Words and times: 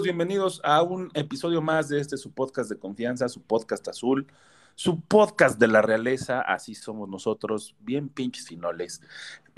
Bienvenidos 0.00 0.62
a 0.64 0.82
un 0.82 1.10
episodio 1.12 1.60
más 1.60 1.90
de 1.90 2.00
este 2.00 2.16
su 2.16 2.32
podcast 2.32 2.70
de 2.70 2.78
confianza, 2.78 3.28
su 3.28 3.42
podcast 3.42 3.86
azul, 3.88 4.26
su 4.74 5.02
podcast 5.02 5.60
de 5.60 5.68
la 5.68 5.82
realeza, 5.82 6.40
así 6.40 6.74
somos 6.74 7.10
nosotros, 7.10 7.76
bien 7.78 8.08
pinches 8.08 8.48
finoles. 8.48 9.02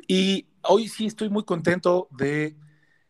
Y 0.08 0.48
hoy 0.62 0.88
sí 0.88 1.06
estoy 1.06 1.28
muy 1.28 1.44
contento 1.44 2.08
de 2.10 2.56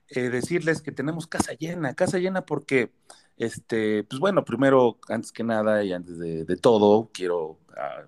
eh, 0.09 0.29
decirles 0.29 0.83
que 0.83 0.93
tenemos 0.93 1.27
casa 1.27 1.55
llena, 1.55 1.95
casa 1.95 2.19
llena 2.19 2.45
porque, 2.45 2.93
este, 3.39 4.05
pues 4.05 4.21
bueno, 4.21 4.45
primero, 4.45 4.99
antes 5.09 5.33
que 5.33 5.45
nada 5.45 5.83
y 5.83 5.95
antes 5.95 6.19
de, 6.19 6.57
todo, 6.59 7.11
quiero 7.13 7.59
ah, 7.75 8.03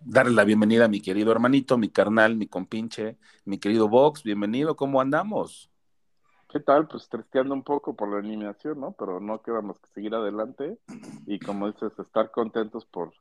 darle 0.00 0.34
la 0.34 0.44
bienvenida 0.44 0.84
a 0.84 0.88
mi 0.88 1.00
querido 1.00 1.32
hermanito, 1.32 1.78
mi 1.78 1.88
carnal, 1.88 2.36
mi 2.36 2.46
compinche, 2.46 3.16
mi 3.46 3.56
querido 3.56 3.88
Vox, 3.88 4.22
bienvenido, 4.22 4.76
¿cómo 4.76 5.00
andamos? 5.00 5.70
¿Qué 6.50 6.60
tal? 6.60 6.88
Pues 6.88 7.08
tristeando 7.10 7.52
un 7.52 7.62
poco 7.62 7.94
por 7.94 8.08
la 8.08 8.20
eliminación, 8.20 8.80
¿no? 8.80 8.92
Pero 8.98 9.20
no 9.20 9.42
queda 9.42 9.60
más 9.60 9.78
que 9.78 9.88
seguir 9.88 10.14
adelante 10.14 10.78
y 11.26 11.38
como 11.38 11.70
dices, 11.70 11.92
estar 11.98 12.30
contentos 12.30 12.86
por, 12.86 13.12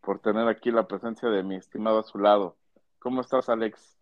por 0.00 0.20
tener 0.20 0.48
aquí 0.48 0.70
la 0.70 0.88
presencia 0.88 1.28
de 1.28 1.42
mi 1.42 1.56
estimado 1.56 1.98
a 1.98 2.04
su 2.04 2.18
lado. 2.18 2.56
¿Cómo 2.98 3.20
estás, 3.20 3.50
Alex? 3.50 3.98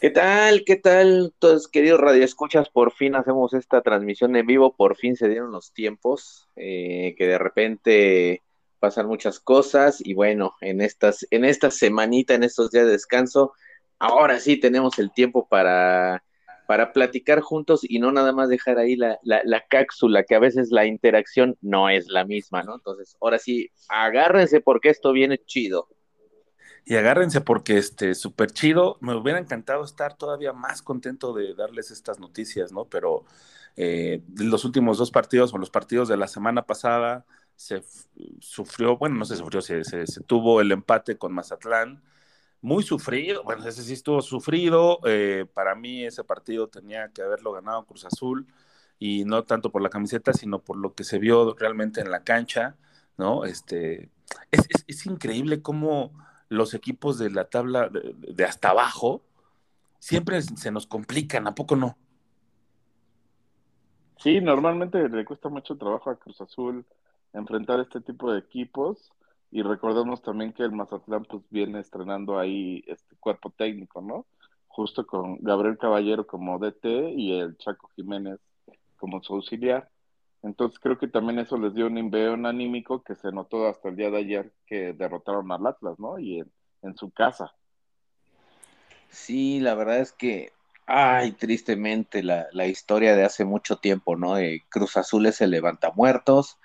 ¿Qué 0.00 0.08
tal? 0.10 0.64
¿Qué 0.64 0.76
tal? 0.76 1.34
Todos 1.38 1.68
queridos 1.68 2.00
radioescuchas, 2.00 2.70
por 2.70 2.92
fin 2.92 3.14
hacemos 3.16 3.52
esta 3.52 3.82
transmisión 3.82 4.34
en 4.36 4.46
vivo, 4.46 4.74
por 4.74 4.96
fin 4.96 5.16
se 5.16 5.28
dieron 5.28 5.52
los 5.52 5.72
tiempos, 5.72 6.48
eh, 6.56 7.14
que 7.18 7.26
de 7.26 7.38
repente 7.38 8.42
pasan 8.78 9.08
muchas 9.08 9.40
cosas 9.40 10.00
y 10.02 10.14
bueno, 10.14 10.54
en 10.62 10.80
estas, 10.80 11.26
en 11.30 11.44
esta 11.44 11.70
semanita, 11.70 12.34
en 12.34 12.44
estos 12.44 12.70
días 12.70 12.86
de 12.86 12.92
descanso, 12.92 13.52
ahora 13.98 14.38
sí 14.38 14.58
tenemos 14.58 14.98
el 14.98 15.12
tiempo 15.12 15.48
para, 15.48 16.22
para 16.66 16.92
platicar 16.92 17.40
juntos 17.40 17.80
y 17.84 17.98
no 18.00 18.12
nada 18.12 18.32
más 18.32 18.48
dejar 18.48 18.78
ahí 18.78 18.96
la, 18.96 19.18
la, 19.22 19.42
la 19.44 19.62
cápsula, 19.68 20.24
que 20.24 20.34
a 20.34 20.40
veces 20.40 20.70
la 20.70 20.86
interacción 20.86 21.56
no 21.62 21.88
es 21.90 22.08
la 22.08 22.24
misma, 22.24 22.62
¿no? 22.62 22.74
Entonces, 22.76 23.16
ahora 23.20 23.38
sí, 23.38 23.70
agárrense 23.88 24.60
porque 24.60 24.90
esto 24.90 25.12
viene 25.12 25.38
chido. 25.46 25.88
Y 26.84 26.96
agárrense 26.96 27.40
porque 27.40 27.78
este 27.78 28.14
súper 28.14 28.50
chido. 28.52 28.98
Me 29.00 29.14
hubiera 29.14 29.38
encantado 29.38 29.84
estar 29.84 30.16
todavía 30.16 30.52
más 30.52 30.82
contento 30.82 31.32
de 31.34 31.54
darles 31.54 31.90
estas 31.90 32.20
noticias, 32.20 32.72
¿no? 32.72 32.86
Pero 32.86 33.24
eh, 33.76 34.22
los 34.36 34.64
últimos 34.64 34.98
dos 34.98 35.10
partidos 35.10 35.52
o 35.54 35.58
los 35.58 35.70
partidos 35.70 36.08
de 36.08 36.16
la 36.16 36.28
semana 36.28 36.62
pasada 36.66 37.26
se 37.56 37.82
sufrió, 38.40 38.96
bueno, 38.98 39.16
no 39.16 39.24
se 39.24 39.36
sufrió, 39.36 39.60
se- 39.62 39.84
se 39.84 40.20
tuvo 40.24 40.60
el 40.60 40.72
empate 40.72 41.18
con 41.18 41.32
Mazatlán. 41.34 42.02
Muy 42.66 42.82
sufrido, 42.82 43.44
bueno, 43.44 43.64
ese 43.64 43.80
sí 43.84 43.92
estuvo 43.92 44.20
sufrido. 44.22 44.98
eh, 45.06 45.46
para 45.54 45.76
mí 45.76 46.04
ese 46.04 46.24
partido 46.24 46.66
tenía 46.68 47.10
que 47.12 47.22
haberlo 47.22 47.52
ganado 47.52 47.86
Cruz 47.86 48.04
Azul 48.06 48.44
y 48.98 49.24
no 49.24 49.44
tanto 49.44 49.70
por 49.70 49.82
la 49.82 49.88
camiseta, 49.88 50.32
sino 50.32 50.58
por 50.58 50.76
lo 50.76 50.92
que 50.94 51.04
se 51.04 51.20
vio 51.20 51.54
realmente 51.54 52.00
en 52.00 52.10
la 52.10 52.24
cancha, 52.24 52.76
¿no? 53.18 53.44
Este, 53.44 54.10
es, 54.50 54.62
es- 54.70 54.84
es 54.88 55.06
increíble 55.06 55.62
cómo 55.62 56.10
los 56.48 56.74
equipos 56.74 57.18
de 57.18 57.30
la 57.30 57.44
tabla 57.48 57.88
de, 57.88 58.14
de 58.18 58.44
hasta 58.44 58.70
abajo 58.70 59.22
siempre 60.00 60.42
se 60.42 60.72
nos 60.72 60.86
complican, 60.88 61.46
¿a 61.48 61.54
poco 61.54 61.76
no? 61.76 61.96
Sí, 64.18 64.40
normalmente 64.40 65.08
le 65.08 65.24
cuesta 65.24 65.48
mucho 65.48 65.76
trabajo 65.76 66.10
a 66.10 66.18
Cruz 66.18 66.40
Azul 66.40 66.84
enfrentar 67.32 67.80
este 67.80 68.00
tipo 68.00 68.32
de 68.32 68.40
equipos 68.40 69.12
y 69.50 69.62
recordemos 69.62 70.22
también 70.22 70.52
que 70.52 70.64
el 70.64 70.72
Mazatlán 70.72 71.24
pues 71.24 71.42
viene 71.50 71.80
estrenando 71.80 72.38
ahí 72.38 72.82
este 72.86 73.16
cuerpo 73.16 73.50
técnico, 73.50 74.00
¿no? 74.00 74.26
Justo 74.68 75.06
con 75.06 75.38
Gabriel 75.40 75.78
Caballero 75.78 76.26
como 76.26 76.58
DT 76.58 77.12
y 77.16 77.38
el 77.38 77.56
Chaco 77.56 77.90
Jiménez 77.96 78.40
como 78.96 79.22
su 79.22 79.34
auxiliar. 79.34 79.90
Entonces 80.42 80.78
creo 80.78 80.98
que 80.98 81.08
también 81.08 81.38
eso 81.38 81.56
les 81.56 81.74
dio 81.74 81.86
un 81.86 81.98
envión 81.98 82.46
anímico 82.46 83.02
que 83.02 83.14
se 83.14 83.32
notó 83.32 83.66
hasta 83.66 83.88
el 83.88 83.96
día 83.96 84.10
de 84.10 84.18
ayer 84.18 84.52
que 84.66 84.92
derrotaron 84.92 85.50
al 85.50 85.66
Atlas, 85.66 85.98
¿no? 85.98 86.18
Y 86.18 86.40
en, 86.40 86.52
en 86.82 86.96
su 86.96 87.10
casa. 87.10 87.54
Sí, 89.08 89.60
la 89.60 89.74
verdad 89.74 90.00
es 90.00 90.12
que, 90.12 90.52
ay, 90.86 91.32
tristemente, 91.32 92.22
la, 92.22 92.46
la 92.52 92.66
historia 92.66 93.16
de 93.16 93.24
hace 93.24 93.44
mucho 93.44 93.76
tiempo, 93.76 94.16
¿no? 94.16 94.34
De 94.34 94.62
Cruz 94.68 94.96
Azul 94.96 95.26
es 95.26 95.40
el 95.40 95.50
levantamuertos. 95.50 96.58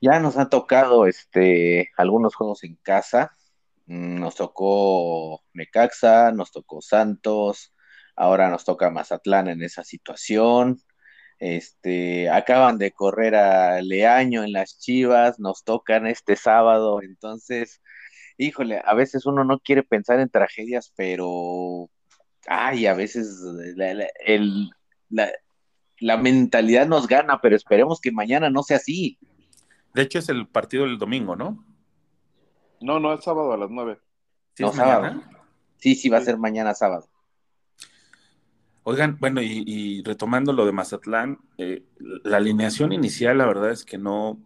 Ya 0.00 0.18
nos 0.20 0.36
han 0.38 0.48
tocado 0.50 1.06
este, 1.06 1.90
algunos 1.96 2.34
juegos 2.34 2.64
en 2.64 2.76
casa. 2.76 3.32
Mm, 3.86 4.20
Nos 4.20 4.34
tocó 4.36 5.42
Necaxa, 5.52 6.32
nos 6.32 6.52
tocó 6.52 6.80
Santos, 6.80 7.74
ahora 8.16 8.48
nos 8.50 8.64
toca 8.64 8.90
Mazatlán 8.90 9.48
en 9.48 9.62
esa 9.62 9.84
situación. 9.84 10.80
Este, 11.38 12.28
acaban 12.30 12.78
de 12.78 12.92
correr 12.92 13.34
a 13.34 13.80
Leaño 13.82 14.44
en 14.44 14.52
las 14.52 14.78
Chivas, 14.78 15.38
nos 15.40 15.64
tocan 15.64 16.06
este 16.06 16.36
sábado, 16.36 17.00
entonces, 17.02 17.80
híjole, 18.36 18.82
a 18.84 18.94
veces 18.94 19.24
uno 19.26 19.42
no 19.44 19.58
quiere 19.60 19.82
pensar 19.82 20.20
en 20.20 20.28
tragedias, 20.30 20.92
pero, 20.96 21.88
ay, 22.46 22.86
a 22.86 22.94
veces 22.94 23.40
la, 23.76 23.94
la- 23.94 24.08
el- 24.26 24.70
la- 25.08 25.32
la 25.98 26.16
mentalidad 26.18 26.86
nos 26.86 27.06
gana, 27.08 27.40
pero 27.42 27.56
esperemos 27.56 28.00
que 28.00 28.12
mañana 28.12 28.50
no 28.50 28.62
sea 28.62 28.78
así. 28.78 29.18
De 29.94 30.02
hecho, 30.02 30.18
es 30.18 30.28
el 30.28 30.46
partido 30.46 30.84
del 30.84 30.98
domingo, 30.98 31.36
¿no? 31.36 31.64
No, 32.80 32.98
no, 33.00 33.12
es 33.12 33.22
sábado 33.24 33.52
a 33.52 33.56
las 33.56 33.70
nueve. 33.70 33.98
¿Sí 34.54 34.62
No, 34.62 34.72
sábado. 34.72 35.22
Sí, 35.78 35.94
sí, 35.94 36.08
va 36.08 36.18
a 36.18 36.22
ser 36.22 36.38
mañana 36.38 36.74
sábado. 36.74 37.08
Oigan, 38.82 39.18
bueno, 39.20 39.42
y, 39.42 39.62
y 39.66 40.02
retomando 40.02 40.52
lo 40.52 40.64
de 40.64 40.72
Mazatlán, 40.72 41.38
eh, 41.58 41.84
la 42.24 42.38
alineación 42.38 42.92
inicial, 42.92 43.38
la 43.38 43.46
verdad 43.46 43.70
es 43.70 43.84
que 43.84 43.98
no, 43.98 44.40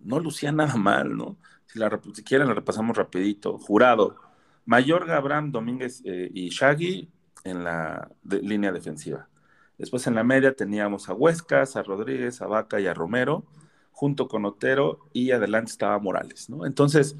no 0.00 0.20
lucía 0.20 0.52
nada 0.52 0.76
mal, 0.76 1.16
¿no? 1.16 1.36
Si, 1.66 1.78
la, 1.78 2.00
si 2.14 2.24
quieren, 2.24 2.48
la 2.48 2.54
repasamos 2.54 2.96
rapidito. 2.96 3.58
Jurado, 3.58 4.16
Mayorga, 4.64 5.16
Abraham, 5.16 5.52
Domínguez 5.52 6.02
eh, 6.04 6.30
y 6.32 6.48
Shaggy 6.48 7.10
en 7.44 7.62
la 7.64 8.10
de- 8.22 8.40
línea 8.40 8.72
defensiva. 8.72 9.28
Después 9.76 10.06
en 10.06 10.14
la 10.14 10.24
media 10.24 10.54
teníamos 10.54 11.08
a 11.08 11.14
Huescas, 11.14 11.76
a 11.76 11.82
Rodríguez, 11.82 12.40
a 12.40 12.46
Vaca 12.46 12.80
y 12.80 12.86
a 12.86 12.94
Romero, 12.94 13.44
junto 13.94 14.28
con 14.28 14.44
Otero, 14.44 15.00
y 15.14 15.30
adelante 15.32 15.72
estaba 15.72 15.98
Morales, 16.00 16.50
¿no? 16.50 16.66
Entonces, 16.66 17.16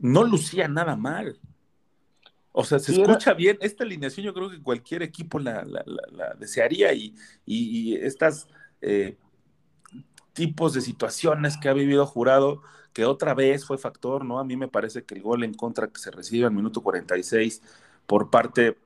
no 0.00 0.24
lucía 0.24 0.68
nada 0.68 0.96
mal. 0.96 1.40
O 2.52 2.64
sea, 2.64 2.78
se 2.80 2.90
escucha 2.92 3.32
bien. 3.34 3.58
Esta 3.60 3.84
alineación 3.84 4.26
yo 4.26 4.34
creo 4.34 4.50
que 4.50 4.60
cualquier 4.62 5.02
equipo 5.02 5.38
la, 5.38 5.64
la- 5.64 5.84
la- 5.86 6.02
la 6.10 6.34
desearía 6.34 6.92
y, 6.92 7.14
y, 7.46 7.92
y 7.92 7.94
estas 7.96 8.48
eh, 8.80 9.16
tipos 10.32 10.72
de 10.74 10.80
situaciones 10.80 11.56
que 11.56 11.68
ha 11.68 11.72
vivido 11.72 12.06
Jurado, 12.06 12.62
que 12.92 13.04
otra 13.04 13.34
vez 13.34 13.64
fue 13.64 13.78
factor, 13.78 14.24
¿no? 14.24 14.38
A 14.38 14.44
mí 14.44 14.56
me 14.56 14.68
parece 14.68 15.04
que 15.04 15.14
el 15.14 15.22
gol 15.22 15.44
en 15.44 15.54
contra 15.54 15.88
que 15.88 16.00
se 16.00 16.10
recibe 16.10 16.46
al 16.46 16.52
minuto 16.52 16.82
46 16.82 17.62
por 18.06 18.30
parte 18.30 18.76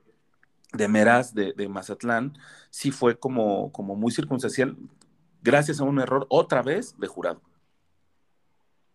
de 0.72 0.88
Meraz 0.88 1.34
de, 1.34 1.52
de 1.54 1.68
Mazatlán, 1.68 2.36
sí 2.70 2.90
fue 2.90 3.18
como, 3.18 3.72
como 3.72 3.96
muy 3.96 4.12
circunstancial, 4.12 4.76
gracias 5.44 5.81
a 5.81 5.85
un 5.85 6.00
error 6.00 6.26
otra 6.31 6.62
vez 6.62 6.99
de 6.99 7.06
Jurado. 7.06 7.41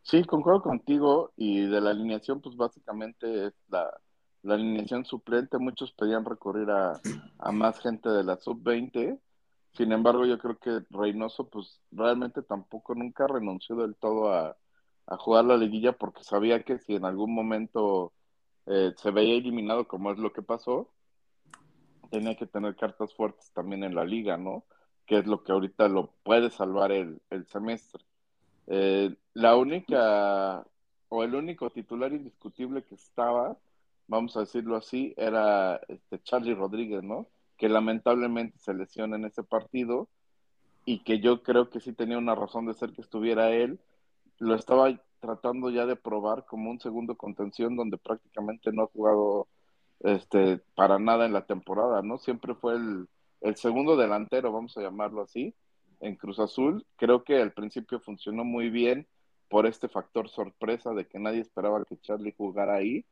Sí, 0.01 0.24
concuerdo 0.24 0.63
contigo 0.63 1.31
y 1.38 1.62
de 1.68 1.80
la 1.80 1.92
alineación, 1.92 2.42
pues 2.42 2.57
básicamente 2.57 3.48
es 3.48 3.54
la, 3.69 3.90
alineación 4.44 5.06
suplente, 5.06 5.60
muchos 5.60 5.92
pedían 5.92 6.25
recurrir 6.25 6.69
a, 6.72 7.00
a 7.38 7.51
más 7.51 7.80
gente 7.80 8.10
de 8.10 8.24
la 8.24 8.38
sub-20. 8.38 9.19
Sin 9.74 9.92
embargo, 9.92 10.25
yo 10.25 10.40
creo 10.40 10.57
que 10.57 10.84
Reynoso, 10.90 11.48
pues 11.48 11.80
realmente 11.92 12.42
tampoco 12.42 12.96
nunca 12.96 13.28
renunció 13.28 13.75
del 13.75 13.96
todo 13.96 14.34
a, 14.34 14.57
a 15.06 15.18
jugar 15.18 15.46
la 15.46 15.57
liguilla 15.57 15.94
porque 15.94 16.24
sabía 16.24 16.63
que 16.63 16.80
si 16.80 16.96
en 16.96 17.06
algún 17.06 17.34
momento 17.34 18.13
eh, 18.66 18.94
se 18.98 19.12
veía 19.12 19.36
eliminado, 19.36 19.88
como 19.88 20.12
es 20.12 20.18
lo 20.18 20.31
que 20.31 20.42
pasó, 20.42 20.90
tenía 22.10 22.36
que 22.36 22.46
tener 22.46 22.75
cartas 22.75 23.13
fuertes 23.13 23.51
también 23.51 23.84
en 23.84 23.96
la 23.96 24.06
liga, 24.06 24.38
¿no? 24.38 24.66
Que 25.09 25.17
es 25.17 25.25
lo 25.25 25.44
que 25.44 25.51
ahorita 25.51 25.88
lo 25.88 26.11
puede 26.21 26.51
salvar 26.51 26.91
el, 26.91 27.19
el 27.31 27.47
semestre. 27.47 28.06
Eh, 28.67 29.15
la 29.33 29.56
única, 29.56 30.63
o 31.09 31.23
el 31.23 31.33
único 31.33 31.71
titular 31.71 32.13
indiscutible 32.13 32.83
que 32.83 32.94
estaba, 32.94 33.57
vamos 34.06 34.38
a 34.38 34.41
decirlo 34.41 34.75
así, 34.75 35.15
era 35.17 35.81
este 35.88 36.21
Charlie 36.21 36.53
Rodríguez, 36.53 37.01
¿no? 37.01 37.25
Que 37.57 37.69
lamentablemente 37.69 38.59
se 38.59 38.75
lesiona 38.75 39.15
en 39.15 39.25
ese 39.25 39.41
partido 39.41 40.09
y 40.85 41.00
que 41.00 41.19
yo 41.19 41.41
creo 41.41 41.71
que 41.71 41.79
sí 41.79 41.91
tenía 41.94 42.19
una 42.19 42.35
razón 42.35 42.67
de 42.67 42.75
ser 42.75 42.94
que 42.94 43.01
estuviera 43.01 43.50
él. 43.50 43.79
Lo 44.38 44.53
estaba 44.53 44.95
tratando 45.19 45.71
ya 45.71 45.88
de 45.88 45.95
probar 45.95 46.45
como 46.45 46.69
un 46.69 46.79
segundo 46.79 47.17
contención 47.17 47.75
donde 47.75 47.97
prácticamente 47.97 48.71
no 48.71 48.83
ha 48.83 48.88
jugado 48.88 49.47
este, 50.01 50.59
para 50.75 51.00
nada 51.00 51.25
en 51.25 51.33
la 51.33 51.47
temporada, 51.47 52.03
¿no? 52.03 52.19
Siempre 52.19 52.53
fue 52.53 52.75
el, 52.75 53.07
el 53.41 53.56
segundo 53.56 53.95
delantero, 53.95 54.51
vamos 54.51 54.77
a 54.77 54.81
llamarlo 54.81 55.21
así, 55.21 55.53
en 56.00 56.15
Cruz 56.15 56.39
Azul. 56.39 56.86
Creo 56.95 57.24
que 57.24 57.41
al 57.41 57.53
principio 57.53 58.00
funcionó 58.00 58.44
muy 58.44 58.69
bien 58.69 59.07
por 59.50 59.65
este 59.65 59.89
factor 59.89 60.30
sorpresa 60.30 60.94
de 60.94 61.07
que 61.07 61.19
nadie 61.19 61.41
esperaba 61.41 61.83
que 61.86 62.00
Charlie 62.00 62.36
jugara 62.38 62.75
ahí 62.75 63.06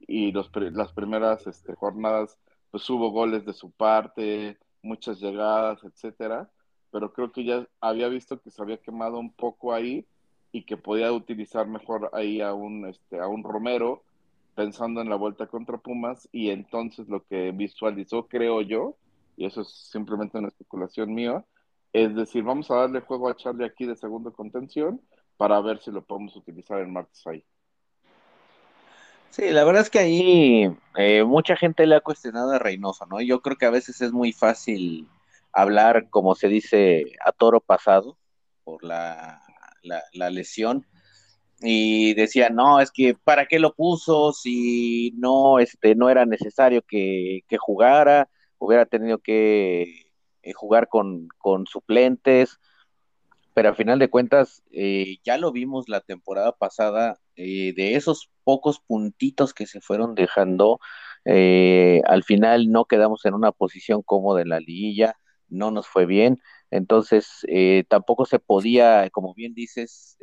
y 0.00 0.32
los, 0.32 0.50
las 0.72 0.92
primeras 0.92 1.46
este, 1.46 1.74
jornadas 1.74 2.38
pues 2.70 2.88
hubo 2.90 3.10
goles 3.10 3.44
de 3.46 3.52
su 3.52 3.70
parte, 3.70 4.58
muchas 4.82 5.20
llegadas, 5.20 5.84
etcétera, 5.84 6.50
pero 6.90 7.12
creo 7.12 7.30
que 7.30 7.44
ya 7.44 7.68
había 7.80 8.08
visto 8.08 8.40
que 8.40 8.50
se 8.50 8.60
había 8.60 8.78
quemado 8.78 9.18
un 9.18 9.32
poco 9.32 9.72
ahí 9.72 10.06
y 10.50 10.64
que 10.64 10.76
podía 10.76 11.12
utilizar 11.12 11.66
mejor 11.68 12.10
ahí 12.12 12.40
a 12.40 12.52
un 12.52 12.86
este 12.86 13.20
a 13.20 13.28
un 13.28 13.44
Romero 13.44 14.02
pensando 14.54 15.00
en 15.00 15.08
la 15.08 15.16
vuelta 15.16 15.46
contra 15.46 15.78
Pumas 15.78 16.28
y 16.32 16.50
entonces 16.50 17.08
lo 17.08 17.24
que 17.24 17.52
visualizó 17.52 18.26
creo 18.26 18.60
yo 18.62 18.96
y 19.36 19.46
eso 19.46 19.62
es 19.62 19.68
simplemente 19.90 20.38
una 20.38 20.48
especulación 20.48 21.12
mía 21.14 21.44
es 21.92 22.14
decir 22.14 22.42
vamos 22.42 22.70
a 22.70 22.76
darle 22.76 23.00
juego 23.00 23.28
a 23.28 23.36
Charlie 23.36 23.64
aquí 23.64 23.86
de 23.86 23.96
segundo 23.96 24.32
contención 24.32 25.00
para 25.36 25.60
ver 25.60 25.80
si 25.80 25.90
lo 25.90 26.04
podemos 26.04 26.36
utilizar 26.36 26.80
el 26.80 26.88
martes 26.88 27.26
ahí 27.26 27.44
Sí, 29.34 29.50
la 29.50 29.64
verdad 29.64 29.82
es 29.82 29.90
que 29.90 29.98
ahí 29.98 30.76
eh, 30.96 31.24
mucha 31.24 31.56
gente 31.56 31.88
le 31.88 31.96
ha 31.96 32.00
cuestionado 32.00 32.52
a 32.52 32.60
Reynoso, 32.60 33.04
¿no? 33.06 33.20
Yo 33.20 33.42
creo 33.42 33.56
que 33.56 33.66
a 33.66 33.70
veces 33.70 34.00
es 34.00 34.12
muy 34.12 34.32
fácil 34.32 35.08
hablar, 35.52 36.08
como 36.08 36.36
se 36.36 36.46
dice, 36.46 37.16
a 37.20 37.32
toro 37.32 37.58
pasado 37.60 38.16
por 38.62 38.84
la, 38.84 39.42
la, 39.82 40.04
la 40.12 40.30
lesión. 40.30 40.86
Y 41.60 42.14
decía, 42.14 42.48
no, 42.48 42.78
es 42.78 42.92
que 42.92 43.16
¿para 43.24 43.46
qué 43.46 43.58
lo 43.58 43.74
puso 43.74 44.32
si 44.32 45.12
no, 45.16 45.58
este, 45.58 45.96
no 45.96 46.10
era 46.10 46.24
necesario 46.26 46.82
que, 46.82 47.40
que 47.48 47.58
jugara? 47.58 48.28
Hubiera 48.64 48.86
tenido 48.86 49.18
que 49.18 50.10
eh, 50.42 50.52
jugar 50.52 50.88
con, 50.88 51.28
con 51.38 51.66
suplentes 51.66 52.60
pero 53.54 53.68
a 53.68 53.74
final 53.74 54.00
de 54.00 54.10
cuentas 54.10 54.62
eh, 54.72 55.18
ya 55.24 55.38
lo 55.38 55.52
vimos 55.52 55.88
la 55.88 56.00
temporada 56.00 56.52
pasada, 56.56 57.20
eh, 57.36 57.72
de 57.74 57.94
esos 57.94 58.30
pocos 58.42 58.80
puntitos 58.80 59.54
que 59.54 59.66
se 59.66 59.80
fueron 59.80 60.16
dejando, 60.16 60.80
al 61.24 62.24
final 62.24 62.70
no 62.70 62.84
quedamos 62.84 63.24
en 63.24 63.34
una 63.34 63.52
posición 63.52 64.02
cómoda 64.02 64.42
en 64.42 64.48
la 64.48 64.58
liguilla, 64.58 65.14
no 65.48 65.70
nos 65.70 65.86
fue 65.86 66.04
bien, 66.04 66.40
entonces 66.72 67.46
tampoco 67.88 68.26
se 68.26 68.40
podía, 68.40 69.08
como 69.10 69.34
bien 69.34 69.54
dices, 69.54 70.18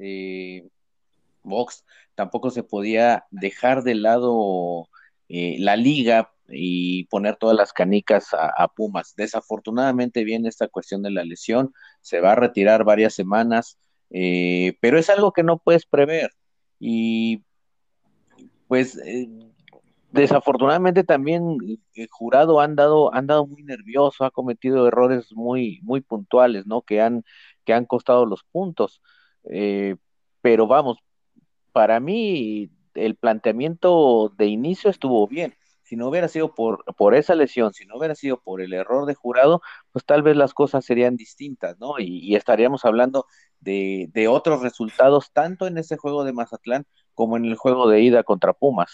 Vox, 1.43 1.85
tampoco 2.15 2.51
se 2.51 2.63
podía 2.63 3.25
dejar 3.31 3.83
de 3.83 3.95
lado 3.95 4.89
la 5.29 5.77
liga 5.77 6.33
y 6.53 7.05
poner 7.05 7.35
todas 7.37 7.55
las 7.55 7.73
canicas 7.73 8.29
a, 8.33 8.67
Pumas. 8.69 9.13
Desafortunadamente 9.15 10.23
viene 10.23 10.49
esta 10.49 10.67
cuestión 10.67 11.01
de 11.01 11.11
la 11.11 11.23
lesión, 11.23 11.73
se 12.01 12.21
va 12.21 12.33
a 12.33 12.35
retirar 12.35 12.83
varias 12.83 13.13
semanas, 13.13 13.77
eh, 14.09 14.77
pero 14.81 14.97
es 14.97 15.09
algo 15.09 15.33
que 15.33 15.43
no 15.43 15.57
puedes 15.57 15.85
prever. 15.85 16.31
Y 16.79 17.43
pues 18.67 18.97
eh, 19.05 19.29
desafortunadamente 20.11 21.03
también 21.03 21.57
el 21.93 22.07
jurado 22.09 22.59
han 22.59 22.75
dado, 22.75 23.13
han 23.13 23.27
muy 23.49 23.63
nervioso, 23.63 24.25
ha 24.25 24.31
cometido 24.31 24.87
errores 24.87 25.33
muy, 25.33 25.79
muy 25.83 26.01
puntuales, 26.01 26.65
¿no? 26.65 26.81
Que 26.81 27.01
han, 27.01 27.23
que 27.65 27.73
han 27.73 27.85
costado 27.85 28.25
los 28.25 28.43
puntos. 28.43 29.01
Eh, 29.45 29.95
pero 30.41 30.67
vamos, 30.67 30.97
para 31.71 31.99
mí 31.99 32.71
el 32.95 33.15
planteamiento 33.15 34.33
de 34.37 34.47
inicio 34.47 34.89
estuvo 34.89 35.27
bien 35.27 35.55
si 35.91 35.97
no 35.97 36.07
hubiera 36.07 36.29
sido 36.29 36.55
por, 36.55 36.85
por 36.95 37.15
esa 37.15 37.35
lesión, 37.35 37.73
si 37.73 37.85
no 37.85 37.97
hubiera 37.97 38.15
sido 38.15 38.39
por 38.39 38.61
el 38.61 38.71
error 38.71 39.05
de 39.05 39.13
jurado, 39.13 39.61
pues 39.91 40.05
tal 40.05 40.23
vez 40.23 40.37
las 40.37 40.53
cosas 40.53 40.85
serían 40.85 41.17
distintas, 41.17 41.77
¿no? 41.81 41.95
Y, 41.99 42.33
estaríamos 42.37 42.85
hablando 42.85 43.25
de, 43.59 44.07
de, 44.13 44.29
otros 44.29 44.61
resultados, 44.61 45.33
tanto 45.33 45.67
en 45.67 45.77
ese 45.77 45.97
juego 45.97 46.23
de 46.23 46.31
Mazatlán 46.31 46.85
como 47.13 47.35
en 47.35 47.43
el 47.43 47.57
juego 47.57 47.89
de 47.89 47.99
ida 47.99 48.23
contra 48.23 48.53
Pumas. 48.53 48.89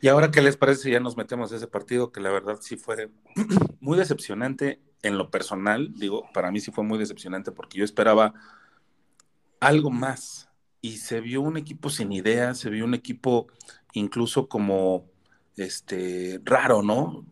Y 0.00 0.08
ahora, 0.08 0.30
¿qué 0.30 0.40
les 0.40 0.56
parece 0.56 0.90
ya 0.90 1.00
nos 1.00 1.18
metemos 1.18 1.52
a 1.52 1.56
ese 1.56 1.66
partido? 1.66 2.12
Que 2.12 2.22
la 2.22 2.30
verdad 2.30 2.56
sí 2.62 2.78
fue 2.78 3.10
muy 3.80 3.98
decepcionante 3.98 4.80
en 5.02 5.18
lo 5.18 5.30
personal, 5.30 5.92
digo, 5.96 6.24
para 6.32 6.50
mí 6.50 6.60
sí 6.60 6.70
fue 6.70 6.82
muy 6.82 6.98
decepcionante 6.98 7.52
porque 7.52 7.76
yo 7.76 7.84
esperaba 7.84 8.32
algo 9.60 9.90
más 9.90 10.48
y 10.80 10.96
se 10.96 11.20
vio 11.20 11.42
un 11.42 11.58
equipo 11.58 11.90
sin 11.90 12.10
ideas, 12.10 12.56
se 12.56 12.70
vio 12.70 12.86
un 12.86 12.94
equipo 12.94 13.48
incluso 13.92 14.48
como 14.48 15.14
este, 15.56 16.40
raro, 16.44 16.82
¿no? 16.82 17.26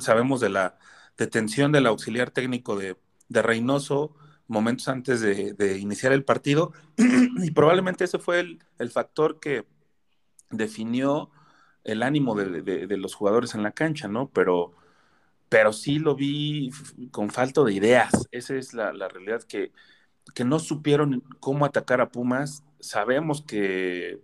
sabemos 0.00 0.40
de 0.40 0.48
la 0.48 0.78
detención 1.16 1.72
del 1.72 1.86
auxiliar 1.86 2.30
técnico 2.30 2.76
de, 2.76 2.96
Reynoso 3.28 4.14
momentos 4.46 4.88
antes 4.88 5.20
de, 5.22 5.78
iniciar 5.78 6.12
el 6.12 6.24
partido 6.24 6.72
y 6.98 7.50
probablemente 7.52 8.04
ese 8.04 8.18
fue 8.18 8.40
el, 8.40 8.90
factor 8.90 9.40
que 9.40 9.64
definió 10.50 11.30
el 11.84 12.02
ánimo 12.02 12.34
de, 12.34 12.96
los 12.98 13.14
jugadores 13.14 13.54
en 13.54 13.62
la 13.62 13.72
cancha, 13.72 14.08
¿no? 14.08 14.28
Pero, 14.28 14.72
pero 15.48 15.72
sí 15.72 15.98
lo 15.98 16.14
vi 16.14 16.70
con 17.10 17.30
falta 17.30 17.62
de 17.64 17.72
ideas. 17.72 18.28
Esa 18.30 18.56
es 18.56 18.74
la, 18.74 18.92
la 18.92 19.08
realidad 19.08 19.42
que, 19.44 19.72
que 20.34 20.44
no 20.44 20.58
supieron 20.58 21.22
cómo 21.40 21.64
atacar 21.64 22.02
a 22.02 22.10
Pumas. 22.10 22.64
Sabemos 22.80 23.42
que 23.42 24.20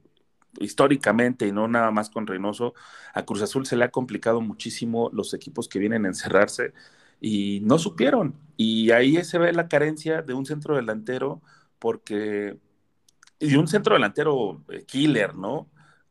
históricamente 0.60 1.46
y 1.46 1.52
no 1.52 1.68
nada 1.68 1.90
más 1.90 2.10
con 2.10 2.26
Reynoso, 2.26 2.74
a 3.14 3.24
Cruz 3.24 3.42
Azul 3.42 3.66
se 3.66 3.76
le 3.76 3.84
ha 3.84 3.90
complicado 3.90 4.40
muchísimo 4.40 5.10
los 5.12 5.34
equipos 5.34 5.68
que 5.68 5.78
vienen 5.78 6.04
a 6.04 6.08
encerrarse 6.08 6.72
y 7.20 7.60
no 7.64 7.78
supieron. 7.78 8.34
Y 8.56 8.90
ahí 8.90 9.22
se 9.24 9.38
ve 9.38 9.52
la 9.52 9.68
carencia 9.68 10.22
de 10.22 10.34
un 10.34 10.46
centro 10.46 10.76
delantero 10.76 11.42
porque, 11.78 12.58
y 13.38 13.56
un 13.56 13.68
centro 13.68 13.94
delantero 13.94 14.62
eh, 14.68 14.84
killer, 14.84 15.34
¿no? 15.34 15.68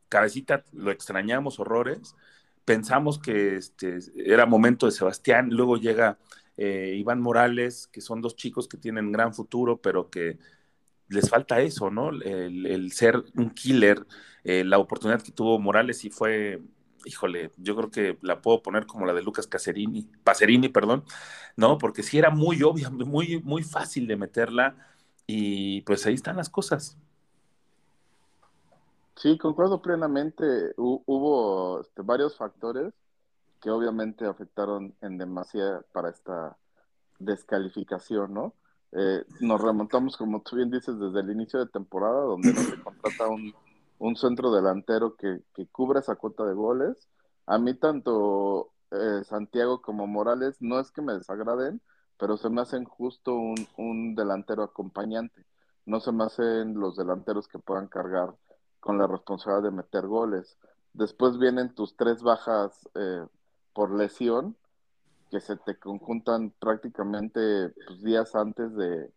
Cabecita, 0.08 0.64
lo 0.72 0.90
extrañamos 0.90 1.60
horrores. 1.60 2.16
Pensamos 2.64 3.18
que 3.18 3.56
este, 3.56 3.98
era 4.16 4.46
momento 4.46 4.86
de 4.86 4.92
Sebastián, 4.92 5.50
luego 5.50 5.76
llega 5.78 6.18
eh, 6.56 6.94
Iván 6.98 7.20
Morales, 7.20 7.88
que 7.88 8.00
son 8.00 8.20
dos 8.20 8.36
chicos 8.36 8.68
que 8.68 8.76
tienen 8.76 9.12
gran 9.12 9.34
futuro, 9.34 9.80
pero 9.80 10.10
que 10.10 10.38
les 11.08 11.28
falta 11.28 11.60
eso, 11.60 11.90
¿no? 11.90 12.10
El, 12.10 12.92
ser 12.92 13.22
un 13.36 13.50
killer, 13.50 14.06
eh, 14.44 14.64
la 14.64 14.78
oportunidad 14.78 15.22
que 15.22 15.32
tuvo 15.32 15.58
Morales 15.58 16.04
y 16.04 16.10
fue, 16.10 16.62
híjole, 17.04 17.52
yo 17.56 17.76
creo 17.76 17.90
que 17.90 18.18
la 18.22 18.40
puedo 18.40 18.62
poner 18.62 18.86
como 18.86 19.06
la 19.06 19.14
de 19.14 19.22
Lucas 19.22 19.46
Cacerini, 19.46 20.08
Pacerini, 20.24 20.68
perdón, 20.68 21.04
¿no? 21.56 21.78
Porque 21.78 22.02
sí 22.02 22.18
era 22.18 22.30
muy 22.30 22.62
obvia, 22.62 22.90
muy, 22.90 23.40
muy 23.42 23.62
fácil 23.62 24.06
de 24.06 24.16
meterla 24.16 24.76
y 25.26 25.82
pues 25.82 26.06
ahí 26.06 26.14
están 26.14 26.36
las 26.36 26.50
cosas. 26.50 26.96
Sí, 29.16 29.36
concuerdo 29.36 29.82
plenamente. 29.82 30.44
Hubo 30.76 31.80
este, 31.80 32.02
varios 32.02 32.36
factores 32.36 32.94
que 33.60 33.70
obviamente 33.70 34.24
afectaron 34.24 34.94
en 35.00 35.18
demasía 35.18 35.82
para 35.92 36.10
esta 36.10 36.56
descalificación, 37.18 38.32
¿no? 38.32 38.54
Eh, 38.92 39.24
nos 39.40 39.60
remontamos, 39.60 40.16
como 40.16 40.40
tú 40.42 40.56
bien 40.56 40.70
dices, 40.70 40.98
desde 40.98 41.20
el 41.20 41.30
inicio 41.30 41.58
de 41.60 41.66
temporada, 41.66 42.20
donde 42.22 42.52
no 42.52 42.60
se 42.60 42.82
contrata 42.82 43.28
un, 43.28 43.54
un 43.98 44.16
centro 44.16 44.52
delantero 44.52 45.16
que, 45.16 45.42
que 45.54 45.66
cubra 45.66 46.00
esa 46.00 46.16
cuota 46.16 46.44
de 46.44 46.54
goles. 46.54 46.96
A 47.46 47.58
mí 47.58 47.74
tanto 47.74 48.72
eh, 48.90 49.22
Santiago 49.24 49.82
como 49.82 50.06
Morales 50.06 50.56
no 50.60 50.80
es 50.80 50.90
que 50.90 51.02
me 51.02 51.14
desagraden, 51.14 51.80
pero 52.18 52.36
se 52.36 52.50
me 52.50 52.62
hacen 52.62 52.84
justo 52.84 53.34
un, 53.34 53.56
un 53.76 54.14
delantero 54.14 54.62
acompañante. 54.62 55.44
No 55.86 56.00
se 56.00 56.12
me 56.12 56.24
hacen 56.24 56.74
los 56.78 56.96
delanteros 56.96 57.48
que 57.48 57.58
puedan 57.58 57.88
cargar 57.88 58.34
con 58.80 58.98
la 58.98 59.06
responsabilidad 59.06 59.70
de 59.70 59.76
meter 59.76 60.06
goles. 60.06 60.56
después 60.92 61.38
vienen 61.38 61.74
tus 61.74 61.96
tres 61.96 62.22
bajas 62.22 62.88
eh, 62.94 63.24
por 63.72 63.94
lesión, 63.94 64.56
que 65.30 65.40
se 65.40 65.56
te 65.56 65.78
conjuntan 65.78 66.52
prácticamente 66.58 67.70
pues, 67.86 68.02
días 68.02 68.34
antes 68.34 68.74
de, 68.74 69.10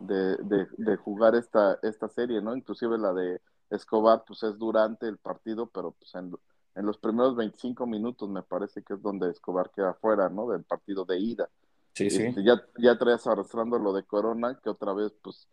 de, 0.00 0.96
jugar 0.96 1.34
esta, 1.34 1.78
esta 1.82 2.08
serie, 2.08 2.40
¿no? 2.40 2.56
Inclusive 2.56 2.98
la 2.98 3.12
de 3.12 3.40
Escobar, 3.70 4.24
pues 4.26 4.42
es 4.42 4.58
durante 4.58 5.06
el 5.06 5.18
partido, 5.18 5.66
pero 5.66 5.92
pues 5.92 6.14
en, 6.14 6.32
en 6.74 6.86
los 6.86 6.98
primeros 6.98 7.36
25 7.36 7.86
minutos 7.86 8.28
me 8.28 8.42
parece 8.42 8.82
que 8.82 8.94
es 8.94 9.02
donde 9.02 9.30
Escobar 9.30 9.70
queda 9.70 9.94
fuera, 9.94 10.28
¿no? 10.28 10.48
Del 10.48 10.64
partido 10.64 11.04
de 11.04 11.18
ida. 11.18 11.48
Sí, 11.92 12.10
sí. 12.10 12.22
Este, 12.22 12.42
ya, 12.42 12.62
ya 12.78 12.96
traes 12.98 13.26
arrastrando 13.26 13.78
lo 13.78 13.92
de 13.92 14.04
Corona, 14.04 14.58
que 14.62 14.70
otra 14.70 14.92
vez 14.92 15.12
pues 15.22 15.48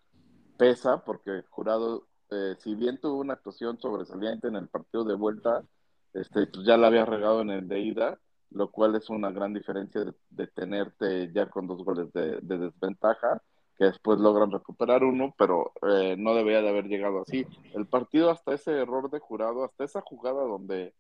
pesa, 0.58 1.04
porque 1.04 1.44
Jurado, 1.50 2.08
eh, 2.32 2.56
si 2.60 2.76
bien 2.76 3.00
tuvo 3.00 3.20
una 3.20 3.34
actuación 3.34 3.80
sobresaliente 3.80 4.48
en 4.48 4.56
el 4.56 4.68
partido 4.68 5.04
de 5.04 5.16
vuelta, 5.16 5.64
este, 6.14 6.48
pues 6.48 6.66
ya 6.66 6.78
la 6.78 6.88
había 6.88 7.06
regado 7.06 7.42
en 7.42 7.50
el 7.50 7.68
de 7.68 7.80
ida, 7.80 8.20
lo 8.52 8.72
cual 8.72 8.96
es 8.96 9.10
una 9.10 9.32
gran 9.32 9.54
diferencia 9.54 10.02
de, 10.30 10.48
tenerte 10.48 11.32
ya 11.34 11.50
con 11.50 11.68
dos 11.68 11.84
goles 11.84 12.12
de, 12.14 12.40
desventaja, 12.42 13.42
que 13.78 13.86
después 13.86 14.20
logran 14.20 14.52
recuperar 14.52 15.04
uno, 15.04 15.36
pero 15.38 15.72
eh, 15.88 16.16
no 16.18 16.34
debería 16.34 16.62
de 16.62 16.70
haber 16.70 16.86
llegado 16.86 17.22
así. 17.22 17.46
El 17.74 17.86
partido 17.86 18.32
hasta 18.32 18.54
ese 18.54 18.72
error 18.72 19.12
de 19.12 19.20
jurado, 19.20 19.64
hasta 19.64 19.84
esa 19.84 20.02
jugada 20.02 20.44
donde 20.44 20.96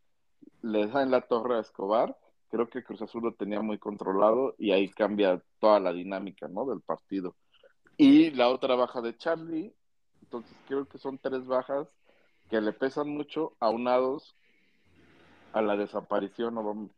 le 0.61 0.87
da 0.87 1.01
en 1.01 1.11
la 1.11 1.21
torre 1.21 1.57
a 1.57 1.61
Escobar, 1.61 2.15
creo 2.49 2.69
que 2.69 2.83
Cruz 2.83 3.01
Azul 3.01 3.23
lo 3.23 3.33
tenía 3.33 3.61
muy 3.61 3.79
controlado 3.79 4.55
y 4.57 4.71
ahí 4.71 4.89
cambia 4.89 5.41
toda 5.59 5.79
la 5.79 5.91
dinámica 5.91 6.47
¿no? 6.47 6.65
del 6.65 6.81
partido. 6.81 7.35
Y 7.97 8.29
la 8.31 8.49
otra 8.49 8.75
baja 8.75 9.01
de 9.01 9.17
Charlie, 9.17 9.73
entonces 10.21 10.55
creo 10.67 10.87
que 10.87 10.99
son 10.99 11.17
tres 11.17 11.45
bajas 11.47 11.87
que 12.49 12.61
le 12.61 12.73
pesan 12.73 13.09
mucho, 13.09 13.53
aunados 13.59 14.35
a 15.53 15.61
la 15.61 15.75
desaparición 15.75 16.57
o 16.57 16.89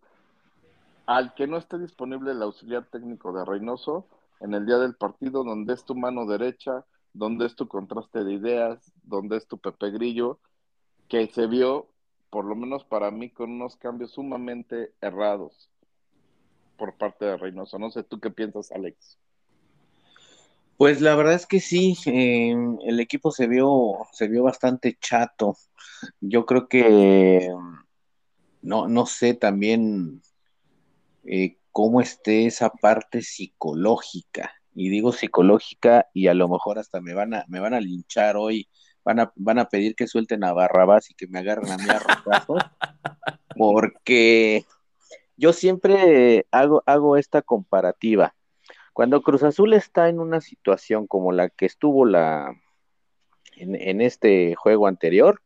al 1.10 1.34
que 1.34 1.48
no 1.48 1.58
esté 1.58 1.80
disponible 1.80 2.34
el 2.34 2.42
auxiliar 2.44 2.86
técnico 2.86 3.34
de 3.34 3.44
Reynoso 3.44 4.06
en 4.42 4.54
el 4.54 4.68
día 4.68 4.78
del 4.78 4.94
partido, 4.94 5.44
donde 5.44 5.74
es 5.74 5.84
tu 5.84 5.96
mano 5.96 6.28
derecha, 6.28 6.86
donde 7.14 7.48
es 7.48 7.56
tu 7.56 7.68
contraste 7.68 8.24
de 8.24 8.34
ideas, 8.34 8.94
donde 9.02 9.38
es 9.38 9.48
tu 9.48 9.58
Pepe 9.58 9.90
Grillo, 9.90 10.40
que 11.08 11.26
se 11.26 11.48
vio, 11.48 11.88
por 12.30 12.46
lo 12.46 12.56
menos 12.56 12.84
para 12.84 13.10
mí, 13.10 13.32
con 13.32 13.50
unos 13.50 13.76
cambios 13.76 14.12
sumamente 14.12 14.94
errados 15.02 15.72
por 16.78 16.94
parte 16.94 17.26
de 17.26 17.38
Reynoso. 17.38 17.80
No 17.80 17.90
sé, 17.90 18.04
¿tú 18.04 18.20
qué 18.20 18.30
piensas, 18.30 18.72
Alex? 18.72 19.18
Pues 20.78 21.02
la 21.02 21.16
verdad 21.16 21.34
es 21.34 21.48
que 21.48 21.60
sí, 21.60 21.98
eh, 22.06 22.56
el 22.84 23.00
equipo 23.00 23.32
se 23.32 23.48
vio, 23.48 23.94
se 24.12 24.28
vio 24.28 24.44
bastante 24.44 24.96
chato. 25.02 25.58
Yo 26.22 26.46
creo 26.46 26.68
que 26.68 27.52
no, 28.62 28.88
no 28.88 29.06
sé 29.08 29.34
también 29.34 30.22
eh, 31.26 31.58
cómo 31.72 32.02
esté 32.02 32.46
esa 32.46 32.70
parte 32.70 33.22
psicológica. 33.22 34.54
Y 34.74 34.90
digo 34.90 35.12
psicológica 35.12 36.08
y 36.14 36.28
a 36.28 36.34
lo 36.34 36.48
mejor 36.48 36.80
hasta 36.80 37.02
me 37.02 37.14
van 37.14 37.34
a, 37.34 37.46
me 37.48 37.60
van 37.60 37.74
a 37.74 37.82
linchar 37.82 38.38
hoy, 38.38 38.70
van 39.04 39.20
a, 39.20 39.32
van 39.36 39.60
a 39.60 39.66
pedir 39.66 39.96
que 39.96 40.08
suelten 40.08 40.44
a 40.44 40.54
Barrabás 40.54 41.10
y 41.10 41.16
que 41.16 41.28
me 41.28 41.40
agarren 41.40 41.72
a 41.72 41.78
mí 41.78 41.84
a 41.90 42.46
porque 43.58 44.66
yo 45.36 45.54
siempre 45.54 46.46
hago, 46.52 46.84
hago 46.86 47.18
esta 47.18 47.42
comparativa. 47.42 48.36
Cuando 48.94 49.22
Cruz 49.22 49.44
Azul 49.44 49.74
está 49.74 50.10
en 50.10 50.20
una 50.20 50.42
situación 50.42 51.08
como 51.08 51.32
la 51.32 51.50
que 51.50 51.66
estuvo 51.66 52.06
la, 52.06 52.54
en 53.56 54.02
este 54.02 54.56
juego 54.56 54.88
anterior, 54.88 55.42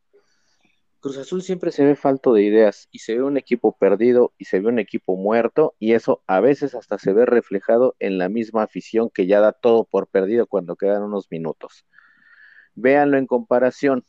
Cruz 1.03 1.17
Azul 1.17 1.41
siempre 1.41 1.73
se 1.73 1.83
ve 1.83 1.97
falto 1.97 2.31
de 2.31 2.43
ideas 2.43 2.87
y 2.89 2.99
se 2.99 3.15
ve 3.15 3.23
un 3.23 3.35
equipo 3.35 3.75
perdido 3.75 4.31
y 4.37 4.45
se 4.45 4.61
ve 4.61 4.69
un 4.69 4.79
equipo 4.79 5.17
muerto 5.17 5.75
y 5.77 5.95
eso 5.95 6.23
a 6.27 6.39
veces 6.39 6.75
hasta 6.75 6.97
se 6.97 7.11
ve 7.11 7.25
reflejado 7.25 7.97
en 7.99 8.17
la 8.17 8.29
misma 8.29 8.63
afición 8.63 9.09
que 9.09 9.27
ya 9.27 9.41
da 9.41 9.51
todo 9.51 9.83
por 9.83 10.07
perdido 10.07 10.47
cuando 10.47 10.77
quedan 10.77 11.03
unos 11.03 11.29
minutos. 11.29 11.85
Véanlo 12.75 13.17
en 13.17 13.27
comparación 13.27 14.05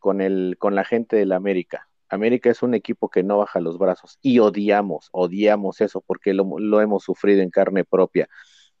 con, 0.00 0.20
el, 0.20 0.56
con 0.58 0.74
la 0.74 0.84
gente 0.84 1.14
del 1.14 1.30
América. 1.30 1.88
América 2.08 2.50
es 2.50 2.64
un 2.64 2.74
equipo 2.74 3.08
que 3.08 3.22
no 3.22 3.38
baja 3.38 3.60
los 3.60 3.78
brazos 3.78 4.18
y 4.20 4.40
odiamos, 4.40 5.10
odiamos 5.12 5.80
eso 5.80 6.00
porque 6.00 6.34
lo, 6.34 6.58
lo 6.58 6.80
hemos 6.80 7.04
sufrido 7.04 7.40
en 7.42 7.50
carne 7.50 7.84
propia 7.84 8.28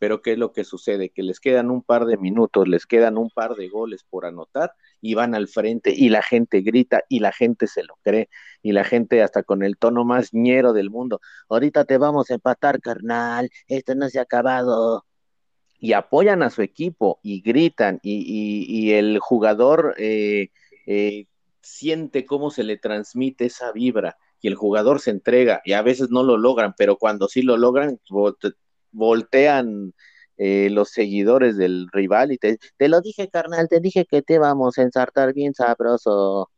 pero 0.02 0.20
¿qué 0.20 0.32
es 0.32 0.38
lo 0.38 0.50
que 0.50 0.64
sucede? 0.64 1.10
Que 1.10 1.22
les 1.22 1.38
quedan 1.38 1.70
un 1.70 1.80
par 1.80 2.06
de 2.06 2.16
minutos, 2.16 2.66
les 2.66 2.86
quedan 2.86 3.16
un 3.16 3.30
par 3.30 3.54
de 3.54 3.68
goles 3.68 4.02
por 4.02 4.26
anotar 4.26 4.72
y 5.02 5.14
van 5.14 5.34
al 5.34 5.48
frente 5.48 5.92
y 5.94 6.08
la 6.08 6.22
gente 6.22 6.60
grita 6.60 7.02
y 7.08 7.18
la 7.18 7.32
gente 7.32 7.66
se 7.66 7.82
lo 7.82 7.98
cree 8.02 8.30
y 8.62 8.72
la 8.72 8.84
gente 8.84 9.20
hasta 9.20 9.42
con 9.42 9.62
el 9.62 9.76
tono 9.76 10.04
más 10.04 10.32
ñero 10.32 10.72
del 10.72 10.88
mundo, 10.88 11.20
ahorita 11.50 11.84
te 11.84 11.98
vamos 11.98 12.30
a 12.30 12.34
empatar, 12.34 12.80
carnal, 12.80 13.50
esto 13.66 13.94
no 13.94 14.08
se 14.08 14.20
ha 14.20 14.22
acabado. 14.22 15.04
Y 15.78 15.94
apoyan 15.94 16.44
a 16.44 16.50
su 16.50 16.62
equipo 16.62 17.18
y 17.24 17.42
gritan 17.42 17.98
y, 18.04 18.92
el 18.92 19.18
jugador 19.18 19.96
eh, 19.98 20.50
eh, 20.86 21.26
siente 21.60 22.24
cómo 22.24 22.52
se 22.52 22.62
le 22.62 22.76
transmite 22.76 23.46
esa 23.46 23.72
vibra 23.72 24.16
y 24.40 24.46
el 24.46 24.54
jugador 24.54 25.00
se 25.00 25.10
entrega 25.10 25.60
y 25.64 25.72
a 25.72 25.82
veces 25.82 26.10
no 26.10 26.22
lo 26.22 26.36
logran, 26.36 26.74
pero 26.78 26.96
cuando 26.98 27.26
sí 27.26 27.42
lo 27.42 27.56
logran, 27.56 27.98
voltean 28.92 29.92
eh, 30.44 30.70
los 30.70 30.90
seguidores 30.90 31.56
del 31.56 31.86
rival 31.92 32.32
y 32.32 32.36
te, 32.36 32.58
te 32.76 32.88
lo 32.88 33.00
dije, 33.00 33.28
carnal, 33.28 33.68
te 33.68 33.78
dije 33.78 34.06
que 34.06 34.22
te 34.22 34.40
vamos 34.40 34.76
a 34.76 34.82
ensartar 34.82 35.32
bien 35.34 35.54
sabroso. 35.54 36.50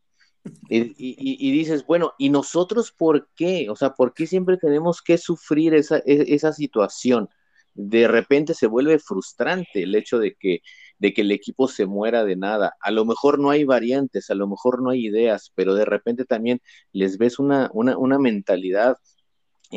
Y, 0.69 1.51
dices, 1.51 1.85
bueno, 1.85 2.13
¿y 2.17 2.29
nosotros 2.29 2.91
por 2.91 3.29
qué? 3.35 3.69
O 3.69 3.75
sea, 3.75 3.91
¿por 3.93 4.13
qué 4.15 4.25
siempre 4.25 4.57
tenemos 4.57 5.03
que 5.03 5.19
sufrir 5.19 5.75
esa, 5.75 5.97
e, 5.99 6.33
esa 6.33 6.51
situación? 6.51 7.29
De 7.75 8.07
repente 8.07 8.55
se 8.55 8.65
vuelve 8.65 8.97
frustrante 8.97 9.83
el 9.83 9.93
hecho 9.93 10.17
de 10.17 10.33
que, 10.33 10.61
de 10.97 11.13
que 11.13 11.21
el 11.21 11.31
equipo 11.31 11.67
se 11.67 11.85
muera 11.85 12.25
de 12.25 12.37
nada. 12.37 12.73
A 12.81 12.89
lo 12.89 13.05
mejor 13.05 13.37
no 13.39 13.51
hay 13.51 13.65
variantes, 13.65 14.31
a 14.31 14.35
lo 14.35 14.47
mejor 14.47 14.81
no 14.81 14.89
hay 14.89 15.05
ideas, 15.05 15.51
pero 15.55 15.75
de 15.75 15.85
repente 15.85 16.25
también 16.25 16.59
les 16.91 17.19
ves 17.19 17.37
una, 17.37 17.69
una, 17.73 17.97
una 17.99 18.17
mentalidad 18.17 18.97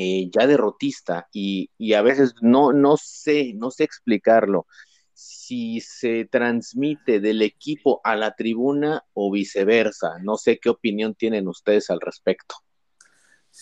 eh, 0.01 0.31
ya 0.31 0.47
derrotista 0.47 1.27
y, 1.33 1.71
a 1.93 2.03
veces 2.03 2.37
no, 2.41 2.73
no 2.73 2.97
sé, 2.97 3.53
no 3.57 3.73
sé 3.73 3.83
explicarlo 3.83 4.69
si 5.13 5.81
se 5.81 6.25
transmite 6.27 7.19
del 7.19 7.43
equipo 7.43 8.01
a 8.05 8.15
la 8.15 8.37
tribuna 8.37 9.03
o 9.13 9.33
viceversa. 9.33 10.21
No 10.23 10.37
sé 10.37 10.61
qué 10.61 10.69
opinión 10.69 11.17
tienen 11.17 11.49
ustedes 11.49 11.91
al 11.91 12.01
respecto. 12.01 12.55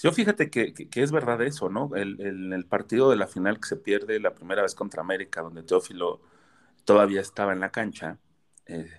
Yo 0.02 0.12
fíjate 0.12 0.50
que, 0.50 0.75
es 0.95 1.11
verdad 1.11 1.40
eso, 1.40 1.71
¿no? 1.71 1.97
El, 1.97 2.21
el, 2.21 2.66
partido 2.66 3.09
de 3.09 3.16
la 3.16 3.28
final 3.28 3.59
que 3.59 3.69
se 3.69 3.76
pierde 3.76 4.21
la 4.21 4.35
primera 4.35 4.61
vez 4.61 4.75
contra 4.75 5.00
América, 5.00 5.40
donde 5.40 5.62
Teófilo 5.62 6.21
todavía 6.85 7.23
estaba 7.23 7.55
en 7.55 7.61
la 7.61 7.71
cancha, 7.71 8.19
eh, 8.66 8.90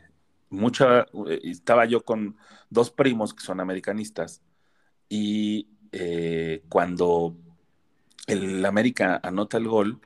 mucha, 0.50 1.02
eh, 1.02 1.40
estaba 1.44 1.86
yo 1.86 2.04
con 2.04 2.36
dos 2.72 2.90
primos 2.90 3.36
que 3.36 3.44
son 3.44 3.60
americanistas 3.60 4.42
y 5.08 5.77
eh, 6.00 6.64
cuando 6.70 7.36
el 8.28 8.64
América 8.66 9.20
anota 9.24 9.58
el 9.58 9.68
gol, 9.68 10.00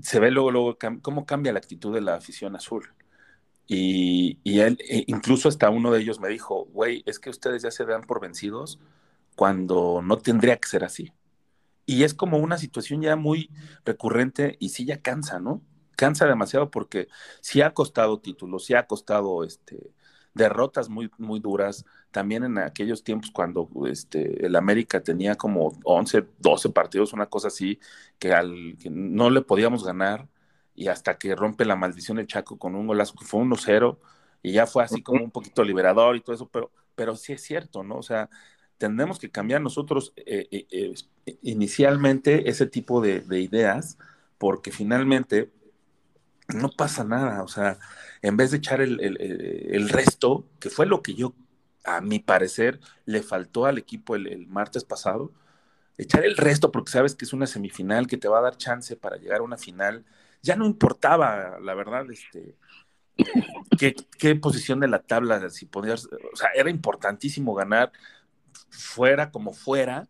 se 0.00 0.20
ve 0.20 0.30
luego, 0.30 0.78
cómo 1.02 1.26
cambia 1.26 1.52
la 1.52 1.58
actitud 1.58 1.92
de 1.92 2.00
la 2.00 2.14
afición 2.14 2.54
azul. 2.54 2.94
Y, 3.66 4.38
él, 4.60 4.78
e 4.88 5.04
incluso 5.06 5.48
hasta 5.48 5.70
uno 5.70 5.90
de 5.90 6.00
ellos 6.00 6.20
me 6.20 6.28
dijo, 6.28 6.66
güey, 6.66 7.02
es 7.06 7.18
que 7.18 7.30
ustedes 7.30 7.62
ya 7.62 7.70
se 7.70 7.84
dan 7.84 8.02
por 8.02 8.20
vencidos 8.20 8.78
cuando 9.34 10.02
no 10.02 10.18
tendría 10.18 10.58
que 10.58 10.68
ser 10.68 10.84
así. 10.84 11.12
Y 11.86 12.04
es 12.04 12.14
como 12.14 12.38
una 12.38 12.58
situación 12.58 13.02
ya 13.02 13.16
muy 13.16 13.50
recurrente 13.84 14.56
y 14.60 14.68
sí 14.68 14.84
ya 14.84 15.00
cansa, 15.00 15.40
¿no? 15.40 15.62
Cansa 15.96 16.26
demasiado 16.26 16.70
porque 16.70 17.08
sí 17.40 17.60
ha 17.60 17.74
costado 17.74 18.20
títulos, 18.20 18.66
sí 18.66 18.74
ha 18.74 18.86
costado 18.86 19.42
este, 19.42 19.90
derrotas 20.34 20.88
muy, 20.88 21.10
muy 21.18 21.40
duras, 21.40 21.84
también 22.10 22.44
en 22.44 22.58
aquellos 22.58 23.04
tiempos 23.04 23.30
cuando 23.30 23.68
este, 23.86 24.46
el 24.46 24.56
América 24.56 25.02
tenía 25.02 25.36
como 25.36 25.78
11, 25.84 26.24
12 26.38 26.70
partidos, 26.70 27.12
una 27.12 27.26
cosa 27.26 27.48
así, 27.48 27.78
que, 28.18 28.32
al, 28.32 28.76
que 28.80 28.90
no 28.90 29.30
le 29.30 29.42
podíamos 29.42 29.84
ganar 29.84 30.28
y 30.74 30.88
hasta 30.88 31.18
que 31.18 31.34
rompe 31.34 31.64
la 31.64 31.76
maldición 31.76 32.18
el 32.18 32.26
Chaco 32.26 32.58
con 32.58 32.74
un 32.74 32.86
golazo 32.86 33.14
que 33.18 33.26
fue 33.26 33.40
1-0 33.40 33.98
y 34.42 34.52
ya 34.52 34.66
fue 34.66 34.84
así 34.84 35.02
como 35.02 35.22
un 35.24 35.30
poquito 35.30 35.64
liberador 35.64 36.16
y 36.16 36.20
todo 36.20 36.34
eso, 36.34 36.48
pero, 36.48 36.70
pero 36.94 37.14
sí 37.16 37.32
es 37.32 37.42
cierto, 37.42 37.82
¿no? 37.82 37.96
O 37.98 38.02
sea, 38.02 38.28
tendremos 38.78 39.18
que 39.18 39.30
cambiar 39.30 39.60
nosotros 39.60 40.12
eh, 40.16 40.48
eh, 40.50 40.66
eh, 41.26 41.38
inicialmente 41.42 42.48
ese 42.48 42.66
tipo 42.66 43.00
de, 43.00 43.20
de 43.20 43.40
ideas 43.40 43.98
porque 44.38 44.72
finalmente 44.72 45.50
no 46.48 46.70
pasa 46.70 47.04
nada, 47.04 47.42
o 47.42 47.48
sea, 47.48 47.78
en 48.22 48.36
vez 48.36 48.52
de 48.52 48.58
echar 48.58 48.80
el, 48.80 49.88
resto, 49.88 50.46
que 50.60 50.70
fue 50.70 50.86
lo 50.86 51.02
que 51.02 51.14
yo, 51.14 51.34
a 51.84 52.00
mi 52.00 52.20
parecer, 52.20 52.80
le 53.04 53.22
faltó 53.22 53.66
al 53.66 53.78
equipo 53.78 54.14
el, 54.14 54.46
martes 54.46 54.84
pasado, 54.84 55.32
echar 55.98 56.24
el 56.24 56.36
resto 56.36 56.70
porque 56.70 56.92
sabes 56.92 57.16
que 57.16 57.24
es 57.24 57.32
una 57.32 57.46
semifinal 57.46 58.06
que 58.06 58.16
te 58.16 58.28
va 58.28 58.38
a 58.38 58.42
dar 58.42 58.56
chance 58.56 58.96
para 58.96 59.16
llegar 59.16 59.40
a 59.40 59.44
una 59.44 59.58
final, 59.58 60.04
ya 60.40 60.54
no 60.54 60.66
importaba, 60.66 61.58
la 61.60 61.74
verdad, 61.74 62.08
este, 62.10 62.56
qué, 64.18 64.34
posición 64.36 64.78
de 64.78 64.88
la 64.88 65.00
tabla, 65.02 65.50
si 65.50 65.66
podías, 65.66 66.06
o 66.06 66.36
sea, 66.36 66.50
era 66.54 66.70
importantísimo 66.70 67.54
ganar 67.54 67.90
fuera 68.70 69.32
como 69.32 69.52
fuera 69.52 70.08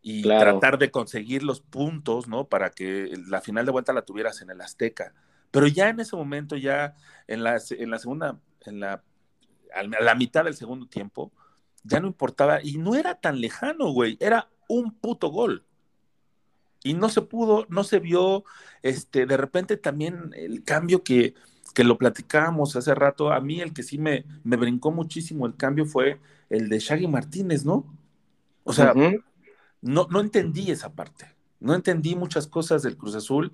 y 0.00 0.22
Claro. 0.22 0.52
tratar 0.52 0.78
de 0.78 0.92
conseguir 0.92 1.42
los 1.42 1.60
puntos, 1.60 2.28
¿no? 2.28 2.48
Para 2.48 2.70
que 2.70 3.12
la 3.26 3.40
final 3.40 3.66
de 3.66 3.72
vuelta 3.72 3.92
la 3.92 4.02
tuvieras 4.02 4.40
en 4.42 4.50
el 4.50 4.60
Azteca. 4.60 5.12
Pero 5.50 5.66
ya 5.66 5.88
en 5.88 6.00
ese 6.00 6.16
momento, 6.16 6.56
ya 6.56 6.94
en 7.26 7.42
la, 7.42 7.60
en 7.70 7.90
la 7.90 7.98
segunda, 7.98 8.38
en 8.66 8.80
la, 8.80 9.02
a 9.74 9.82
la 9.82 10.14
mitad 10.14 10.44
del 10.44 10.54
segundo 10.54 10.86
tiempo, 10.86 11.32
ya 11.84 12.00
no 12.00 12.06
importaba 12.06 12.62
y 12.62 12.78
no 12.78 12.94
era 12.94 13.14
tan 13.14 13.40
lejano, 13.40 13.90
güey, 13.92 14.16
era 14.20 14.48
un 14.68 14.92
puto 14.92 15.28
gol. 15.28 15.64
Y 16.84 16.94
no 16.94 17.08
se 17.08 17.22
pudo, 17.22 17.66
no 17.68 17.82
se 17.82 17.98
vio, 17.98 18.44
este, 18.82 19.26
de 19.26 19.36
repente 19.36 19.76
también 19.76 20.32
el 20.36 20.62
cambio 20.62 21.02
que, 21.02 21.34
que 21.74 21.84
lo 21.84 21.98
platicábamos 21.98 22.76
hace 22.76 22.94
rato, 22.94 23.32
a 23.32 23.40
mí 23.40 23.60
el 23.60 23.72
que 23.72 23.82
sí 23.82 23.98
me, 23.98 24.24
me 24.44 24.56
brincó 24.56 24.90
muchísimo 24.90 25.46
el 25.46 25.56
cambio 25.56 25.86
fue 25.86 26.20
el 26.50 26.68
de 26.68 26.78
Shaggy 26.78 27.08
Martínez, 27.08 27.64
¿no? 27.64 27.96
O 28.64 28.72
sea, 28.72 28.94
no, 29.80 30.06
no 30.10 30.20
entendí 30.20 30.70
esa 30.70 30.92
parte, 30.92 31.34
no 31.58 31.74
entendí 31.74 32.14
muchas 32.14 32.46
cosas 32.46 32.82
del 32.82 32.96
Cruz 32.96 33.14
Azul 33.14 33.52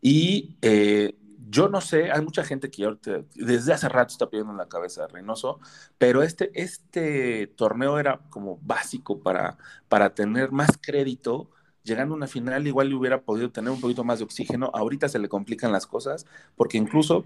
y 0.00 0.56
eh, 0.62 1.16
yo 1.54 1.68
no 1.68 1.80
sé, 1.80 2.10
hay 2.10 2.20
mucha 2.20 2.42
gente 2.42 2.68
que 2.68 2.84
ahorita, 2.84 3.22
desde 3.36 3.72
hace 3.72 3.88
rato 3.88 4.10
está 4.12 4.28
pidiendo 4.28 4.50
en 4.50 4.58
la 4.58 4.68
cabeza 4.68 5.02
de 5.02 5.08
Reynoso, 5.08 5.60
pero 5.98 6.24
este, 6.24 6.50
este 6.60 7.46
torneo 7.46 8.00
era 8.00 8.20
como 8.28 8.58
básico 8.60 9.20
para, 9.20 9.56
para 9.88 10.14
tener 10.14 10.50
más 10.50 10.70
crédito. 10.80 11.50
Llegando 11.84 12.14
a 12.14 12.16
una 12.16 12.26
final, 12.26 12.66
igual 12.66 12.88
le 12.88 12.96
hubiera 12.96 13.22
podido 13.22 13.52
tener 13.52 13.70
un 13.70 13.80
poquito 13.80 14.02
más 14.02 14.18
de 14.18 14.24
oxígeno. 14.24 14.70
Ahorita 14.74 15.08
se 15.08 15.20
le 15.20 15.28
complican 15.28 15.70
las 15.70 15.86
cosas, 15.86 16.26
porque 16.56 16.76
incluso 16.78 17.24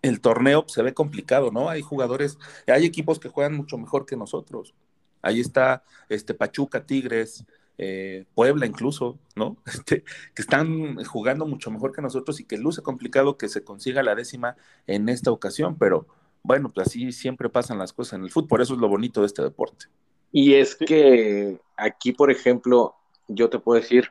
el 0.00 0.20
torneo 0.20 0.64
se 0.66 0.82
ve 0.82 0.94
complicado, 0.94 1.50
¿no? 1.50 1.68
Hay 1.68 1.82
jugadores, 1.82 2.38
hay 2.66 2.86
equipos 2.86 3.18
que 3.18 3.28
juegan 3.28 3.54
mucho 3.54 3.76
mejor 3.76 4.06
que 4.06 4.16
nosotros. 4.16 4.74
Ahí 5.20 5.40
está 5.40 5.82
este 6.08 6.32
Pachuca, 6.32 6.86
Tigres, 6.86 7.44
eh, 7.78 8.24
Puebla 8.34 8.66
incluso, 8.66 9.18
¿no? 9.36 9.56
Este, 9.66 10.02
que 10.34 10.42
están 10.42 11.02
jugando 11.04 11.46
mucho 11.46 11.70
mejor 11.70 11.92
que 11.92 12.02
nosotros 12.02 12.40
y 12.40 12.44
que 12.44 12.58
luce 12.58 12.82
complicado 12.82 13.38
que 13.38 13.48
se 13.48 13.64
consiga 13.64 14.02
la 14.02 14.14
décima 14.14 14.56
en 14.86 15.08
esta 15.08 15.30
ocasión, 15.30 15.76
pero 15.78 16.06
bueno, 16.42 16.70
pues 16.72 16.88
así 16.88 17.12
siempre 17.12 17.48
pasan 17.48 17.78
las 17.78 17.92
cosas 17.92 18.14
en 18.14 18.24
el 18.24 18.30
fútbol, 18.30 18.48
por 18.48 18.60
eso 18.62 18.74
es 18.74 18.80
lo 18.80 18.88
bonito 18.88 19.20
de 19.20 19.26
este 19.26 19.42
deporte. 19.42 19.86
Y 20.32 20.54
es 20.54 20.74
que 20.76 21.58
aquí, 21.76 22.12
por 22.12 22.30
ejemplo, 22.30 22.94
yo 23.28 23.48
te 23.48 23.58
puedo 23.58 23.80
decir, 23.80 24.10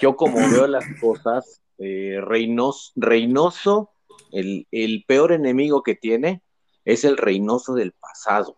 yo 0.00 0.16
como 0.16 0.36
veo 0.50 0.66
las 0.66 0.84
cosas, 1.00 1.60
eh, 1.78 2.18
Reynos- 2.20 2.92
Reynoso, 2.96 3.90
el, 4.32 4.66
el 4.70 5.04
peor 5.06 5.32
enemigo 5.32 5.82
que 5.82 5.94
tiene 5.94 6.42
es 6.84 7.04
el 7.04 7.16
Reynoso 7.16 7.74
del 7.74 7.92
pasado. 7.92 8.56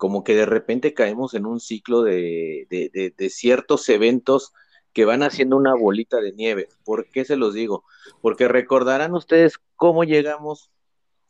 Como 0.00 0.24
que 0.24 0.34
de 0.34 0.46
repente 0.46 0.94
caemos 0.94 1.34
en 1.34 1.44
un 1.44 1.60
ciclo 1.60 2.00
de, 2.00 2.66
de- 2.70 2.90
de- 2.90 3.14
de 3.14 3.28
ciertos 3.28 3.86
eventos 3.90 4.54
que 4.94 5.04
van 5.04 5.22
haciendo 5.22 5.58
una 5.58 5.74
bolita 5.74 6.22
de 6.22 6.32
nieve. 6.32 6.68
¿Por 6.86 7.10
qué 7.10 7.26
se 7.26 7.36
los 7.36 7.52
digo? 7.52 7.84
Porque 8.22 8.48
recordarán 8.48 9.12
ustedes 9.14 9.58
cómo 9.76 10.04
llegamos 10.04 10.70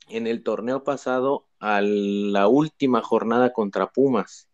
en 0.09 0.29
el 0.29 0.45
torneo 0.45 0.85
pasado 0.85 1.49
a 1.59 1.81
la 1.83 2.47
última 2.47 3.03
jornada 3.03 3.53
contra 3.53 3.91
Pumas. 3.91 4.49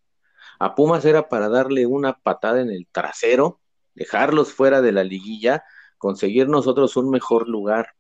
A 0.58 0.75
Pumas 0.75 1.04
era 1.04 1.28
para 1.28 1.50
darle 1.50 1.85
una 1.85 2.14
patada 2.14 2.62
en 2.62 2.70
el 2.70 2.87
trasero, 2.90 3.61
dejarlos 3.94 4.50
fuera 4.50 4.80
de 4.80 4.92
la 4.92 5.04
liguilla, 5.04 5.62
conseguir 5.99 6.49
nosotros 6.49 6.96
un 6.96 7.11
mejor 7.11 7.50
lugar. 7.50 7.90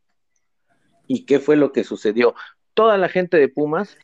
¿Y 1.06 1.26
qué 1.26 1.40
fue 1.40 1.56
lo 1.56 1.72
que 1.72 1.84
sucedió? 1.84 2.34
Toda 2.72 2.96
la 2.96 3.10
gente 3.10 3.36
de 3.36 3.50
Pumas 3.50 3.98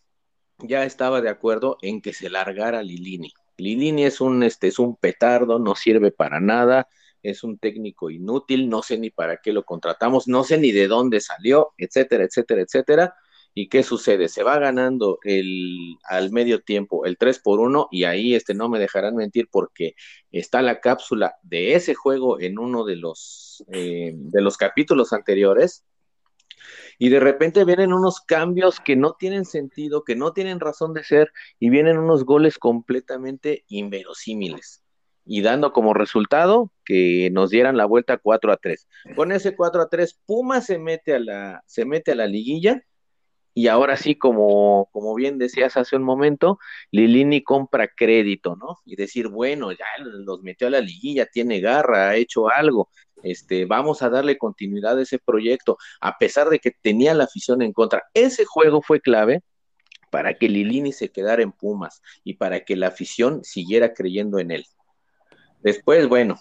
ya 0.63 0.85
estaba 0.85 1.21
de 1.21 1.29
acuerdo 1.29 1.79
en 1.83 2.01
que 2.01 2.13
se 2.13 2.31
largara 2.31 2.83
Lilini. 2.83 3.33
Lilini 3.57 4.05
es 4.05 4.21
un, 4.21 4.43
este, 4.43 4.69
es 4.69 4.79
un 4.79 4.97
petardo, 4.97 5.59
no 5.59 5.75
sirve 5.75 6.11
para 6.11 6.41
nada, 6.41 6.89
es 7.23 7.45
un 7.45 7.59
técnico 7.59 8.11
inútil, 8.11 8.69
no 8.69 8.83
sé 8.83 8.99
ni 8.99 9.11
para 9.11 9.39
qué 9.39 9.53
lo 9.53 9.65
contratamos, 9.65 10.29
no 10.29 10.45
sé 10.45 10.59
ni 10.59 10.73
de 10.73 10.89
dónde 10.89 11.21
salió, 11.21 11.73
etcétera, 11.79 12.25
etcétera, 12.25 12.63
etcétera. 12.63 13.15
¿Y 13.55 13.69
qué 13.69 13.83
sucede? 13.83 14.29
Se 14.29 14.43
va 14.43 14.59
ganando 14.59 15.19
el, 15.25 15.97
al 16.05 16.31
medio 16.31 16.63
tiempo 16.63 17.05
el 17.05 17.19
3 17.19 17.39
por 17.41 17.61
1 17.61 17.89
y 17.91 18.05
ahí 18.05 18.35
este, 18.35 18.55
no 18.55 18.71
me 18.71 18.79
dejarán 18.79 19.15
mentir 19.15 19.49
porque 19.51 19.95
está 20.31 20.63
la 20.63 20.81
cápsula 20.81 21.35
de 21.43 21.75
ese 21.75 21.95
juego 21.95 22.41
en 22.41 22.59
uno 22.59 22.85
de 22.85 22.97
los, 22.97 23.63
eh, 23.71 24.13
de 24.15 24.41
los 24.41 24.57
capítulos 24.57 25.13
anteriores 25.13 25.85
y 26.99 27.09
de 27.09 27.21
repente 27.21 27.65
vienen 27.65 27.93
unos 27.93 28.21
cambios 28.21 28.81
que 28.81 28.97
no 28.97 29.15
tienen 29.15 29.45
sentido, 29.45 30.05
que 30.05 30.17
no 30.17 30.33
tienen 30.33 30.61
razón 30.61 30.95
de 30.95 31.05
ser 31.05 31.33
y 31.59 31.71
vienen 31.71 31.99
unos 31.99 32.25
goles 32.25 32.59
completamente 32.59 33.65
inverosímiles 33.69 34.83
y 35.25 35.43
dando 35.43 35.73
como 35.73 35.95
resultado 35.95 36.73
que 36.85 37.31
nos 37.33 37.51
dieran 37.51 37.77
la 37.77 37.85
vuelta 37.85 38.19
4 38.19 38.53
a 38.53 38.57
3. 38.57 38.89
Con 39.15 39.33
ese 39.33 39.55
4 39.55 39.83
a 39.83 39.89
3 39.89 40.21
Puma 40.27 40.61
se 40.61 40.79
mete 40.79 41.15
a 41.15 41.21
la 41.21 41.63
se 41.67 41.85
mete 41.85 42.13
a 42.13 42.17
la 42.17 42.27
liguilla 42.27 42.83
y 43.55 43.69
ahora 43.69 43.97
sí, 43.97 44.17
como, 44.17 44.89
como 44.93 45.15
bien 45.15 45.39
decías 45.39 45.77
hace 45.77 45.97
un 45.97 46.03
momento, 46.03 46.59
Lilini 46.91 47.43
compra 47.43 47.89
crédito, 47.89 48.57
¿no? 48.57 48.79
Y 48.87 48.97
decir, 48.97 49.29
bueno, 49.29 49.73
ya 49.73 49.85
los 49.99 50.43
metió 50.43 50.69
a 50.69 50.71
la 50.71 50.81
liguilla, 50.81 51.27
tiene 51.27 51.61
garra, 51.61 52.11
ha 52.11 52.17
hecho 52.17 52.49
algo, 52.49 52.89
este, 53.23 53.67
vamos 53.67 54.03
a 54.03 54.11
darle 54.11 54.39
continuidad 54.39 54.99
a 54.99 55.03
ese 55.03 55.19
proyecto, 55.19 55.77
a 56.01 56.19
pesar 56.19 56.49
de 56.49 56.59
que 56.59 56.71
tenía 56.71 57.15
la 57.15 57.25
afición 57.25 57.63
en 57.63 57.73
contra. 57.73 58.05
Ese 58.15 58.45
juego 58.45 58.83
fue 58.83 59.01
clave 59.01 59.43
para 60.11 60.35
que 60.35 60.49
Lilini 60.49 60.93
se 60.93 61.11
quedara 61.11 61.43
en 61.43 61.53
Pumas 61.53 62.03
y 62.25 62.35
para 62.35 62.65
que 62.65 62.77
la 62.77 62.89
afición 62.89 63.45
siguiera 63.45 63.95
creyendo 63.95 64.39
en 64.39 64.51
él. 64.51 64.67
Después, 65.61 66.09
bueno, 66.09 66.41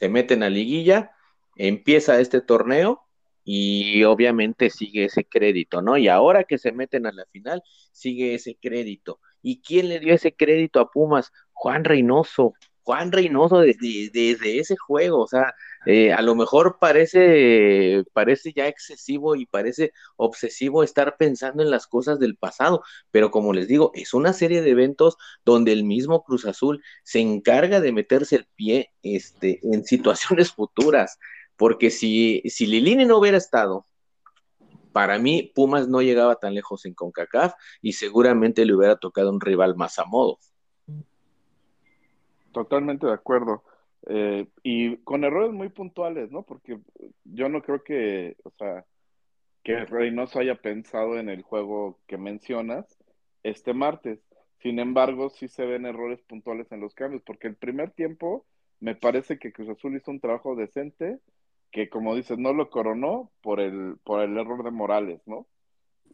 se 0.00 0.08
meten 0.08 0.42
a 0.42 0.50
liguilla, 0.50 1.12
empieza 1.56 2.20
este 2.20 2.40
torneo 2.40 3.02
y 3.44 4.02
obviamente 4.04 4.70
sigue 4.70 5.04
ese 5.04 5.24
crédito, 5.24 5.82
¿no? 5.82 5.96
Y 5.98 6.08
ahora 6.08 6.44
que 6.44 6.58
se 6.58 6.72
meten 6.72 7.06
a 7.06 7.12
la 7.12 7.26
final, 7.26 7.62
sigue 7.92 8.34
ese 8.34 8.56
crédito. 8.60 9.20
¿Y 9.42 9.60
quién 9.60 9.88
le 9.88 10.00
dio 10.00 10.14
ese 10.14 10.34
crédito 10.34 10.80
a 10.80 10.90
Pumas? 10.90 11.32
Juan 11.52 11.84
Reynoso. 11.84 12.54
Juan 12.82 13.12
Reynoso 13.12 13.60
desde, 13.60 14.10
desde 14.12 14.58
ese 14.58 14.76
juego, 14.76 15.20
o 15.22 15.26
sea, 15.26 15.54
eh, 15.86 16.12
a 16.12 16.20
lo 16.20 16.34
mejor 16.34 16.76
parece, 16.78 18.04
parece 18.12 18.52
ya 18.54 18.68
excesivo 18.68 19.36
y 19.36 19.46
parece 19.46 19.92
obsesivo 20.16 20.82
estar 20.82 21.16
pensando 21.16 21.62
en 21.62 21.70
las 21.70 21.86
cosas 21.86 22.18
del 22.18 22.36
pasado, 22.36 22.82
pero 23.10 23.30
como 23.30 23.54
les 23.54 23.68
digo, 23.68 23.90
es 23.94 24.12
una 24.12 24.34
serie 24.34 24.60
de 24.60 24.70
eventos 24.70 25.16
donde 25.46 25.72
el 25.72 25.84
mismo 25.84 26.24
Cruz 26.24 26.44
Azul 26.44 26.82
se 27.04 27.20
encarga 27.20 27.80
de 27.80 27.92
meterse 27.92 28.36
el 28.36 28.46
pie 28.54 28.90
este, 29.02 29.60
en 29.62 29.84
situaciones 29.84 30.52
futuras. 30.52 31.18
Porque 31.56 31.90
si, 31.90 32.42
si 32.46 32.66
Lilini 32.66 33.04
no 33.04 33.18
hubiera 33.18 33.36
estado, 33.36 33.86
para 34.92 35.18
mí 35.18 35.50
Pumas 35.54 35.88
no 35.88 36.02
llegaba 36.02 36.36
tan 36.36 36.54
lejos 36.54 36.86
en 36.86 36.94
CONCACAF 36.94 37.54
y 37.82 37.92
seguramente 37.92 38.64
le 38.64 38.74
hubiera 38.74 38.96
tocado 38.96 39.30
un 39.30 39.40
rival 39.40 39.74
más 39.76 39.98
a 39.98 40.04
modo. 40.04 40.38
Totalmente 42.52 43.06
de 43.06 43.12
acuerdo. 43.12 43.64
Eh, 44.06 44.46
y 44.62 44.98
con 44.98 45.24
errores 45.24 45.52
muy 45.52 45.68
puntuales, 45.68 46.30
¿no? 46.30 46.42
Porque 46.42 46.78
yo 47.24 47.48
no 47.48 47.62
creo 47.62 47.82
que, 47.82 48.36
o 48.44 48.50
sea, 48.50 48.84
que 49.64 49.84
Reynoso 49.84 50.38
haya 50.38 50.56
pensado 50.56 51.18
en 51.18 51.28
el 51.28 51.42
juego 51.42 51.98
que 52.06 52.18
mencionas 52.18 52.86
este 53.42 53.72
martes. 53.72 54.20
Sin 54.58 54.78
embargo, 54.78 55.30
sí 55.30 55.48
se 55.48 55.64
ven 55.64 55.86
errores 55.86 56.22
puntuales 56.22 56.70
en 56.70 56.80
los 56.80 56.94
cambios, 56.94 57.22
porque 57.22 57.48
el 57.48 57.56
primer 57.56 57.90
tiempo 57.90 58.46
me 58.80 58.94
parece 58.94 59.38
que 59.38 59.52
Cruz 59.52 59.70
Azul 59.70 59.96
hizo 59.96 60.10
un 60.10 60.20
trabajo 60.20 60.54
decente, 60.54 61.18
que 61.74 61.88
como 61.88 62.14
dices, 62.14 62.38
no 62.38 62.52
lo 62.52 62.70
coronó 62.70 63.32
por 63.42 63.58
el, 63.58 63.96
por 64.04 64.20
el 64.20 64.38
error 64.38 64.62
de 64.62 64.70
Morales, 64.70 65.20
¿no? 65.26 65.44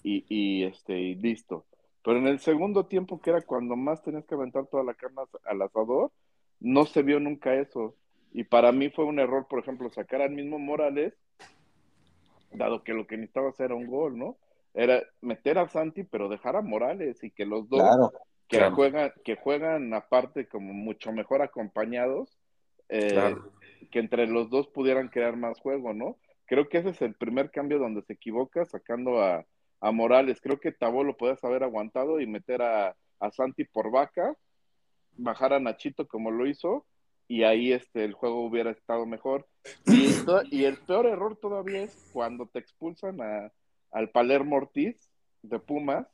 Y, 0.03 0.25
y 0.35 0.65
este, 0.65 0.99
y 0.99 1.15
listo. 1.17 1.67
Pero 2.03 2.17
en 2.17 2.29
el 2.29 2.39
segundo 2.41 2.87
tiempo, 2.87 3.21
que 3.21 3.29
era 3.29 3.43
cuando 3.43 3.77
más 3.77 4.03
tenías 4.03 4.25
que 4.25 4.35
aventar 4.35 4.67
toda 4.69 4.85
la 4.85 4.95
carne 4.95 5.21
al 5.45 5.61
asador, 5.61 6.13
no 6.61 6.87
se 6.87 7.03
vio 7.03 7.21
nunca 7.21 7.55
eso. 7.57 7.95
Y 8.33 8.45
para 8.45 8.73
mí 8.73 8.89
fue 8.89 9.05
un 9.05 9.19
error, 9.19 9.47
por 9.51 9.59
ejemplo, 9.59 9.91
sacar 9.91 10.23
al 10.23 10.31
mismo 10.31 10.59
Morales, 10.59 11.13
dado 12.53 12.83
que 12.83 12.95
lo 12.95 13.07
que 13.07 13.19
necesitaba 13.19 13.53
era 13.59 13.75
un 13.75 13.87
gol, 13.87 14.17
¿no? 14.19 14.39
Era 14.73 15.03
meter 15.21 15.59
a 15.59 15.69
Santi, 15.69 16.05
pero 16.05 16.31
dejar 16.31 16.57
a 16.57 16.63
Morales 16.63 17.23
y 17.23 17.31
que 17.33 17.45
los 17.45 17.69
dos 17.69 17.83
Claro. 17.83 18.13
que 18.49 18.57
Claro. 18.57 18.75
juegan, 18.77 19.13
que 19.25 19.37
juegan 19.37 19.93
aparte 19.93 20.49
como 20.49 20.73
mucho 20.73 21.13
mejor 21.13 21.43
acompañados, 21.43 22.39
eh, 22.89 23.11
Claro. 23.13 23.53
Que 23.91 23.99
entre 23.99 24.27
los 24.27 24.51
dos 24.51 24.69
pudieran 24.69 25.09
crear 25.09 25.37
más 25.37 25.61
juego, 25.61 25.95
¿no? 25.95 26.19
Creo 26.47 26.69
que 26.69 26.79
ese 26.79 26.91
es 26.91 27.03
el 27.03 27.15
primer 27.15 27.51
cambio 27.51 27.79
donde 27.79 28.03
se 28.03 28.15
equivoca 28.15 28.65
sacando 28.67 29.23
a, 29.23 29.47
a 29.81 29.93
Morales. 29.93 30.41
Creo 30.41 30.59
que 30.59 30.73
Tabó 30.73 31.05
lo 31.05 31.17
puedes 31.17 31.43
haber 31.45 31.63
aguantado 31.63 32.21
y 32.21 32.27
meter 32.27 32.63
a, 32.63 32.97
a 33.21 33.31
Santi 33.31 33.65
por 33.65 33.91
vaca, 33.91 34.37
bajar 35.17 35.53
a 35.53 35.61
Nachito 35.61 36.09
como 36.09 36.31
lo 36.31 36.47
hizo, 36.47 36.87
y 37.29 37.45
ahí 37.45 37.73
este, 37.73 38.05
el 38.05 38.13
juego 38.13 38.45
hubiera 38.45 38.73
estado 38.73 39.07
mejor. 39.07 39.47
Y, 39.87 40.09
y 40.51 40.65
el 40.65 40.79
peor 40.79 41.07
error 41.07 41.37
todavía 41.37 41.83
es 41.83 42.11
cuando 42.13 42.47
te 42.47 42.59
expulsan 42.59 43.21
a, 43.21 43.53
al 43.93 44.11
Palermo 44.11 44.57
Ortiz 44.57 45.11
de 45.43 45.61
Pumas 45.61 46.09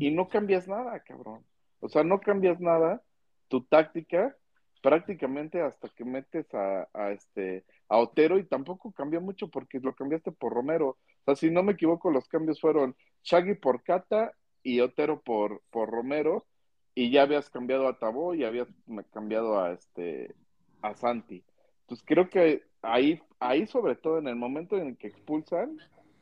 y 0.00 0.10
no 0.10 0.28
cambias 0.28 0.66
nada, 0.66 0.98
cabrón. 1.00 1.44
O 1.80 1.88
sea, 1.88 2.02
no 2.02 2.20
cambias 2.20 2.60
nada, 2.60 3.02
tu 3.46 3.62
táctica, 3.62 4.36
prácticamente 4.82 5.60
hasta 5.60 5.88
que 5.88 6.04
metes 6.04 6.52
a, 6.54 6.88
a 6.92 7.10
este 7.12 7.64
a 7.88 7.98
Otero 7.98 8.38
y 8.38 8.44
tampoco 8.44 8.92
cambió 8.92 9.20
mucho 9.20 9.48
porque 9.48 9.80
lo 9.80 9.94
cambiaste 9.94 10.32
por 10.32 10.52
Romero. 10.52 10.88
O 10.88 10.96
sea, 11.24 11.36
si 11.36 11.50
no 11.50 11.62
me 11.62 11.72
equivoco, 11.72 12.10
los 12.10 12.28
cambios 12.28 12.60
fueron 12.60 12.94
Shaggy 13.24 13.54
por 13.54 13.82
Cata 13.82 14.34
y 14.62 14.80
Otero 14.80 15.20
por, 15.20 15.62
por 15.70 15.90
Romero 15.90 16.46
y 16.94 17.10
ya 17.10 17.22
habías 17.22 17.48
cambiado 17.48 17.88
a 17.88 17.98
Tabó 17.98 18.34
y 18.34 18.44
habías 18.44 18.68
cambiado 19.12 19.60
a 19.60 19.72
este 19.72 20.34
a 20.82 20.94
Santi. 20.94 21.44
Entonces 21.82 22.04
creo 22.06 22.28
que 22.28 22.64
ahí, 22.82 23.22
ahí 23.40 23.66
sobre 23.66 23.96
todo 23.96 24.18
en 24.18 24.28
el 24.28 24.36
momento 24.36 24.76
en 24.76 24.88
el 24.88 24.96
que 24.96 25.08
expulsan, 25.08 25.78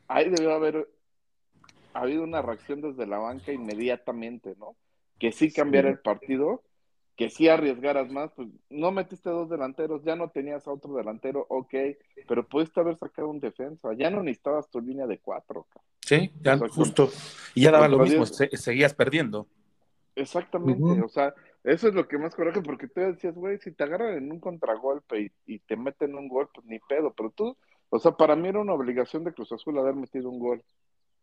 ahí 0.07 0.31
debió 0.31 0.55
haber 0.55 0.89
habido 1.93 2.23
una 2.23 2.43
reacción 2.43 2.81
desde 2.81 3.07
la 3.07 3.19
banca 3.19 3.53
inmediatamente, 3.53 4.55
¿no? 4.59 4.77
Que 5.19 5.33
sí 5.33 5.53
cambiara 5.53 5.89
el 5.89 5.99
partido, 5.99 6.63
que 7.17 7.31
sí 7.31 7.49
arriesgaras 7.49 8.11
más, 8.11 8.31
pues 8.37 8.49
no 8.69 8.93
metiste 8.93 9.31
dos 9.31 9.49
delanteros, 9.49 10.05
ya 10.05 10.17
no 10.17 10.29
tenías 10.29 10.67
a 10.67 10.73
otro 10.73 10.95
delantero, 10.95 11.47
ok, 11.49 11.75
pero 12.29 12.47
pudiste 12.47 12.79
haber 12.81 12.99
sacado 12.99 13.29
un 13.29 13.41
defensa, 13.41 13.89
ya 13.95 14.11
no 14.11 14.23
necesitabas 14.23 14.69
tu 14.69 14.81
línea 14.81 15.07
de 15.07 15.19
cuatro. 15.19 15.67
Sí, 16.03 16.31
ya 16.43 16.59
justo. 16.59 17.09
Y 17.55 17.63
ya 17.63 17.71
daba 17.71 17.89
lo 17.89 17.99
mismo, 17.99 18.27
seguías 18.27 18.95
perdiendo. 18.95 19.49
Exactamente, 20.15 21.03
o 21.03 21.09
sea, 21.09 21.35
eso 21.65 21.89
es 21.89 21.95
lo 21.95 22.07
que 22.07 22.19
más 22.19 22.35
coraje, 22.35 22.61
porque 22.61 22.87
tú 22.87 23.01
decías, 23.01 23.35
güey, 23.35 23.59
si 23.59 23.73
te 23.73 23.85
agarran 23.85 24.17
en 24.17 24.31
un 24.31 24.39
contragolpe 24.39 25.23
y, 25.23 25.33
y, 25.47 25.59
te 25.61 25.77
meten 25.77 26.15
un 26.15 26.29
gol, 26.29 26.49
pues 26.55 26.67
ni 26.67 26.79
pedo, 26.81 27.13
pero 27.15 27.31
tú, 27.31 27.57
o 27.89 27.99
sea, 27.99 28.13
para 28.13 28.37
mí 28.37 28.49
era 28.49 28.61
una 28.61 28.75
obligación 28.75 29.25
de 29.25 29.33
Cruz 29.33 29.53
Azul 29.53 29.79
haber 29.79 29.95
metido 29.95 30.29
un 30.29 30.39
gol, 30.39 30.63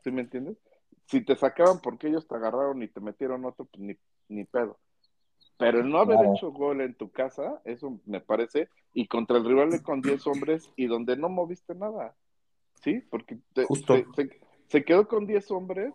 ¿sí 0.04 0.12
me 0.12 0.22
entiendes? 0.22 0.58
Si 1.06 1.22
te 1.22 1.36
sacaban 1.36 1.80
porque 1.82 2.08
ellos 2.08 2.28
te 2.28 2.36
agarraron 2.36 2.82
y 2.82 2.88
te 2.88 3.00
metieron 3.00 3.46
otro, 3.46 3.66
pues 3.66 3.82
ni, 3.82 3.96
ni 4.28 4.44
pedo. 4.46 4.80
Pero 5.64 5.80
el 5.80 5.90
no 5.90 6.00
haber 6.00 6.20
hecho 6.34 6.52
gol 6.52 6.82
en 6.82 6.94
tu 6.94 7.12
casa, 7.12 7.62
eso 7.66 8.00
me 8.06 8.20
parece, 8.20 8.70
y 8.94 9.08
contra 9.08 9.38
el 9.38 9.46
rival 9.46 9.82
con 9.82 10.02
10 10.02 10.28
hombres 10.28 10.70
y 10.76 10.88
donde 10.88 11.16
no 11.16 11.30
moviste 11.30 11.74
nada, 11.76 12.16
¿sí? 12.82 13.02
Porque 13.10 13.38
se, 13.56 14.30
se, 14.68 14.84
quedó 14.84 15.08
con 15.08 15.26
10 15.26 15.52
hombres, 15.52 15.94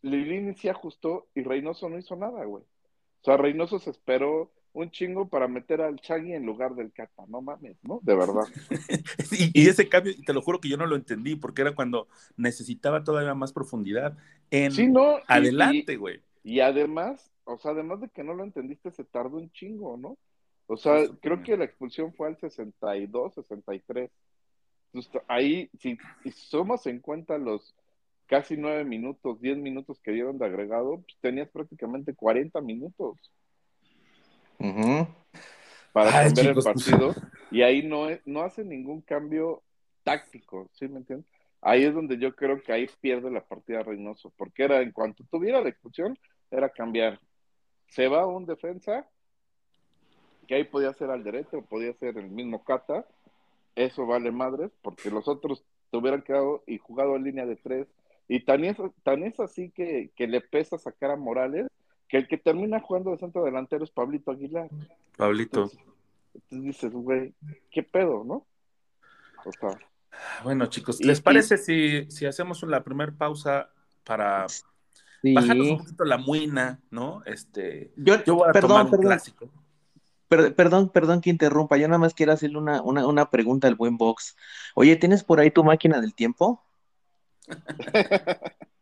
Lilini 0.00 0.54
se 0.54 0.70
ajustó 0.70 1.28
y 1.34 1.42
Reynoso 1.42 1.88
no 1.88 1.98
hizo 1.98 2.16
nada, 2.16 2.44
güey. 2.44 2.64
O 2.64 3.24
sea, 3.24 3.36
Reynoso 3.36 3.78
se 3.78 3.90
esperó 3.90 4.50
un 4.72 4.90
chingo 4.90 5.28
para 5.28 5.48
meter 5.48 5.82
al 5.82 6.00
Chagui 6.00 6.32
en 6.32 6.46
lugar 6.46 6.74
del 6.74 6.92
Cata, 6.92 7.24
no 7.28 7.42
mames, 7.42 7.76
¿no? 7.82 8.00
De 8.02 8.14
verdad. 8.14 8.44
y, 9.52 9.68
ese 9.68 9.88
cambio, 9.88 10.14
te 10.24 10.32
lo 10.32 10.40
juro 10.40 10.60
que 10.60 10.68
yo 10.68 10.76
no 10.76 10.86
lo 10.86 10.96
entendí, 10.96 11.36
porque 11.36 11.62
era 11.62 11.74
cuando 11.74 12.08
necesitaba 12.36 13.04
todavía 13.04 13.34
más 13.34 13.52
profundidad 13.52 14.16
en 14.50 14.72
sí, 14.72 14.88
no, 14.88 15.18
adelante, 15.28 15.96
güey. 15.96 16.22
Y, 16.42 16.60
además, 16.60 17.31
o 17.44 17.58
sea, 17.58 17.72
además 17.72 18.00
de 18.00 18.08
que 18.08 18.24
no 18.24 18.34
lo 18.34 18.44
entendiste, 18.44 18.90
se 18.90 19.04
tardó 19.04 19.36
un 19.36 19.50
chingo, 19.50 19.96
¿no? 19.96 20.16
O 20.66 20.76
sea, 20.76 21.06
creo 21.20 21.42
que 21.42 21.56
la 21.56 21.64
expulsión 21.64 22.14
fue 22.14 22.28
al 22.28 22.38
62, 22.38 23.34
63. 23.34 24.10
Entonces, 24.92 25.22
ahí, 25.28 25.70
si, 25.78 25.98
si 26.22 26.30
somos 26.30 26.86
en 26.86 27.00
cuenta 27.00 27.36
los 27.38 27.74
casi 28.26 28.56
nueve 28.56 28.84
minutos, 28.84 29.40
diez 29.40 29.58
minutos 29.58 30.00
que 30.00 30.12
dieron 30.12 30.38
de 30.38 30.46
agregado, 30.46 31.02
pues 31.02 31.18
tenías 31.20 31.48
prácticamente 31.50 32.14
40 32.14 32.60
minutos 32.60 33.18
para 35.92 36.10
cambiar 36.10 36.46
el 36.46 36.54
pues, 36.54 36.64
partido. 36.64 37.14
Y 37.50 37.62
ahí 37.62 37.82
no, 37.82 38.06
no 38.24 38.42
hace 38.42 38.64
ningún 38.64 39.02
cambio 39.02 39.62
táctico, 40.04 40.68
¿sí 40.72 40.88
me 40.88 40.98
entiendes? 40.98 41.26
Ahí 41.60 41.84
es 41.84 41.94
donde 41.94 42.18
yo 42.18 42.34
creo 42.34 42.60
que 42.60 42.72
ahí 42.72 42.88
pierde 43.00 43.30
la 43.30 43.44
partida 43.44 43.82
Reynoso, 43.82 44.32
porque 44.36 44.64
era 44.64 44.80
en 44.80 44.90
cuanto 44.90 45.24
tuviera 45.30 45.60
la 45.60 45.68
expulsión, 45.68 46.18
era 46.50 46.68
cambiar. 46.70 47.20
Se 47.92 48.08
va 48.08 48.26
un 48.26 48.46
defensa, 48.46 49.06
que 50.48 50.54
ahí 50.54 50.64
podía 50.64 50.94
ser 50.94 51.10
al 51.10 51.22
derecho, 51.22 51.60
podía 51.60 51.92
ser 51.92 52.16
el 52.16 52.30
mismo 52.30 52.64
Cata, 52.64 53.06
eso 53.74 54.06
vale 54.06 54.32
madres, 54.32 54.70
porque 54.80 55.10
los 55.10 55.28
otros 55.28 55.62
te 55.90 55.98
hubieran 55.98 56.22
quedado 56.22 56.62
y 56.66 56.78
jugado 56.78 57.16
en 57.16 57.24
línea 57.24 57.44
de 57.44 57.56
tres, 57.56 57.86
y 58.28 58.44
tan 58.44 58.64
es, 58.64 58.78
tan 59.02 59.22
es 59.24 59.38
así 59.40 59.70
que, 59.70 60.10
que, 60.16 60.26
le 60.26 60.40
pesa 60.40 60.78
sacar 60.78 61.10
a 61.10 61.16
Morales, 61.16 61.66
que 62.08 62.16
el 62.16 62.28
que 62.28 62.38
termina 62.38 62.80
jugando 62.80 63.10
de 63.10 63.18
centro 63.18 63.44
delantero 63.44 63.84
es 63.84 63.90
Pablito 63.90 64.30
Aguilar. 64.30 64.70
Pablito. 65.18 65.70
Entonces, 66.34 66.64
dices, 66.64 66.92
güey, 66.92 67.34
¿qué 67.70 67.82
pedo, 67.82 68.24
no? 68.24 68.46
O 69.44 69.52
sea, 69.52 69.78
bueno, 70.44 70.64
chicos, 70.66 71.04
¿les 71.04 71.20
parece 71.20 71.58
si, 71.58 72.10
si 72.10 72.24
hacemos 72.24 72.62
la 72.62 72.82
primera 72.82 73.12
pausa 73.12 73.70
para 74.04 74.46
bajarnos 75.22 75.68
un 75.68 75.78
poquito 75.78 76.04
la 76.04 76.18
muina, 76.18 76.80
¿no? 76.90 77.22
Este, 77.26 77.92
yo, 77.96 78.18
voy 78.26 78.48
a 78.48 78.60
tomar 78.60 78.86
un 78.86 78.98
clásico. 78.98 79.48
perdón, 80.28 80.88
perdón 80.90 81.20
que 81.20 81.30
interrumpa. 81.30 81.76
Yo 81.76 81.86
nada 81.88 81.98
más 81.98 82.14
quiero 82.14 82.32
hacerle 82.32 82.58
una, 82.58 82.82
una, 82.82 83.06
una 83.06 83.30
pregunta 83.30 83.68
al 83.68 83.76
buen 83.76 83.96
Box. 83.96 84.36
Oye, 84.74 84.96
¿tienes 84.96 85.22
por 85.22 85.40
ahí 85.40 85.50
tu 85.50 85.62
máquina 85.62 86.00
del 86.00 86.14
tiempo? 86.14 86.64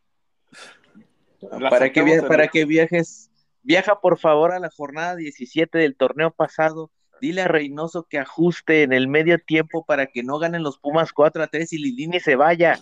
para, 1.71 1.93
que 1.93 2.23
para 2.27 2.49
que 2.49 2.65
viajes, 2.65 3.31
viaja 3.63 4.01
por 4.01 4.19
favor 4.19 4.53
a 4.53 4.59
la 4.59 4.71
jornada 4.71 5.17
17 5.17 5.79
del 5.79 5.97
torneo 5.97 6.31
pasado. 6.31 6.91
Dile 7.21 7.43
a 7.43 7.49
Reynoso 7.49 8.05
que 8.05 8.19
ajuste 8.19 8.83
en 8.83 8.95
el 8.95 9.07
medio 9.07 9.39
tiempo 9.39 9.85
para 9.85 10.07
que 10.07 10.23
no 10.23 10.39
ganen 10.39 10.63
los 10.63 10.79
Pumas 10.79 11.13
4 11.13 11.43
a 11.43 11.49
3 11.49 11.71
y 11.75 11.79
Lilini 11.79 12.19
se 12.19 12.35
vaya. 12.35 12.81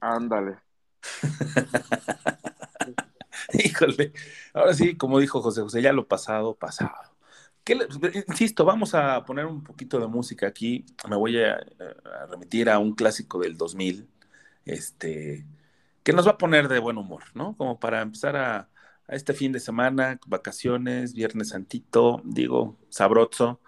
Ándale. 0.00 0.63
Híjole, 3.52 4.12
ahora 4.52 4.74
sí, 4.74 4.96
como 4.96 5.18
dijo 5.18 5.42
José 5.42 5.62
José, 5.62 5.82
ya 5.82 5.92
lo 5.92 6.08
pasado, 6.08 6.56
pasado. 6.56 6.92
insisto, 8.28 8.64
vamos 8.64 8.94
a 8.94 9.24
poner 9.24 9.46
un 9.46 9.62
poquito 9.62 9.98
de 10.00 10.06
música 10.06 10.46
aquí. 10.46 10.84
Me 11.08 11.16
voy 11.16 11.42
a, 11.42 11.54
a, 11.54 12.26
remitir 12.30 12.70
a 12.70 12.78
un 12.78 12.94
clásico 12.94 13.38
del 13.40 13.56
2000, 13.56 14.08
este, 14.64 15.46
que 16.02 16.12
nos 16.12 16.26
va 16.26 16.32
a 16.32 16.38
poner 16.38 16.68
de 16.68 16.78
buen 16.78 16.98
humor, 16.98 17.24
¿no? 17.34 17.56
Como 17.56 17.78
para 17.78 18.02
empezar 18.02 18.36
a, 18.36 18.68
a 19.08 19.16
este 19.16 19.34
fin 19.34 19.52
de 19.52 19.60
semana, 19.60 20.18
vacaciones, 20.26 21.14
Viernes 21.14 21.50
Santito, 21.50 22.22
digo, 22.24 22.78
sabroso. 22.88 23.60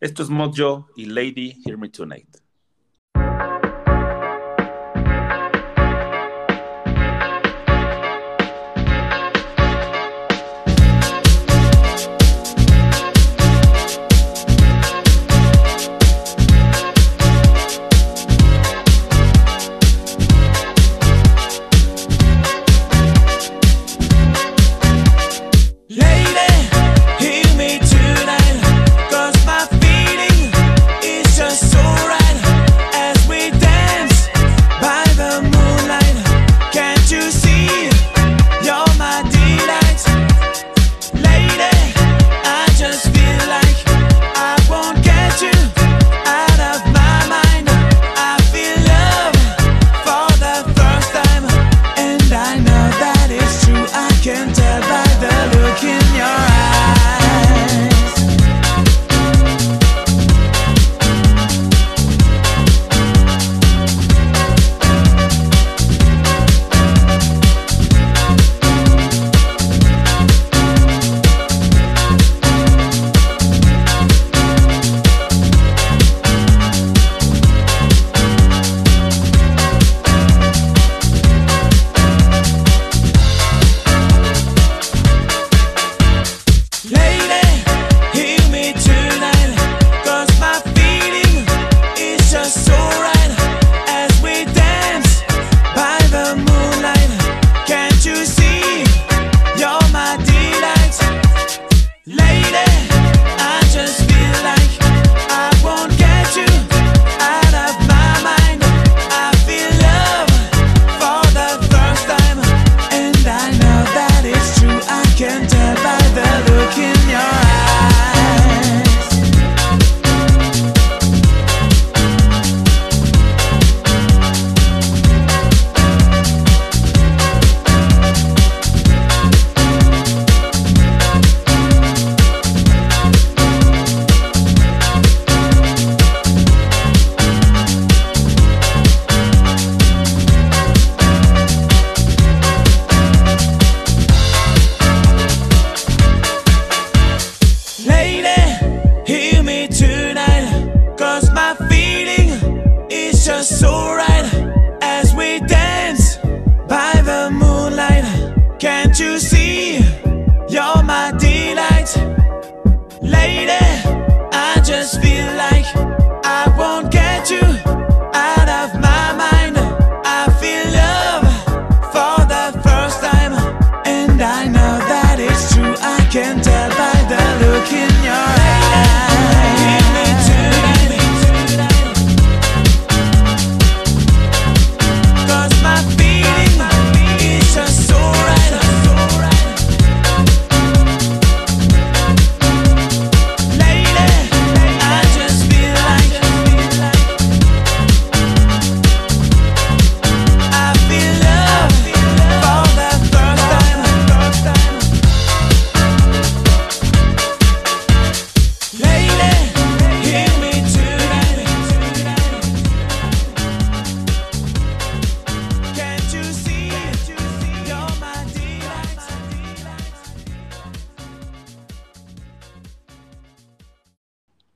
Esto 0.00 0.22
es 0.22 0.30
Mojo 0.30 0.88
y 0.96 1.06
Lady 1.06 1.62
Hear 1.64 1.78
Me 1.78 1.88
Tonight. 1.88 2.41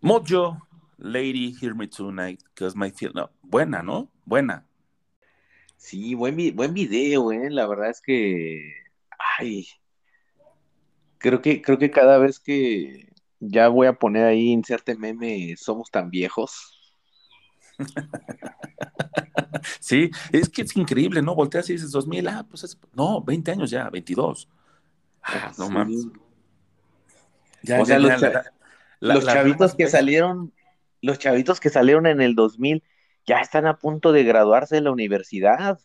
Mojo, 0.06 0.64
Lady, 0.98 1.52
Hear 1.60 1.74
Me 1.74 1.88
Tonight, 1.88 2.40
Cause 2.54 2.78
My 2.78 2.92
Feel. 2.92 3.10
No, 3.12 3.28
buena, 3.42 3.82
¿no? 3.82 4.08
Buena. 4.24 4.64
Sí, 5.76 6.14
buen, 6.14 6.36
buen 6.54 6.74
video, 6.74 7.32
¿eh? 7.32 7.50
La 7.50 7.66
verdad 7.66 7.90
es 7.90 8.00
que. 8.00 8.72
Ay. 9.40 9.66
Creo 11.18 11.42
que, 11.42 11.60
creo 11.60 11.78
que 11.78 11.90
cada 11.90 12.18
vez 12.18 12.38
que 12.38 13.08
ya 13.40 13.66
voy 13.66 13.88
a 13.88 13.94
poner 13.94 14.26
ahí, 14.26 14.50
inserte 14.50 14.94
meme, 14.94 15.56
somos 15.56 15.90
tan 15.90 16.08
viejos. 16.08 16.78
sí, 19.80 20.12
es 20.30 20.48
que 20.48 20.62
es 20.62 20.76
increíble, 20.76 21.20
¿no? 21.20 21.34
Volteas 21.34 21.68
y 21.68 21.72
dices 21.72 21.90
2000, 21.90 22.28
ah, 22.28 22.46
pues 22.48 22.62
es, 22.62 22.78
no, 22.94 23.22
20 23.22 23.50
años 23.50 23.70
ya, 23.72 23.90
22. 23.90 24.48
Ah, 25.24 25.50
no 25.58 25.68
mames. 25.68 26.06
Ya, 27.62 27.80
o 27.80 27.84
sea, 27.84 27.98
los, 27.98 28.12
chavitos 29.24 29.74
que 29.74 29.88
salieron, 29.88 30.52
los 31.02 31.18
chavitos 31.18 31.60
que 31.60 31.70
salieron 31.70 32.06
en 32.06 32.20
el 32.20 32.34
2000 32.34 32.82
ya 33.26 33.40
están 33.40 33.66
a 33.66 33.78
punto 33.78 34.12
de 34.12 34.24
graduarse 34.24 34.76
de 34.76 34.82
la 34.82 34.92
universidad. 34.92 35.80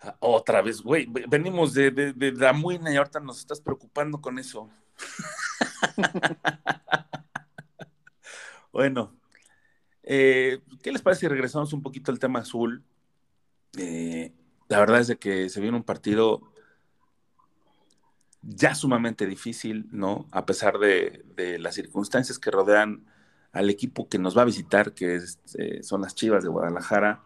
Ah, 0.00 0.16
otra 0.20 0.60
vez, 0.60 0.82
güey, 0.82 1.06
venimos 1.06 1.72
de, 1.72 1.90
de, 1.90 2.12
de 2.12 2.32
la 2.32 2.52
muina 2.52 2.92
y 2.92 2.96
ahorita 2.96 3.20
nos 3.20 3.38
estás 3.38 3.60
preocupando 3.60 4.20
con 4.20 4.38
eso. 4.38 4.68
bueno, 8.72 9.16
eh, 10.02 10.60
¿qué 10.82 10.92
les 10.92 11.02
parece 11.02 11.20
si 11.20 11.28
regresamos 11.28 11.72
un 11.72 11.82
poquito 11.82 12.12
al 12.12 12.18
tema 12.18 12.40
azul? 12.40 12.84
Eh, 13.78 14.32
la 14.68 14.80
verdad 14.80 15.00
es 15.00 15.08
de 15.08 15.16
que 15.16 15.48
se 15.48 15.60
viene 15.60 15.76
un 15.76 15.82
partido 15.82 16.52
ya 18.46 18.74
sumamente 18.74 19.26
difícil, 19.26 19.88
¿no? 19.90 20.26
A 20.32 20.46
pesar 20.46 20.78
de, 20.78 21.24
las 21.58 21.74
circunstancias 21.74 22.38
que 22.38 22.50
rodean 22.50 23.06
al 23.52 23.70
equipo 23.70 24.08
que 24.08 24.18
nos 24.18 24.36
va 24.36 24.42
a 24.42 24.46
visitar, 24.46 24.94
que 24.94 25.20
eh, 25.58 25.82
son 25.82 26.02
las 26.02 26.14
Chivas 26.14 26.42
de 26.42 26.50
Guadalajara. 26.50 27.22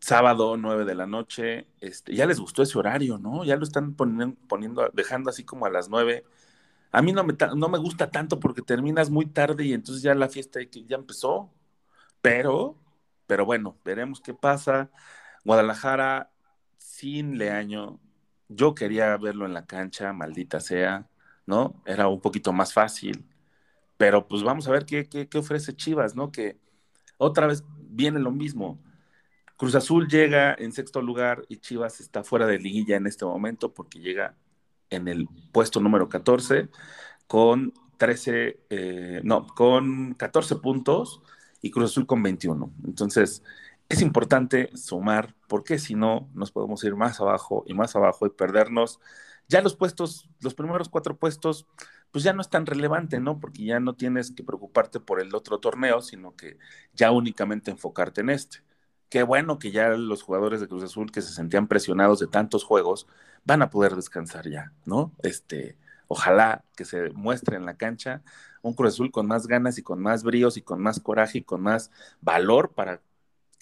Sábado, 0.00 0.56
9 0.56 0.84
de 0.84 0.94
la 0.94 1.06
noche. 1.06 1.68
Este, 1.80 2.14
ya 2.14 2.26
les 2.26 2.40
gustó 2.40 2.62
ese 2.62 2.78
horario, 2.78 3.18
¿no? 3.18 3.44
Ya 3.44 3.56
lo 3.56 3.64
están 3.64 3.94
poniendo, 3.94 4.90
dejando 4.92 5.30
así 5.30 5.44
como 5.44 5.66
a 5.66 5.70
las 5.70 5.88
9. 5.88 6.24
A 6.92 7.02
mí 7.02 7.12
no 7.12 7.24
me, 7.24 7.34
no 7.56 7.68
me 7.68 7.78
gusta 7.78 8.10
tanto 8.10 8.40
porque 8.40 8.62
terminas 8.62 9.10
muy 9.10 9.26
tarde 9.26 9.64
y 9.64 9.72
entonces 9.74 10.02
ya 10.02 10.14
la 10.14 10.28
fiesta 10.28 10.60
ya 10.86 10.96
empezó. 10.96 11.52
Pero, 12.22 12.76
pero 13.26 13.44
bueno, 13.46 13.78
veremos 13.84 14.20
qué 14.20 14.34
pasa. 14.34 14.90
Guadalajara 15.44 16.32
sin 16.78 17.38
Leaño, 17.38 18.00
yo 18.54 18.74
quería 18.74 19.16
verlo 19.16 19.46
en 19.46 19.54
la 19.54 19.66
cancha, 19.66 20.12
maldita 20.12 20.60
sea, 20.60 21.08
¿no? 21.46 21.82
Era 21.86 22.08
un 22.08 22.20
poquito 22.20 22.52
más 22.52 22.72
fácil, 22.72 23.24
pero 23.96 24.26
pues 24.28 24.42
vamos 24.42 24.68
a 24.68 24.72
ver 24.72 24.84
qué, 24.86 25.08
qué, 25.08 25.38
ofrece 25.38 25.74
Chivas, 25.74 26.14
¿no? 26.14 26.32
Que 26.32 26.58
otra 27.18 27.46
vez 27.46 27.64
viene 27.78 28.18
lo 28.20 28.30
mismo. 28.32 28.78
Cruz 29.56 29.74
Azul 29.74 30.08
llega 30.08 30.54
en 30.58 30.72
sexto 30.72 31.02
lugar 31.02 31.44
y 31.48 31.58
Chivas 31.58 32.00
está 32.00 32.24
fuera 32.24 32.46
de 32.46 32.58
liguilla 32.58 32.96
en 32.96 33.06
este 33.06 33.24
momento 33.24 33.72
porque 33.72 34.00
llega 34.00 34.36
en 34.90 35.08
el 35.08 35.28
puesto 35.52 35.80
número 35.80 36.08
14 36.08 36.68
con 37.26 37.72
13, 37.98 38.60
eh, 38.70 39.20
no, 39.24 39.46
con 39.46 40.14
14 40.14 40.56
puntos 40.56 41.22
y 41.60 41.70
Cruz 41.70 41.92
Azul 41.92 42.06
con 42.06 42.22
21. 42.22 42.72
Entonces, 42.84 43.42
es 43.92 44.00
importante 44.00 44.70
sumar, 44.74 45.34
porque 45.48 45.78
si 45.78 45.94
no, 45.94 46.30
nos 46.32 46.50
podemos 46.50 46.82
ir 46.84 46.96
más 46.96 47.20
abajo 47.20 47.62
y 47.66 47.74
más 47.74 47.94
abajo 47.94 48.24
y 48.26 48.30
perdernos. 48.30 49.00
Ya 49.48 49.60
los 49.60 49.76
puestos, 49.76 50.30
los 50.40 50.54
primeros 50.54 50.88
cuatro 50.88 51.18
puestos, 51.18 51.66
pues 52.10 52.24
ya 52.24 52.32
no 52.32 52.40
es 52.40 52.48
tan 52.48 52.64
relevante, 52.64 53.20
¿no? 53.20 53.38
Porque 53.38 53.64
ya 53.64 53.80
no 53.80 53.94
tienes 53.94 54.30
que 54.32 54.44
preocuparte 54.44 54.98
por 54.98 55.20
el 55.20 55.34
otro 55.34 55.58
torneo, 55.58 56.00
sino 56.00 56.34
que 56.36 56.58
ya 56.94 57.10
únicamente 57.10 57.70
enfocarte 57.70 58.22
en 58.22 58.30
este. 58.30 58.58
Qué 59.10 59.24
bueno 59.24 59.58
que 59.58 59.72
ya 59.72 59.90
los 59.90 60.22
jugadores 60.22 60.60
de 60.60 60.68
Cruz 60.68 60.84
Azul 60.84 61.12
que 61.12 61.20
se 61.20 61.34
sentían 61.34 61.68
presionados 61.68 62.18
de 62.18 62.28
tantos 62.28 62.64
juegos 62.64 63.06
van 63.44 63.60
a 63.60 63.68
poder 63.68 63.94
descansar 63.94 64.48
ya, 64.48 64.72
¿no? 64.86 65.12
Este, 65.22 65.76
ojalá 66.08 66.64
que 66.76 66.86
se 66.86 67.10
muestre 67.10 67.56
en 67.56 67.66
la 67.66 67.76
cancha 67.76 68.22
un 68.62 68.72
Cruz 68.74 68.94
Azul 68.94 69.10
con 69.10 69.26
más 69.26 69.46
ganas 69.46 69.76
y 69.78 69.82
con 69.82 70.00
más 70.00 70.22
bríos 70.22 70.56
y 70.56 70.62
con 70.62 70.80
más 70.80 71.00
coraje 71.00 71.38
y 71.38 71.42
con 71.42 71.60
más 71.60 71.90
valor 72.22 72.72
para 72.72 73.02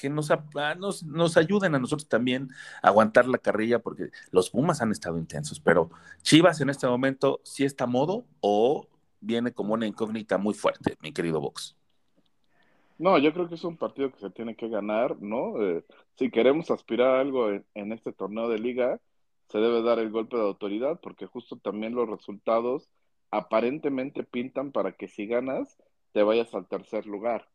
que 0.00 0.08
ah, 0.08 0.74
nos, 0.74 1.02
nos, 1.02 1.36
ayuden 1.36 1.74
a 1.74 1.78
nosotros 1.78 2.08
también 2.08 2.48
a 2.82 2.88
aguantar 2.88 3.26
la 3.26 3.38
carrilla, 3.38 3.80
porque 3.80 4.10
los 4.30 4.50
Pumas 4.50 4.80
han 4.80 4.90
estado 4.92 5.18
intensos, 5.18 5.60
pero 5.60 5.90
Chivas 6.22 6.60
en 6.60 6.70
este 6.70 6.86
momento 6.86 7.40
sí 7.44 7.64
está 7.64 7.84
a 7.84 7.86
modo 7.86 8.24
o 8.40 8.88
viene 9.20 9.52
como 9.52 9.74
una 9.74 9.86
incógnita 9.86 10.38
muy 10.38 10.54
fuerte, 10.54 10.96
mi 11.02 11.12
querido 11.12 11.40
Vox. 11.40 11.76
No, 12.98 13.16
yo 13.18 13.32
creo 13.32 13.48
que 13.48 13.54
es 13.54 13.64
un 13.64 13.78
partido 13.78 14.12
que 14.12 14.18
se 14.18 14.30
tiene 14.30 14.56
que 14.56 14.68
ganar, 14.68 15.20
¿no? 15.22 15.62
Eh, 15.62 15.84
si 16.16 16.30
queremos 16.30 16.70
aspirar 16.70 17.16
a 17.16 17.20
algo 17.20 17.50
en, 17.50 17.92
este 17.92 18.12
torneo 18.12 18.48
de 18.50 18.58
liga, 18.58 19.00
se 19.48 19.58
debe 19.58 19.82
dar 19.82 19.98
el 19.98 20.10
golpe 20.10 20.36
de 20.36 20.42
autoridad, 20.42 21.00
porque 21.00 21.24
justo 21.26 21.56
también 21.56 21.94
los 21.94 22.08
resultados 22.08 22.90
aparentemente 23.30 24.22
pintan 24.22 24.70
para 24.70 24.92
que 24.92 25.08
si 25.08 25.26
ganas, 25.26 25.78
te 26.12 26.22
vayas 26.22 26.54
al 26.54 26.68
tercer 26.68 27.06
lugar. 27.06 27.48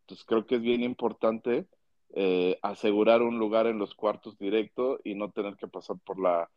Entonces 0.00 0.26
creo 0.26 0.46
que 0.46 0.56
es 0.56 0.62
bien 0.62 0.82
importante 0.82 1.68
eh, 2.14 2.58
asegurar 2.62 3.22
un 3.22 3.38
lugar 3.38 3.66
en 3.66 3.78
los 3.78 3.94
cuartos 3.94 4.38
directo 4.38 5.00
y 5.04 5.14
no 5.14 5.30
tener 5.30 5.56
que 5.56 5.68
pasar 5.68 5.96
por 6.04 6.20
la 6.20 6.50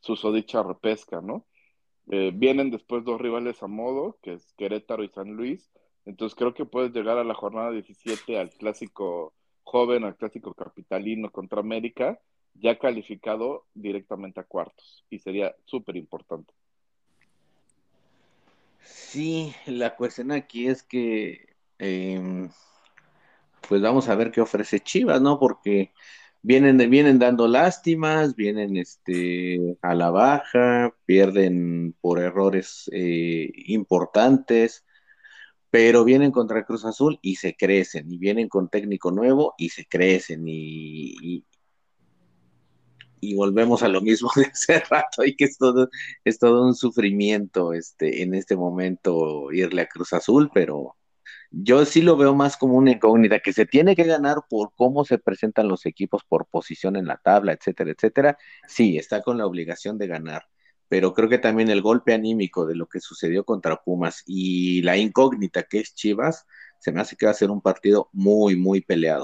susodicha 0.00 0.62
repesca, 0.62 1.20
¿no? 1.20 1.46
Eh, 2.10 2.32
vienen 2.34 2.70
después 2.70 3.04
dos 3.04 3.20
rivales 3.20 3.62
a 3.62 3.66
modo, 3.66 4.18
que 4.22 4.34
es 4.34 4.54
Querétaro 4.54 5.04
y 5.04 5.08
San 5.08 5.34
Luis, 5.34 5.70
entonces 6.06 6.34
creo 6.34 6.54
que 6.54 6.64
puedes 6.64 6.92
llegar 6.92 7.18
a 7.18 7.24
la 7.24 7.34
jornada 7.34 7.70
17 7.70 8.38
al 8.38 8.50
clásico 8.50 9.34
joven, 9.62 10.04
al 10.04 10.16
clásico 10.16 10.54
capitalino 10.54 11.30
contra 11.30 11.60
América, 11.60 12.18
ya 12.54 12.78
calificado 12.78 13.66
directamente 13.74 14.40
a 14.40 14.44
cuartos, 14.44 15.04
y 15.10 15.18
sería 15.18 15.54
súper 15.66 15.96
importante. 15.96 16.54
Sí, 18.80 19.52
la 19.66 19.96
cuestión 19.96 20.32
aquí 20.32 20.66
es 20.66 20.82
que 20.82 21.46
em, 21.78 22.48
pues 23.68 23.82
vamos 23.82 24.08
a 24.08 24.14
ver 24.16 24.30
qué 24.30 24.40
ofrece 24.40 24.80
Chivas, 24.80 25.20
¿no? 25.20 25.38
Porque 25.38 25.92
vienen, 26.42 26.78
vienen 26.90 27.18
dando 27.18 27.48
lástimas, 27.48 28.34
vienen 28.36 28.76
este, 28.76 29.76
a 29.82 29.94
la 29.94 30.10
baja, 30.10 30.94
pierden 31.06 31.94
por 32.00 32.18
errores 32.20 32.90
eh, 32.92 33.50
importantes, 33.66 34.84
pero 35.70 36.04
vienen 36.04 36.32
contra 36.32 36.64
Cruz 36.64 36.84
Azul 36.84 37.18
y 37.22 37.36
se 37.36 37.56
crecen, 37.56 38.10
y 38.12 38.18
vienen 38.18 38.48
con 38.48 38.68
técnico 38.70 39.10
nuevo 39.10 39.54
y 39.58 39.70
se 39.70 39.86
crecen, 39.86 40.44
y, 40.46 41.44
y, 43.20 43.34
volvemos 43.34 43.82
a 43.82 43.88
lo 43.88 44.00
mismo 44.00 44.30
de 44.36 44.46
hace 44.46 44.80
rato, 44.80 45.24
y 45.24 45.36
que 45.36 45.44
es 45.44 45.58
todo, 45.58 45.90
es 46.24 46.38
todo 46.38 46.66
un 46.66 46.74
sufrimiento 46.74 47.72
este, 47.74 48.22
en 48.22 48.34
este 48.34 48.56
momento 48.56 49.52
irle 49.52 49.82
a 49.82 49.88
Cruz 49.88 50.12
Azul, 50.12 50.50
pero 50.54 50.97
yo 51.50 51.84
sí 51.84 52.02
lo 52.02 52.16
veo 52.16 52.34
más 52.34 52.56
como 52.56 52.74
una 52.74 52.92
incógnita 52.92 53.40
que 53.40 53.52
se 53.52 53.66
tiene 53.66 53.96
que 53.96 54.04
ganar 54.04 54.38
por 54.48 54.72
cómo 54.76 55.04
se 55.04 55.18
presentan 55.18 55.68
los 55.68 55.86
equipos 55.86 56.24
por 56.24 56.46
posición 56.46 56.96
en 56.96 57.06
la 57.06 57.16
tabla, 57.16 57.52
etcétera, 57.52 57.90
etcétera. 57.90 58.38
Sí, 58.66 58.98
está 58.98 59.22
con 59.22 59.38
la 59.38 59.46
obligación 59.46 59.98
de 59.98 60.06
ganar, 60.06 60.48
pero 60.88 61.14
creo 61.14 61.28
que 61.28 61.38
también 61.38 61.70
el 61.70 61.82
golpe 61.82 62.14
anímico 62.14 62.66
de 62.66 62.74
lo 62.74 62.86
que 62.86 63.00
sucedió 63.00 63.44
contra 63.44 63.76
Pumas 63.76 64.22
y 64.26 64.82
la 64.82 64.96
incógnita 64.96 65.62
que 65.62 65.80
es 65.80 65.94
Chivas, 65.94 66.46
se 66.78 66.92
me 66.92 67.00
hace 67.00 67.16
que 67.16 67.26
va 67.26 67.32
a 67.32 67.34
ser 67.34 67.50
un 67.50 67.60
partido 67.60 68.08
muy, 68.12 68.56
muy 68.56 68.80
peleado. 68.80 69.22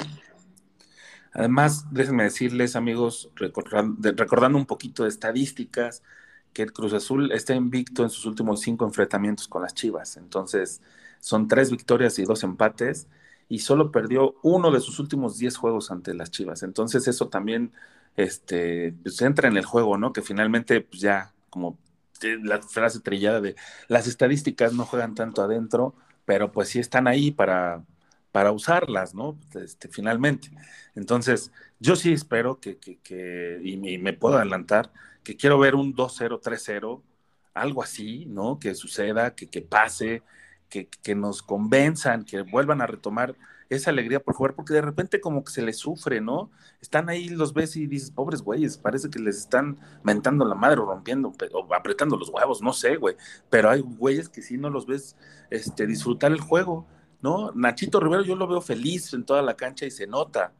Además, 1.34 1.92
déjenme 1.92 2.22
decirles, 2.22 2.76
amigos, 2.76 3.30
recordando, 3.34 4.56
un 4.56 4.66
poquito 4.66 5.02
de 5.02 5.08
estadísticas, 5.08 6.02
que 6.52 6.62
el 6.62 6.72
Cruz 6.72 6.92
Azul 6.92 7.32
está 7.32 7.54
invicto 7.54 8.04
en 8.04 8.10
sus 8.10 8.24
últimos 8.24 8.60
cinco 8.60 8.84
enfrentamientos 8.84 9.48
con 9.48 9.62
las 9.62 9.74
Chivas. 9.74 10.16
Entonces, 10.16 10.80
son 11.24 11.48
tres 11.48 11.70
victorias 11.70 12.18
y 12.18 12.24
dos 12.24 12.42
empates 12.44 13.08
y 13.48 13.60
solo 13.60 13.90
perdió 13.90 14.34
uno 14.42 14.70
de 14.70 14.80
sus 14.80 14.98
últimos 14.98 15.38
diez 15.38 15.56
juegos 15.56 15.90
ante 15.90 16.12
las 16.12 16.30
Chivas. 16.30 16.62
Entonces 16.62 17.08
eso 17.08 17.28
también 17.30 17.72
este, 18.14 18.94
pues, 19.02 19.22
entra 19.22 19.48
en 19.48 19.56
el 19.56 19.64
juego, 19.64 19.96
¿no? 19.96 20.12
Que 20.12 20.20
finalmente 20.20 20.82
pues 20.82 21.00
ya 21.00 21.32
como 21.48 21.78
la 22.42 22.60
frase 22.60 23.00
trillada 23.00 23.40
de 23.40 23.56
las 23.88 24.06
estadísticas 24.06 24.74
no 24.74 24.84
juegan 24.84 25.14
tanto 25.14 25.40
adentro, 25.42 25.94
pero 26.26 26.52
pues 26.52 26.68
sí 26.68 26.78
están 26.78 27.08
ahí 27.08 27.30
para, 27.30 27.82
para 28.30 28.52
usarlas, 28.52 29.14
¿no? 29.14 29.38
Este, 29.54 29.88
finalmente. 29.88 30.50
Entonces, 30.94 31.52
yo 31.80 31.96
sí 31.96 32.12
espero 32.12 32.60
que, 32.60 32.76
que, 32.76 33.60
y, 33.64 33.78
me 33.78 34.12
puedo 34.12 34.37
adelantar, 34.37 34.92
que 35.22 35.37
quiero 35.37 35.58
ver 35.58 35.74
un 35.74 35.94
2-0, 35.94 36.42
3-0, 36.42 37.02
algo 37.54 37.82
así, 37.82 38.26
¿no? 38.26 38.58
Que 38.58 38.74
suceda, 38.74 39.34
que, 39.34 39.48
que 39.48 39.62
pase, 39.62 40.22
que, 41.02 41.14
nos 41.14 41.42
convenzan, 41.42 42.24
que 42.24 42.42
vuelvan 42.42 42.80
a 42.80 42.87
retomar 42.87 43.37
esa 43.70 43.90
alegría 43.90 44.20
por 44.20 44.34
jugar, 44.34 44.54
porque 44.54 44.74
de 44.74 44.82
repente 44.82 45.20
como 45.20 45.44
que 45.44 45.52
se 45.52 45.62
les 45.62 45.78
sufre, 45.78 46.20
¿no? 46.20 46.50
Están 46.80 47.08
ahí, 47.08 47.28
los 47.28 47.54
ves 47.54 47.76
y 47.76 47.87
dices, 47.87 48.10
pobres 48.10 48.42
güeyes, 48.42 48.76
parece 48.76 49.08
que 49.10 49.18
les 49.18 49.38
están 49.38 49.78
mentando 50.02 50.44
la 50.44 50.54
madre 50.54 50.80
o 50.80 50.87
rompiendo 50.87 51.32
o 51.52 51.74
apretando 51.74 52.16
los 52.16 52.28
huevos, 52.28 52.60
no 52.60 52.72
sé, 52.72 52.96
güey, 52.96 53.16
pero 53.50 53.70
hay 53.70 53.80
güeyes 53.80 54.28
que 54.28 54.42
sí 54.42 54.58
no 54.58 54.70
los 54.70 54.87
ves 54.87 55.16
este, 55.50 55.87
disfrutar 55.87 56.32
el 56.32 56.40
juego, 56.40 56.87
¿no? 57.22 57.52
Nachito 57.52 58.00
Rivero 58.00 58.22
yo 58.22 58.37
lo 58.37 58.46
veo 58.46 58.60
feliz 58.60 59.12
en 59.14 59.24
toda 59.24 59.42
la 59.42 59.56
cancha 59.56 59.87
y 59.87 59.90
se 59.90 60.06
nota, 60.06 60.52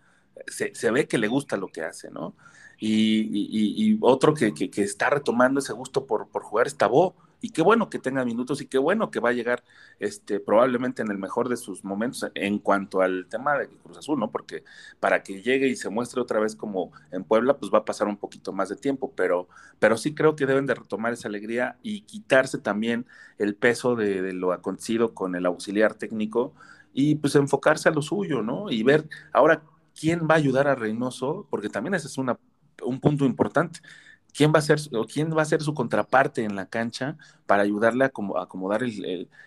se, 0.47 0.75
se 0.75 0.91
ve 0.91 1.07
que 1.07 1.19
le 1.19 1.29
gusta 1.29 1.57
lo 1.57 1.69
que 1.69 1.83
hace, 1.83 2.11
¿no? 2.11 2.35
Y, 2.79 3.99
otro 4.01 4.35
que, 4.35 4.53
que, 4.53 4.83
está 4.83 5.09
retomando 5.09 5.61
ese 5.61 5.73
gusto 5.73 6.07
por, 6.07 6.29
por 6.29 6.43
jugar 6.43 6.67
es 6.67 6.77
Tabó, 6.77 7.15
y 7.45 7.51
qué 7.51 7.61
bueno 7.61 7.91
que 7.91 7.99
tenga 7.99 8.25
minutos 8.25 8.63
y 8.63 8.67
qué 8.67 8.79
bueno 8.79 9.11
que 9.11 9.21
va 9.21 9.29
a 9.29 9.33
llegar 9.35 9.63
este, 9.99 10.41
probablemente 10.41 11.03
en 11.03 11.11
el 11.11 11.19
mejor 11.19 11.51
de 11.51 11.59
sus 11.59 11.85
momentos 11.85 12.31
en 12.35 12.59
cuanto 12.59 13.03
al 13.03 13.27
tema 13.29 13.59
de 13.59 13.69
Cruz 13.69 13.99
Azul, 13.99 14.19
¿no? 14.19 14.31
Porque 14.31 14.65
para 14.99 15.23
que 15.23 15.43
llegue 15.43 15.69
y 15.69 15.77
se 15.77 15.91
muestre 15.91 16.23
otra 16.23 16.41
vez 16.41 16.57
como 16.57 16.91
en 17.13 17.23
Puebla, 17.23 17.59
pues 17.59 17.71
va 17.71 17.81
a 17.81 17.85
pasar 17.85 18.09
un 18.09 18.17
poquito 18.17 18.55
más 18.55 18.71
de 18.71 18.77
tiempo, 18.77 19.13
pero, 19.15 19.47
pero 19.79 19.99
sí 19.99 20.15
creo 20.15 20.37
que 20.37 20.47
deben 20.47 20.65
de 20.65 20.75
retomar 20.75 21.13
esa 21.13 21.29
alegría 21.29 21.77
y 21.83 22.01
quitarse 22.03 22.57
también 22.57 23.05
el 23.37 23.55
peso 23.57 23.95
de, 23.95 24.23
de 24.23 24.33
lo 24.33 24.55
acontecido 24.55 25.13
con 25.13 25.35
el 25.35 25.45
auxiliar 25.45 25.93
técnico 25.93 26.55
y 26.95 27.17
pues 27.17 27.35
enfocarse 27.35 27.91
a 27.91 27.93
lo 27.93 28.01
suyo, 28.01 28.41
¿no? 28.41 28.71
Y 28.71 28.83
ver 28.85 29.07
ahora 29.35 29.63
quién 29.95 30.21
va 30.21 30.37
a 30.37 30.39
ayudar 30.39 30.67
a 30.67 30.77
Reynoso, 30.77 31.47
porque 31.51 31.69
también 31.69 31.93
ese 31.93 32.07
es 32.07 32.17
una, 32.17 32.39
un 32.83 33.01
punto 33.01 33.27
importante 33.27 33.81
quién 34.35 34.53
va 34.53 34.59
a 34.59 34.63
ser 34.63 34.79
o 34.93 35.07
quién 35.07 35.35
va 35.35 35.43
a 35.43 35.47
ser 35.47 35.63
su 35.63 35.75
contraparte 35.75 36.45
en 36.45 36.57
la 36.57 36.67
cancha 36.67 37.17
para 37.47 37.63
ayudarle 37.63 38.05
a, 38.05 38.09
acomodar 38.09 38.83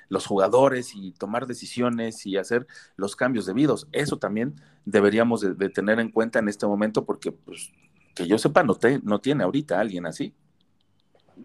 los 0.10 0.26
jugadores 0.26 0.94
y 0.96 1.12
tomar 1.12 1.46
decisiones 1.46 2.26
y 2.26 2.38
hacer 2.38 2.66
los 2.96 3.16
cambios 3.16 3.46
debidos. 3.46 3.88
Eso 3.92 4.18
también 4.18 4.56
deberíamos 4.86 5.42
de, 5.42 5.70
tener 5.70 6.00
en 6.00 6.10
cuenta 6.10 6.40
en 6.40 6.48
este 6.48 6.66
momento 6.66 7.06
porque, 7.06 7.32
pues, 7.32 7.72
que 8.16 8.28
yo 8.28 8.38
sepa, 8.38 8.64
no, 8.64 8.78
no 9.04 9.20
tiene 9.20 9.44
ahorita 9.44 9.80
alguien 9.80 10.06
así. 10.06 10.34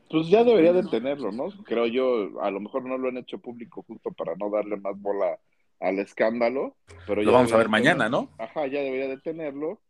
Pues 0.08 0.28
ya 0.28 0.42
debería 0.42 0.72
de 0.72 0.84
tenerlo, 0.84 1.32
¿no? 1.32 1.50
Creo 1.64 1.86
yo, 1.86 2.40
a 2.40 2.50
lo 2.50 2.60
mejor 2.60 2.84
no 2.84 2.96
lo 2.96 3.08
han 3.08 3.18
hecho 3.18 3.38
público 3.38 3.84
justo 3.86 4.10
para 4.12 4.34
no 4.36 4.48
darle 4.48 4.76
más 4.76 4.98
bola 4.98 5.38
al 5.80 5.98
escándalo, 5.98 6.76
pero 7.06 7.22
lo 7.22 7.32
vamos 7.32 7.52
a 7.52 7.56
ver 7.56 7.68
mañana, 7.68 8.08
¿no? 8.08 8.30
Ajá, 8.38 8.68
ya 8.68 8.80
debería 8.80 9.08
de 9.08 9.18
tenerlo. 9.18 9.80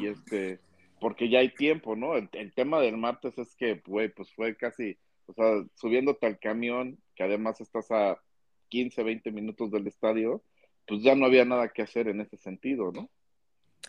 Y 0.00 0.06
este, 0.06 0.60
porque 1.00 1.28
ya 1.28 1.40
hay 1.40 1.48
tiempo, 1.48 1.96
¿no? 1.96 2.14
El, 2.14 2.52
tema 2.54 2.80
del 2.80 2.96
martes 2.96 3.36
es 3.38 3.56
que, 3.56 3.82
güey, 3.86 4.10
pues 4.10 4.32
fue 4.32 4.54
casi, 4.56 4.98
o 5.26 5.32
sea, 5.32 5.64
subiéndote 5.74 6.26
al 6.26 6.38
camión, 6.38 6.98
que 7.16 7.22
además 7.22 7.60
estás 7.60 7.90
a 7.90 8.20
15, 8.68 9.02
20 9.02 9.32
minutos 9.32 9.70
del 9.70 9.86
estadio, 9.86 10.42
pues 10.86 11.02
ya 11.02 11.14
no 11.14 11.26
había 11.26 11.44
nada 11.44 11.70
que 11.70 11.82
hacer 11.82 12.08
en 12.08 12.20
ese 12.20 12.36
sentido, 12.36 12.92
¿no? 12.92 13.10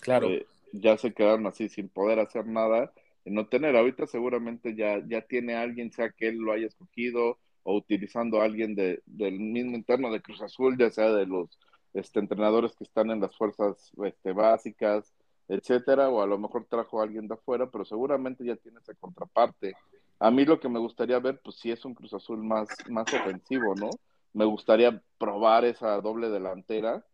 Claro. 0.01 0.29
Eh, 0.29 0.45
ya 0.71 0.97
se 0.97 1.13
quedaron 1.13 1.45
así 1.47 1.67
sin 1.67 1.89
poder 1.89 2.19
hacer 2.19 2.47
nada 2.47 2.93
y 3.25 3.31
no 3.31 3.47
tener. 3.47 3.75
Ahorita 3.75 4.07
seguramente 4.07 4.75
ya, 4.75 5.03
ya 5.05 5.21
tiene 5.21 5.55
alguien, 5.55 5.91
sea 5.91 6.11
que 6.11 6.29
él 6.29 6.37
lo 6.37 6.53
haya 6.53 6.67
escogido 6.67 7.39
o 7.63 7.75
utilizando 7.75 8.41
a 8.41 8.45
alguien 8.45 8.73
de, 8.73 9.01
del 9.05 9.39
mismo 9.39 9.75
interno 9.75 10.11
de 10.11 10.21
Cruz 10.21 10.41
Azul, 10.41 10.77
ya 10.77 10.89
sea 10.89 11.11
de 11.11 11.25
los 11.25 11.59
este, 11.93 12.19
entrenadores 12.19 12.73
que 12.75 12.85
están 12.85 13.11
en 13.11 13.19
las 13.19 13.35
fuerzas 13.35 13.91
este, 14.05 14.31
básicas, 14.31 15.13
etcétera, 15.51 16.09
o 16.09 16.21
a 16.21 16.25
lo 16.25 16.37
mejor 16.37 16.65
trajo 16.65 16.99
a 16.99 17.03
alguien 17.03 17.27
de 17.27 17.33
afuera, 17.33 17.69
pero 17.69 17.83
seguramente 17.83 18.45
ya 18.45 18.55
tiene 18.55 18.79
esa 18.79 18.93
contraparte. 18.93 19.75
A 20.17 20.31
mí 20.31 20.45
lo 20.45 20.61
que 20.61 20.69
me 20.69 20.79
gustaría 20.79 21.19
ver, 21.19 21.41
pues 21.43 21.57
sí 21.57 21.71
es 21.71 21.83
un 21.83 21.93
Cruz 21.93 22.13
Azul 22.13 22.41
más, 22.41 22.69
más 22.89 23.13
ofensivo, 23.13 23.75
¿no? 23.75 23.89
Me 24.33 24.45
gustaría 24.45 25.03
probar 25.17 25.65
esa 25.65 25.99
doble 25.99 26.29
delantera. 26.29 27.05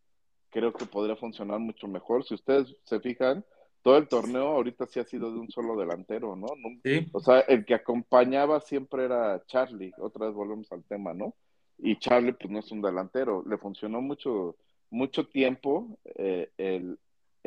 Creo 0.52 0.71
que 0.71 0.86
podría 0.86 1.15
funcionar 1.15 1.60
mucho 1.60 1.88
mejor. 1.88 2.26
Si 2.26 2.36
ustedes 2.36 2.76
se 2.84 3.00
fijan, 3.00 3.43
todo 3.82 3.97
el 3.97 4.08
torneo 4.08 4.50
ahorita 4.50 4.86
sí 4.86 5.00
ha 5.00 5.04
sido 5.04 5.32
de 5.32 5.39
un 5.39 5.50
solo 5.50 5.76
delantero, 5.76 6.36
¿no? 6.36 6.47
Sí. 6.84 7.08
O 7.13 7.19
sea, 7.19 7.39
el 7.39 7.65
que 7.65 7.73
acompañaba 7.73 8.62
siempre 8.62 9.06
era 9.06 9.43
Charlie. 9.47 9.93
Otra 9.97 10.28
vez 10.28 10.36
volvemos 10.36 10.71
al 10.71 10.84
tema, 10.84 11.12
¿no? 11.15 11.34
Y 11.80 11.97
Charlie, 11.97 12.34
pues 12.34 12.52
no 12.52 12.60
es 12.60 12.71
un 12.71 12.84
delantero. 12.84 13.43
Le 13.47 13.58
funcionó 13.58 14.00
mucho, 14.00 14.58
mucho 14.91 15.28
tiempo 15.28 15.97
eh, 16.04 16.52
el, 16.58 17.00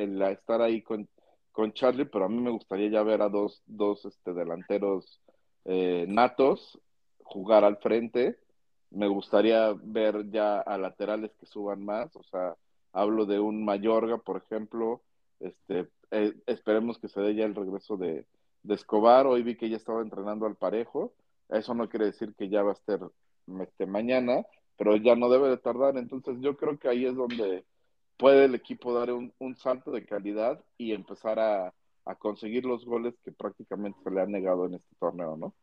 el 0.03 0.21
estar 0.23 0.63
ahí 0.63 0.83
con, 0.83 1.09
con 1.53 1.73
Charlie, 1.73 2.07
pero 2.07 2.25
a 2.25 2.29
mí 2.29 2.41
me 2.41 2.51
gustaría 2.51 2.89
ya 2.89 3.03
ver 3.03 3.23
a 3.23 3.29
dos, 3.29 3.63
dos 3.67 4.05
este, 4.05 4.33
delanteros 4.33 5.21
eh, 5.65 6.07
natos 6.09 6.79
jugar 7.23 7.65
al 7.65 7.77
frente. 7.79 8.39
Me 8.91 9.07
gustaría 9.07 9.73
ver 9.83 10.31
ya 10.31 10.61
a 10.61 10.77
laterales 10.79 11.33
que 11.39 11.47
suban 11.47 11.85
más, 11.85 12.15
o 12.17 12.25
sea, 12.25 12.57
hablo 12.93 13.25
de 13.25 13.39
un 13.39 13.65
Mayorga, 13.65 14.19
por 14.19 14.39
ejemplo, 14.39 15.01
este, 15.39 15.89
eh, 16.11 16.35
esperemos 16.47 16.99
que 16.99 17.09
se 17.09 17.21
dé 17.21 17.35
ya 17.37 17.45
el 17.45 17.55
regreso 17.55 17.97
de, 17.97 18.27
de, 18.65 18.75
Escobar, 18.75 19.27
hoy 19.27 19.45
vi 19.45 19.57
que 19.57 19.69
ya 19.69 19.77
estaba 19.77 20.03
entrenando 20.03 20.47
al 20.47 20.57
parejo, 20.57 21.13
eso 21.51 21.73
no 21.75 21.89
quiere 21.89 22.07
decir 22.07 22.35
que 22.35 22.49
ya 22.49 22.65
va 22.65 22.71
a 22.71 22.75
estar 22.75 22.99
este, 23.61 23.87
mañana, 23.87 24.45
pero 24.77 24.97
ya 24.97 25.15
no 25.15 25.29
debe 25.29 25.51
de 25.51 25.59
tardar, 25.59 25.97
entonces 25.97 26.37
yo 26.41 26.57
creo 26.57 26.77
que 26.77 26.89
ahí 26.89 27.07
es 27.07 27.15
donde 27.15 27.65
puede 28.21 28.45
el 28.45 28.55
equipo 28.55 28.93
dar 28.93 29.11
un, 29.13 29.57
salto 29.57 29.91
de 29.91 30.05
calidad 30.05 30.63
y 30.77 30.93
empezar 30.93 31.41
a, 31.41 31.73
conseguir 32.19 32.65
los 32.65 32.85
goles 32.85 33.15
que 33.25 33.31
prácticamente 33.31 34.01
se 34.03 34.11
le 34.11 34.21
han 34.21 34.33
negado 34.33 34.67
en 34.67 34.75
este 34.75 34.97
torneo, 34.99 35.37
¿no? 35.37 35.55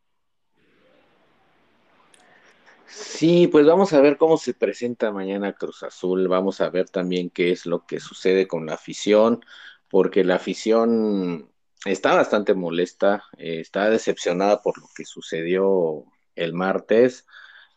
Sí, 2.86 3.48
pues 3.48 3.66
vamos 3.66 3.92
a 3.92 4.00
ver 4.00 4.18
cómo 4.18 4.38
se 4.38 4.54
presenta 4.54 5.12
mañana 5.12 5.52
Cruz 5.52 5.84
Azul, 5.84 6.30
vamos 6.30 6.62
a 6.62 6.70
ver 6.70 6.90
también 6.90 7.30
qué 7.30 7.52
es 7.52 7.66
lo 7.66 7.86
que 7.86 8.00
sucede 8.00 8.48
con 8.48 8.66
la 8.66 8.76
afición, 8.76 9.44
porque 9.90 10.24
la 10.24 10.36
afición 10.36 11.52
está 11.86 12.16
bastante 12.16 12.54
molesta, 12.54 13.26
eh, 13.38 13.60
está 13.60 13.90
decepcionada 13.90 14.62
por 14.62 14.80
lo 14.80 14.88
que 14.96 15.04
sucedió 15.04 16.06
el 16.36 16.54
martes. 16.54 17.28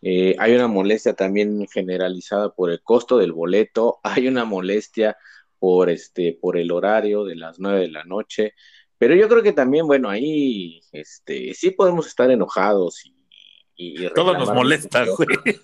Eh, 0.03 0.35
hay 0.39 0.55
una 0.55 0.67
molestia 0.67 1.13
también 1.15 1.67
generalizada 1.69 2.55
por 2.55 2.71
el 2.71 2.83
costo 2.83 3.19
del 3.19 3.33
boleto, 3.33 4.01
hay 4.05 4.29
una 4.29 4.45
molestia 4.45 5.17
por 5.59 5.91
este, 5.91 6.39
por 6.41 6.57
el 6.57 6.73
horario 6.73 7.25
de 7.25 7.37
las 7.37 7.59
nueve 7.59 7.81
de 7.81 7.91
la 7.91 8.05
noche, 8.05 8.55
pero 8.97 9.15
yo 9.15 9.29
creo 9.29 9.43
que 9.43 9.53
también, 9.53 9.87
bueno, 9.87 10.09
ahí 10.09 10.81
este, 10.93 11.55
sí 11.55 11.71
podemos 11.71 12.07
estar 12.07 12.31
enojados 12.31 13.03
y, 13.05 13.15
todo 14.15 14.37
nos 14.37 14.53
molesta, 14.53 15.07
güey. 15.07 15.59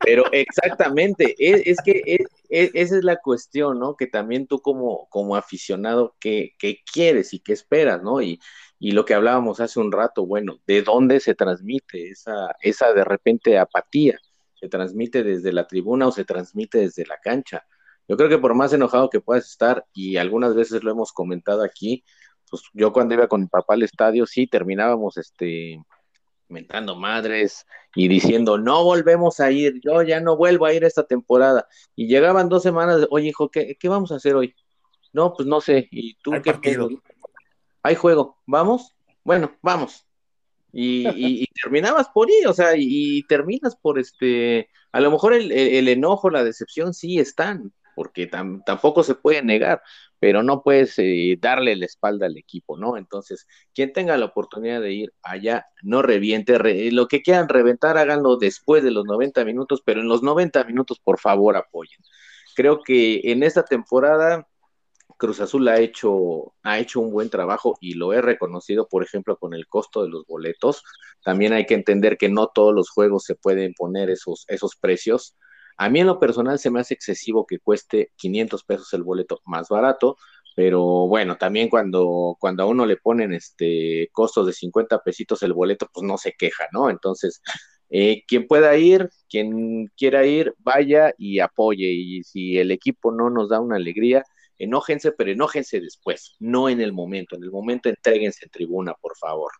Pero 0.00 0.24
exactamente, 0.32 1.36
es, 1.38 1.76
que 1.84 2.26
esa 2.48 2.96
es 2.96 3.04
la 3.04 3.18
cuestión, 3.18 3.78
¿no? 3.78 3.94
Que 3.94 4.08
también 4.08 4.48
tú 4.48 4.60
como, 4.60 5.06
como 5.08 5.36
aficionado, 5.36 6.16
¿qué, 6.18 6.54
¿qué, 6.58 6.80
quieres 6.92 7.32
y 7.32 7.38
qué 7.38 7.52
esperas, 7.52 8.02
¿no? 8.02 8.20
Y, 8.20 8.40
y 8.82 8.92
lo 8.92 9.04
que 9.04 9.12
hablábamos 9.12 9.60
hace 9.60 9.78
un 9.78 9.92
rato, 9.92 10.24
bueno, 10.24 10.58
¿de 10.66 10.80
dónde 10.80 11.20
se 11.20 11.34
transmite 11.34 12.08
esa, 12.08 12.56
esa 12.62 12.94
de 12.94 13.04
repente 13.04 13.58
apatía? 13.58 14.18
¿Se 14.54 14.70
transmite 14.70 15.22
desde 15.22 15.52
la 15.52 15.66
tribuna 15.66 16.08
o 16.08 16.12
se 16.12 16.24
transmite 16.24 16.78
desde 16.78 17.04
la 17.04 17.18
cancha? 17.18 17.66
Yo 18.08 18.16
creo 18.16 18.30
que 18.30 18.38
por 18.38 18.54
más 18.54 18.72
enojado 18.72 19.10
que 19.10 19.20
puedas 19.20 19.46
estar, 19.46 19.84
y 19.92 20.16
algunas 20.16 20.54
veces 20.54 20.82
lo 20.82 20.90
hemos 20.90 21.12
comentado 21.12 21.62
aquí, 21.62 22.04
pues 22.50 22.62
yo 22.72 22.90
cuando 22.90 23.12
iba 23.12 23.28
con 23.28 23.42
mi 23.42 23.48
papá 23.48 23.74
al 23.74 23.82
estadio, 23.82 24.24
sí, 24.24 24.46
terminábamos 24.46 25.18
este 25.18 25.78
mentando 26.48 26.96
madres 26.96 27.66
y 27.94 28.08
diciendo, 28.08 28.56
no 28.56 28.82
volvemos 28.82 29.40
a 29.40 29.52
ir, 29.52 29.78
yo 29.84 30.02
ya 30.02 30.20
no 30.20 30.38
vuelvo 30.38 30.64
a 30.64 30.72
ir 30.72 30.84
esta 30.84 31.04
temporada. 31.04 31.68
Y 31.94 32.08
llegaban 32.08 32.48
dos 32.48 32.62
semanas, 32.62 33.06
oye 33.10 33.28
hijo, 33.28 33.50
¿qué, 33.50 33.76
qué 33.78 33.88
vamos 33.90 34.10
a 34.10 34.16
hacer 34.16 34.34
hoy? 34.34 34.54
No, 35.12 35.34
pues 35.34 35.46
no 35.46 35.60
sé, 35.60 35.86
¿y 35.90 36.14
tú 36.22 36.32
qué 36.42 36.52
partido? 36.52 36.88
Hay 37.82 37.94
juego, 37.94 38.38
¿vamos? 38.46 38.94
Bueno, 39.24 39.52
vamos. 39.62 40.06
Y, 40.72 41.04
terminabas 41.62 42.08
por 42.08 42.30
ir, 42.30 42.46
o 42.46 42.52
sea, 42.52 42.72
y, 42.76 43.22
terminas 43.24 43.76
por 43.76 43.98
este, 43.98 44.68
a 44.92 45.00
lo 45.00 45.10
mejor 45.10 45.34
el, 45.34 45.88
enojo, 45.88 46.30
la 46.30 46.44
decepción 46.44 46.94
sí 46.94 47.18
están, 47.18 47.72
porque 47.94 48.26
tampoco 48.26 49.02
se 49.02 49.14
puede 49.14 49.42
negar, 49.42 49.82
pero 50.18 50.42
no 50.42 50.62
puedes 50.62 50.98
eh, 50.98 51.36
darle 51.40 51.76
la 51.76 51.86
espalda 51.86 52.26
al 52.26 52.36
equipo, 52.36 52.78
¿no? 52.78 52.96
Entonces, 52.96 53.46
quien 53.74 53.92
tenga 53.92 54.16
la 54.16 54.26
oportunidad 54.26 54.80
de 54.80 54.92
ir 54.92 55.12
allá, 55.22 55.66
no 55.82 56.02
reviente, 56.02 56.58
lo 56.92 57.08
que 57.08 57.22
quieran 57.22 57.48
reventar, 57.48 57.98
háganlo 57.98 58.36
después 58.36 58.84
de 58.84 58.90
los 58.90 59.04
90 59.06 59.44
minutos, 59.44 59.82
pero 59.84 60.00
en 60.00 60.08
los 60.08 60.22
90 60.22 60.64
minutos, 60.64 61.00
por 61.02 61.18
favor, 61.18 61.56
apoyen. 61.56 62.00
Creo 62.54 62.82
que 62.82 63.20
en 63.24 63.42
esta 63.42 63.64
temporada 63.64 64.46
Cruz 65.20 65.40
Azul 65.40 65.68
ha 65.68 65.78
hecho, 65.80 66.54
ha 66.64 66.80
hecho 66.80 67.00
un 67.00 67.12
buen 67.12 67.30
trabajo 67.30 67.76
y 67.80 67.94
lo 67.94 68.12
he 68.14 68.22
reconocido, 68.22 68.88
por 68.88 69.04
ejemplo, 69.04 69.36
con 69.38 69.54
el 69.54 69.68
costo 69.68 70.02
de 70.02 70.10
los 70.10 70.26
boletos. 70.26 70.82
También 71.24 71.52
hay 71.52 71.66
que 71.66 71.74
entender 71.74 72.18
que 72.18 72.28
no 72.30 72.48
todos 72.48 72.74
los 72.74 72.90
juegos 72.90 73.24
se 73.24 73.36
pueden 73.36 73.74
poner 73.74 74.10
esos, 74.10 74.44
esos 74.48 74.76
precios. 74.76 75.36
A 75.76 75.90
mí 75.90 76.00
en 76.00 76.08
lo 76.08 76.20
personal 76.20 76.58
se 76.58 76.70
me 76.70 76.80
hace 76.80 76.94
excesivo 76.94 77.46
que 77.46 77.58
cueste 77.60 78.12
500 78.16 78.64
pesos 78.64 78.92
el 78.94 79.02
boleto 79.04 79.40
más 79.46 79.68
barato, 79.68 80.16
pero 80.56 80.82
bueno, 81.08 81.36
también 81.38 81.68
cuando, 81.68 82.36
cuando 82.40 82.62
a 82.64 82.66
uno 82.66 82.86
le 82.86 82.96
ponen 82.96 83.32
este 83.32 84.08
costos 84.12 84.46
de 84.46 84.52
50 84.52 85.02
pesitos 85.02 85.42
el 85.42 85.52
boleto, 85.54 85.88
pues 85.92 86.04
no 86.06 86.18
se 86.18 86.32
queja, 86.32 86.66
¿no? 86.72 86.90
Entonces, 86.90 87.40
Eh, 87.92 88.22
quien 88.26 88.46
pueda 88.46 88.76
ir, 88.76 89.10
quien 89.28 89.86
quiera 89.96 90.24
ir, 90.26 90.54
vaya 90.58 91.12
y 91.18 91.40
apoye. 91.40 91.86
Y 91.90 92.22
si 92.24 92.58
el 92.58 92.70
equipo 92.70 93.10
no 93.12 93.30
nos 93.30 93.48
da 93.48 93.60
una 93.60 93.76
alegría, 93.76 94.24
enójense, 94.60 95.12
pero 95.12 95.30
enójense 95.30 95.80
después, 95.80 96.36
no 96.38 96.68
en 96.68 96.80
el 96.80 96.92
momento. 96.92 97.34
En 97.34 97.42
el 97.42 97.50
momento 97.50 97.88
entréguense 97.88 98.44
en 98.44 98.50
tribuna, 98.50 98.94
por 98.94 99.16
favor. 99.16 99.50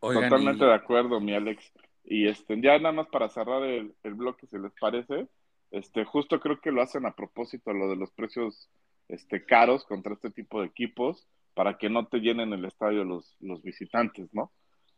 Totalmente 0.00 0.64
de 0.64 0.74
acuerdo, 0.74 1.20
mi 1.20 1.34
Alex. 1.34 1.70
Y 2.02 2.26
este, 2.26 2.60
ya 2.60 2.78
nada 2.78 2.92
más 2.92 3.08
para 3.08 3.28
cerrar 3.28 3.62
el, 3.62 3.94
el, 4.02 4.14
bloque, 4.14 4.46
si 4.46 4.58
les 4.58 4.72
parece, 4.80 5.28
este, 5.70 6.04
justo 6.04 6.40
creo 6.40 6.60
que 6.60 6.72
lo 6.72 6.82
hacen 6.82 7.06
a 7.06 7.14
propósito 7.14 7.72
lo 7.72 7.88
de 7.88 7.96
los 7.96 8.10
precios 8.10 8.70
este, 9.08 9.44
caros 9.44 9.84
contra 9.84 10.14
este 10.14 10.30
tipo 10.30 10.60
de 10.60 10.66
equipos, 10.66 11.28
para 11.54 11.76
que 11.76 11.90
no 11.90 12.06
te 12.06 12.18
llenen 12.18 12.52
el 12.54 12.64
estadio 12.64 13.04
los, 13.04 13.36
los 13.40 13.62
visitantes, 13.62 14.32
¿no? 14.32 14.50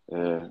Eh, 0.06 0.48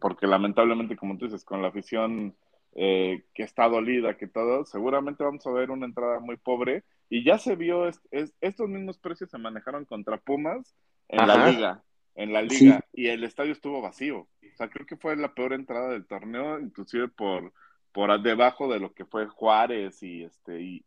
porque 0.00 0.26
lamentablemente, 0.26 0.96
como 0.96 1.18
tú 1.18 1.26
dices, 1.26 1.44
con 1.44 1.60
la 1.60 1.68
afición 1.68 2.34
eh, 2.74 3.24
que 3.34 3.42
está 3.42 3.68
dolida, 3.68 4.16
que 4.16 4.26
todo, 4.26 4.64
seguramente 4.64 5.24
vamos 5.24 5.46
a 5.46 5.50
ver 5.50 5.70
una 5.70 5.86
entrada 5.86 6.20
muy 6.20 6.36
pobre. 6.36 6.84
Y 7.08 7.24
ya 7.24 7.38
se 7.38 7.54
vio, 7.54 7.88
es, 7.88 8.00
estos 8.40 8.68
mismos 8.68 8.98
precios 8.98 9.30
se 9.30 9.38
manejaron 9.38 9.84
contra 9.84 10.16
Pumas 10.16 10.74
en 11.08 11.28
la 11.28 11.50
liga, 11.50 11.84
en 12.14 12.32
la 12.32 12.42
liga, 12.42 12.84
y 12.92 13.08
el 13.08 13.24
estadio 13.24 13.52
estuvo 13.52 13.80
vacío. 13.80 14.20
O 14.20 14.56
sea, 14.56 14.68
creo 14.68 14.86
que 14.86 14.96
fue 14.96 15.16
la 15.16 15.34
peor 15.34 15.52
entrada 15.52 15.90
del 15.90 16.06
torneo, 16.06 16.58
inclusive 16.58 17.08
por, 17.08 17.52
por 17.92 18.20
debajo 18.22 18.72
de 18.72 18.80
lo 18.80 18.92
que 18.94 19.04
fue 19.04 19.26
Juárez 19.26 20.02
y 20.02 20.24
este 20.24 20.60
y, 20.60 20.84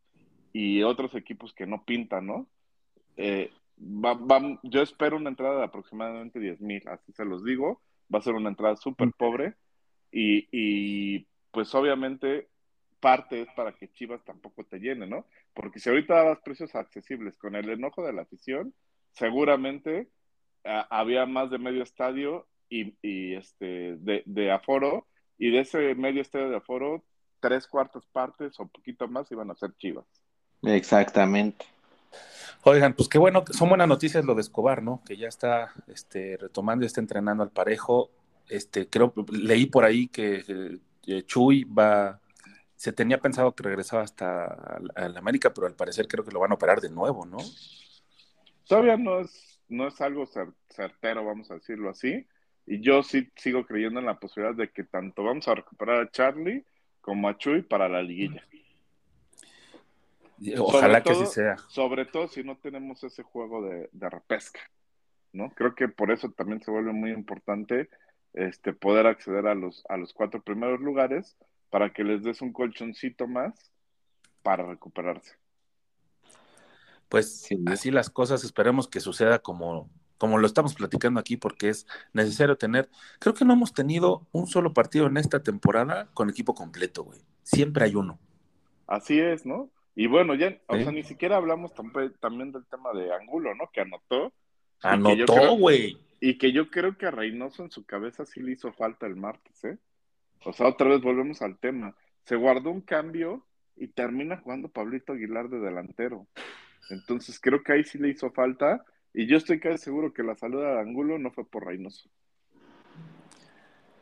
y 0.53 0.83
otros 0.83 1.15
equipos 1.15 1.53
que 1.53 1.67
no 1.67 1.83
pintan, 1.83 2.25
¿no? 2.27 2.47
Eh, 3.15 3.51
yo 4.63 4.81
espero 4.81 5.17
una 5.17 5.29
entrada 5.29 5.59
de 5.59 5.65
aproximadamente 5.65 6.39
10 6.39 6.61
mil, 6.61 6.87
así 6.87 7.11
se 7.11 7.25
los 7.25 7.43
digo. 7.43 7.81
Va 8.13 8.19
a 8.19 8.23
ser 8.23 8.33
una 8.33 8.49
entrada 8.49 8.75
súper 8.77 9.11
pobre 9.17 9.55
y, 10.11 10.47
y, 10.51 11.27
pues 11.57 11.73
obviamente 11.73 12.49
parte 12.99 13.41
es 13.41 13.47
para 13.55 13.71
que 13.71 13.91
Chivas 13.91 14.23
tampoco 14.23 14.63
te 14.63 14.77
llene, 14.77 15.07
¿no? 15.07 15.25
Porque 15.55 15.79
si 15.79 15.89
ahorita 15.89 16.13
dabas 16.13 16.37
precios 16.41 16.75
accesibles 16.75 17.35
con 17.35 17.55
el 17.55 17.67
enojo 17.67 18.05
de 18.05 18.13
la 18.13 18.21
afición, 18.21 18.75
seguramente 19.13 20.07
había 20.63 21.25
más 21.25 21.49
de 21.49 21.57
medio 21.57 21.81
estadio 21.81 22.45
y, 22.69 22.93
y 23.01 23.33
este 23.33 23.95
de, 23.97 24.21
de, 24.27 24.51
aforo 24.51 25.07
y 25.39 25.49
de 25.49 25.61
ese 25.61 25.95
medio 25.95 26.21
estadio 26.21 26.51
de 26.51 26.57
aforo, 26.57 27.03
tres 27.39 27.65
cuartas 27.65 28.05
partes 28.05 28.59
o 28.59 28.67
poquito 28.67 29.07
más 29.07 29.31
iban 29.31 29.49
a 29.49 29.55
ser 29.55 29.73
Chivas. 29.77 30.05
Exactamente. 30.61 31.65
Oigan, 32.65 32.93
pues 32.93 33.09
qué 33.09 33.17
bueno, 33.17 33.43
son 33.49 33.69
buenas 33.69 33.87
noticias 33.87 34.23
lo 34.23 34.35
de 34.35 34.41
Escobar, 34.41 34.83
¿no? 34.83 35.01
Que 35.07 35.17
ya 35.17 35.27
está 35.27 35.73
este, 35.87 36.37
retomando 36.37 36.85
y 36.85 36.85
está 36.85 37.01
entrenando 37.01 37.41
al 37.41 37.49
parejo. 37.49 38.11
Este, 38.47 38.87
creo, 38.87 39.11
leí 39.31 39.65
por 39.65 39.85
ahí 39.85 40.07
que 40.07 40.79
eh, 41.07 41.23
Chuy 41.23 41.63
va, 41.63 42.19
se 42.75 42.93
tenía 42.93 43.19
pensado 43.19 43.55
que 43.55 43.63
regresaba 43.63 44.03
hasta 44.03 44.79
la 44.95 45.19
América, 45.19 45.53
pero 45.53 45.67
al 45.67 45.75
parecer 45.75 46.07
creo 46.07 46.23
que 46.23 46.31
lo 46.31 46.39
van 46.39 46.51
a 46.51 46.55
operar 46.55 46.79
de 46.79 46.89
nuevo, 46.89 47.25
¿no? 47.25 47.37
Todavía 48.67 48.97
no 48.97 49.19
es, 49.19 49.59
no 49.67 49.87
es 49.87 49.99
algo 50.01 50.25
certero, 50.69 51.25
vamos 51.25 51.49
a 51.49 51.55
decirlo 51.55 51.89
así. 51.89 52.27
Y 52.65 52.81
yo 52.81 53.01
sí 53.01 53.31
sigo 53.35 53.65
creyendo 53.65 53.99
en 53.99 54.05
la 54.05 54.19
posibilidad 54.19 54.55
de 54.55 54.69
que 54.69 54.83
tanto 54.83 55.23
vamos 55.23 55.47
a 55.47 55.55
recuperar 55.55 56.01
a 56.01 56.11
Charlie 56.11 56.65
como 56.99 57.29
a 57.29 57.37
Chuy 57.37 57.61
para 57.61 57.87
la 57.87 58.01
liguilla. 58.01 58.43
Ojalá 60.59 61.01
que 61.01 61.11
así 61.11 61.25
sea. 61.25 61.57
Sobre 61.69 62.05
todo 62.05 62.27
si 62.27 62.43
no 62.43 62.57
tenemos 62.57 63.03
ese 63.03 63.23
juego 63.23 63.63
de, 63.63 63.89
repesca, 64.09 64.59
¿no? 65.31 65.49
Creo 65.51 65.73
que 65.73 65.87
por 65.87 66.11
eso 66.11 66.29
también 66.31 66.61
se 66.61 66.69
vuelve 66.69 66.91
muy 66.91 67.11
importante 67.11 67.89
este, 68.37 68.73
poder 68.73 69.07
acceder 69.07 69.47
a 69.47 69.55
los, 69.55 69.83
a 69.89 69.97
los 69.97 70.13
cuatro 70.13 70.41
primeros 70.41 70.79
lugares 70.79 71.35
para 71.69 71.91
que 71.91 72.03
les 72.03 72.23
des 72.23 72.41
un 72.41 72.53
colchoncito 72.53 73.27
más 73.27 73.71
para 74.43 74.65
recuperarse. 74.65 75.35
Pues 77.09 77.49
así 77.65 77.89
las 77.89 78.09
cosas, 78.09 78.43
esperemos 78.43 78.87
que 78.87 78.99
suceda 78.99 79.39
como, 79.39 79.89
como 80.17 80.37
lo 80.37 80.45
estamos 80.45 80.75
platicando 80.75 81.19
aquí, 81.19 81.37
porque 81.37 81.69
es 81.69 81.87
necesario 82.13 82.57
tener, 82.57 82.89
creo 83.19 83.33
que 83.33 83.45
no 83.45 83.53
hemos 83.53 83.73
tenido 83.73 84.27
un 84.31 84.47
solo 84.47 84.73
partido 84.73 85.07
en 85.07 85.17
esta 85.17 85.41
temporada 85.41 86.09
con 86.13 86.29
equipo 86.29 86.53
completo, 86.53 87.03
güey. 87.03 87.21
Siempre 87.43 87.85
hay 87.85 87.95
uno. 87.95 88.19
Así 88.85 89.19
es, 89.19 89.45
¿no? 89.45 89.69
Y 89.95 90.07
bueno, 90.07 90.35
ya, 90.35 90.55
o 90.67 90.75
sea, 90.75 90.91
ni 90.91 91.01
siquiera 91.01 91.37
hablamos 91.37 91.73
también 92.19 92.51
del 92.51 92.65
tema 92.67 92.93
de 92.93 93.11
Angulo, 93.13 93.55
¿no? 93.55 93.69
Que 93.71 93.81
anotó. 93.81 94.31
Anotó, 94.83 95.55
güey. 95.57 95.97
Y 96.19 96.37
que 96.37 96.51
yo 96.51 96.69
creo 96.69 96.97
que 96.97 97.05
a 97.05 97.11
Reynoso 97.11 97.63
en 97.63 97.71
su 97.71 97.85
cabeza 97.85 98.25
sí 98.25 98.41
le 98.41 98.53
hizo 98.53 98.71
falta 98.73 99.05
el 99.05 99.15
martes, 99.15 99.63
¿eh? 99.63 99.77
O 100.43 100.53
sea, 100.53 100.67
otra 100.67 100.87
vez 100.87 101.01
volvemos 101.01 101.41
al 101.41 101.57
tema. 101.57 101.95
Se 102.23 102.35
guardó 102.35 102.71
un 102.71 102.81
cambio 102.81 103.45
y 103.75 103.87
termina 103.87 104.37
jugando 104.37 104.69
Pablito 104.69 105.13
Aguilar 105.13 105.49
de 105.49 105.59
delantero. 105.59 106.27
Entonces 106.89 107.39
creo 107.39 107.63
que 107.63 107.73
ahí 107.73 107.83
sí 107.83 107.97
le 107.97 108.09
hizo 108.09 108.31
falta. 108.31 108.83
Y 109.13 109.27
yo 109.27 109.37
estoy 109.37 109.59
casi 109.59 109.83
seguro 109.83 110.13
que 110.13 110.23
la 110.23 110.35
salud 110.35 110.61
de 110.61 110.79
Angulo 110.79 111.17
no 111.19 111.31
fue 111.31 111.45
por 111.45 111.65
Reynoso. 111.65 112.09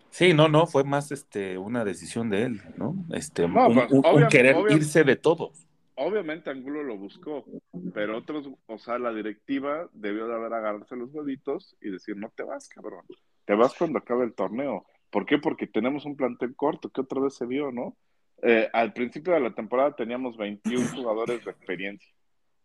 Sí, 0.10 0.34
no, 0.34 0.48
no, 0.48 0.66
fue 0.66 0.86
más 0.86 1.12
este 1.12 1.58
una 1.58 1.84
decisión 1.84 2.30
de 2.30 2.44
él, 2.44 2.62
¿no? 2.78 2.96
Este, 3.12 3.44
un, 3.44 4.28
querer 4.30 4.56
irse 4.70 5.04
de 5.04 5.18
todos 5.18 5.65
obviamente 5.96 6.50
Angulo 6.50 6.84
lo 6.84 6.98
buscó, 6.98 7.46
pero 7.94 8.18
otros, 8.18 8.50
o 8.66 8.78
sea, 8.78 9.00
la 9.00 9.14
directiva 9.14 9.90
debió 9.94 10.28
de 10.28 10.36
haber 10.36 10.54
agarrarse 10.54 10.96
los 10.96 11.14
huevitos 11.14 11.76
y 11.82 11.90
decir, 11.90 12.18
no 12.18 12.30
te 12.36 12.44
vas, 12.44 12.68
cabrón, 12.70 13.06
te 13.46 13.56
vas 13.56 13.74
cuando 13.78 14.00
acabe 14.00 14.26
el 14.26 14.34
torneo. 14.34 14.86
¿Por 15.10 15.26
qué? 15.26 15.38
Porque 15.38 15.68
tenemos 15.68 16.06
un 16.06 16.16
plantel 16.16 16.56
corto, 16.56 16.90
que 16.90 17.02
otra 17.02 17.22
vez 17.22 17.36
se 17.36 17.46
vio, 17.46 17.72
¿no? 17.72 17.96
Eh, 18.42 18.70
al 18.74 18.94
principio 18.94 19.34
de 19.34 19.40
la 19.40 19.56
temporada 19.56 19.96
teníamos 19.96 20.38
21 20.38 20.88
jugadores 20.94 21.44
de 21.46 21.52
experiencia, 21.52 22.12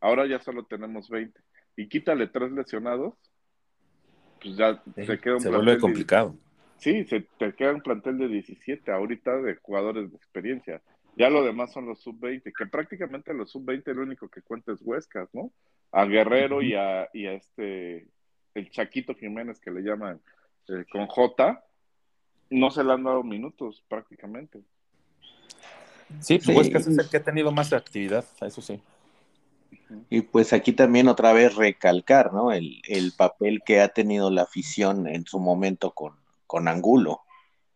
ahora 0.01 0.26
ya 0.26 0.41
solo 0.41 0.64
tenemos 0.64 1.09
20. 1.09 1.41
Y 1.76 1.89
quítale 1.89 2.26
tres 2.26 2.51
lesionados, 2.53 3.14
pues 4.43 4.57
ya 4.57 4.83
se 4.97 5.18
queda 5.18 5.35
un 5.35 5.41
se 5.41 5.49
vuelve 5.49 5.78
complicado. 5.78 6.35
sí, 6.78 7.05
se 7.05 7.20
te 7.39 7.55
queda 7.55 7.72
un 7.72 7.83
plantel 7.83 8.18
de 8.18 8.28
17 8.28 8.91
ahorita 8.91 9.37
de 9.43 9.57
jugadores 9.57 10.11
de 10.11 10.16
experiencia. 10.16 10.83
Ya 11.17 11.29
lo 11.29 11.45
demás 11.45 11.73
son 11.73 11.87
los 11.87 12.01
sub-20, 12.01 12.53
que 12.57 12.67
prácticamente 12.67 13.35
los 13.35 13.51
sub-20 13.51 13.89
el 13.89 13.99
único 13.99 14.29
que 14.29 14.43
cuenta 14.43 14.73
es 14.73 14.81
Huescas, 14.83 15.29
¿no? 15.35 15.53
A 15.93 16.05
Guerrero 16.05 16.63
y, 16.63 16.75
a, 16.75 17.09
y 17.13 17.27
a 17.27 17.33
este, 17.33 18.09
el 18.55 18.71
Chaquito 18.71 19.15
Jiménez 19.15 19.61
que 19.61 19.71
le 19.71 19.83
llaman 19.83 20.21
eh, 20.69 20.85
con 20.91 21.07
J, 21.07 21.65
no 22.51 22.71
se 22.71 22.85
le 22.85 22.93
han 22.93 23.05
dado 23.05 23.23
minutos 23.23 23.85
prácticamente. 23.89 24.61
Sí, 26.21 26.39
pues 26.39 26.57
Huescas 26.57 26.87
es 26.87 26.99
el 26.99 27.09
que 27.09 27.19
ha 27.19 27.23
tenido 27.23 27.53
más 27.53 27.73
actividad, 27.73 28.25
eso 28.41 28.63
sí. 28.63 28.81
Y 30.09 30.23
pues 30.23 30.53
aquí 30.53 30.73
también 30.73 31.09
otra 31.09 31.33
vez 31.33 31.55
recalcar, 31.55 32.33
¿no? 32.33 32.53
El, 32.53 32.81
el 32.89 33.13
papel 33.17 33.63
que 33.65 33.81
ha 33.81 33.89
tenido 33.89 34.31
la 34.31 34.43
afición 34.43 35.07
en 35.07 35.27
su 35.27 35.39
momento 35.39 35.93
con, 35.93 36.15
con 36.47 36.69
Angulo. 36.69 37.23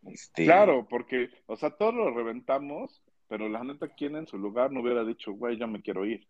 Este... 0.07 0.45
Claro, 0.45 0.87
porque, 0.89 1.30
o 1.47 1.57
sea, 1.57 1.70
todos 1.70 1.95
lo 1.95 2.11
reventamos, 2.12 3.03
pero 3.28 3.48
la 3.48 3.64
neta, 3.64 3.88
¿quién 3.88 4.16
en 4.16 4.26
su 4.26 4.38
lugar 4.38 4.70
no 4.70 4.80
hubiera 4.80 5.04
dicho, 5.04 5.32
güey, 5.32 5.58
ya 5.58 5.66
me 5.66 5.82
quiero 5.82 6.04
ir? 6.04 6.26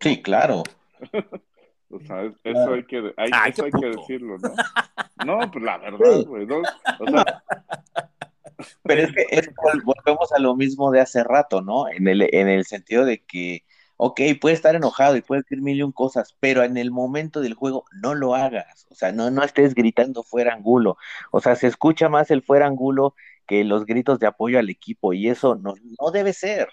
Sí, 0.00 0.22
claro. 0.22 0.62
o 1.90 2.00
sea, 2.00 2.32
eso, 2.44 2.72
hay 2.72 2.84
que, 2.84 3.14
eso 3.16 3.64
hay 3.64 3.70
que 3.70 3.86
decirlo, 3.86 4.38
¿no? 4.38 4.54
No, 5.26 5.38
pues 5.50 5.62
la 5.62 5.76
verdad, 5.76 6.24
güey. 6.24 6.46
o 6.50 7.06
sea... 7.10 7.42
Pero 8.82 9.02
es 9.02 9.12
que 9.12 9.54
volvemos 9.84 10.32
a 10.32 10.38
lo 10.38 10.54
mismo 10.56 10.90
de 10.90 11.00
hace 11.00 11.24
rato, 11.24 11.62
¿no? 11.62 11.88
En 11.88 12.08
el, 12.08 12.22
en 12.34 12.48
el 12.48 12.64
sentido 12.64 13.04
de 13.04 13.24
que, 13.24 13.64
ok, 13.96 14.20
puede 14.40 14.54
estar 14.54 14.74
enojado 14.74 15.16
y 15.16 15.22
puede 15.22 15.42
decir 15.42 15.62
mil 15.62 15.78
y 15.78 15.82
un 15.82 15.92
cosas, 15.92 16.36
pero 16.40 16.62
en 16.62 16.76
el 16.76 16.90
momento 16.90 17.40
del 17.40 17.54
juego 17.54 17.84
no 18.02 18.14
lo 18.14 18.34
hagas. 18.34 18.86
O 18.90 18.94
sea, 18.94 19.12
no, 19.12 19.30
no 19.30 19.42
estés 19.44 19.74
gritando 19.74 20.22
fuera 20.22 20.54
angulo. 20.54 20.96
O 21.30 21.40
sea, 21.40 21.56
se 21.56 21.66
escucha 21.66 22.08
más 22.08 22.30
el 22.30 22.42
fuera 22.42 22.66
angulo 22.66 23.14
que 23.50 23.64
los 23.64 23.84
gritos 23.84 24.20
de 24.20 24.28
apoyo 24.28 24.60
al 24.60 24.70
equipo 24.70 25.12
y 25.12 25.28
eso 25.28 25.56
no, 25.56 25.74
no 26.00 26.12
debe 26.12 26.32
ser. 26.32 26.68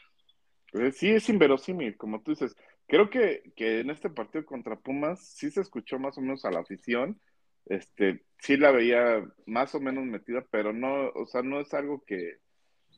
Eh, 0.73 0.91
sí, 0.91 1.09
es 1.09 1.27
inverosímil, 1.27 1.97
como 1.97 2.21
tú 2.21 2.29
dices. 2.29 2.55
Creo 2.85 3.09
que, 3.09 3.51
que 3.55 3.79
en 3.79 3.89
este 3.89 4.11
partido 4.11 4.45
contra 4.45 4.75
Pumas 4.75 5.27
sí 5.27 5.49
se 5.49 5.61
escuchó 5.61 5.97
más 5.97 6.19
o 6.19 6.21
menos 6.21 6.45
a 6.45 6.51
la 6.51 6.59
afición. 6.59 7.19
Este, 7.65 8.23
sí 8.37 8.57
la 8.57 8.69
veía 8.69 9.25
más 9.47 9.73
o 9.73 9.79
menos 9.79 10.05
metida, 10.05 10.45
pero 10.51 10.71
no, 10.71 11.09
o 11.15 11.25
sea, 11.25 11.41
no 11.41 11.59
es 11.59 11.73
algo 11.73 12.03
que, 12.05 12.35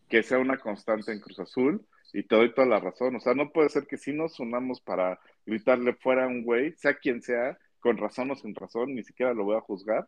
que 0.10 0.24
sea 0.24 0.40
una 0.40 0.58
constante 0.58 1.14
en 1.14 1.22
Cruz 1.22 1.40
Azul 1.40 1.88
y 2.12 2.24
te 2.24 2.36
doy 2.36 2.54
toda 2.54 2.68
la 2.68 2.82
razón. 2.82 3.16
O 3.16 3.22
sea, 3.22 3.34
no 3.34 3.50
puede 3.54 3.70
ser 3.70 3.88
que 3.88 3.96
si 3.96 4.12
nos 4.12 4.42
unamos 4.42 4.82
para 4.82 5.22
gritarle 5.46 5.94
fuera 5.94 6.26
a 6.26 6.28
un 6.28 6.44
güey, 6.44 6.74
sea 6.74 6.96
quien 6.96 7.22
sea, 7.22 7.58
con 7.80 7.96
razón 7.96 8.30
o 8.32 8.36
sin 8.36 8.54
razón, 8.56 8.94
ni 8.94 9.06
siquiera 9.06 9.34
lo 9.34 9.46
voy 9.46 9.56
a 9.56 9.62
juzgar, 9.62 10.06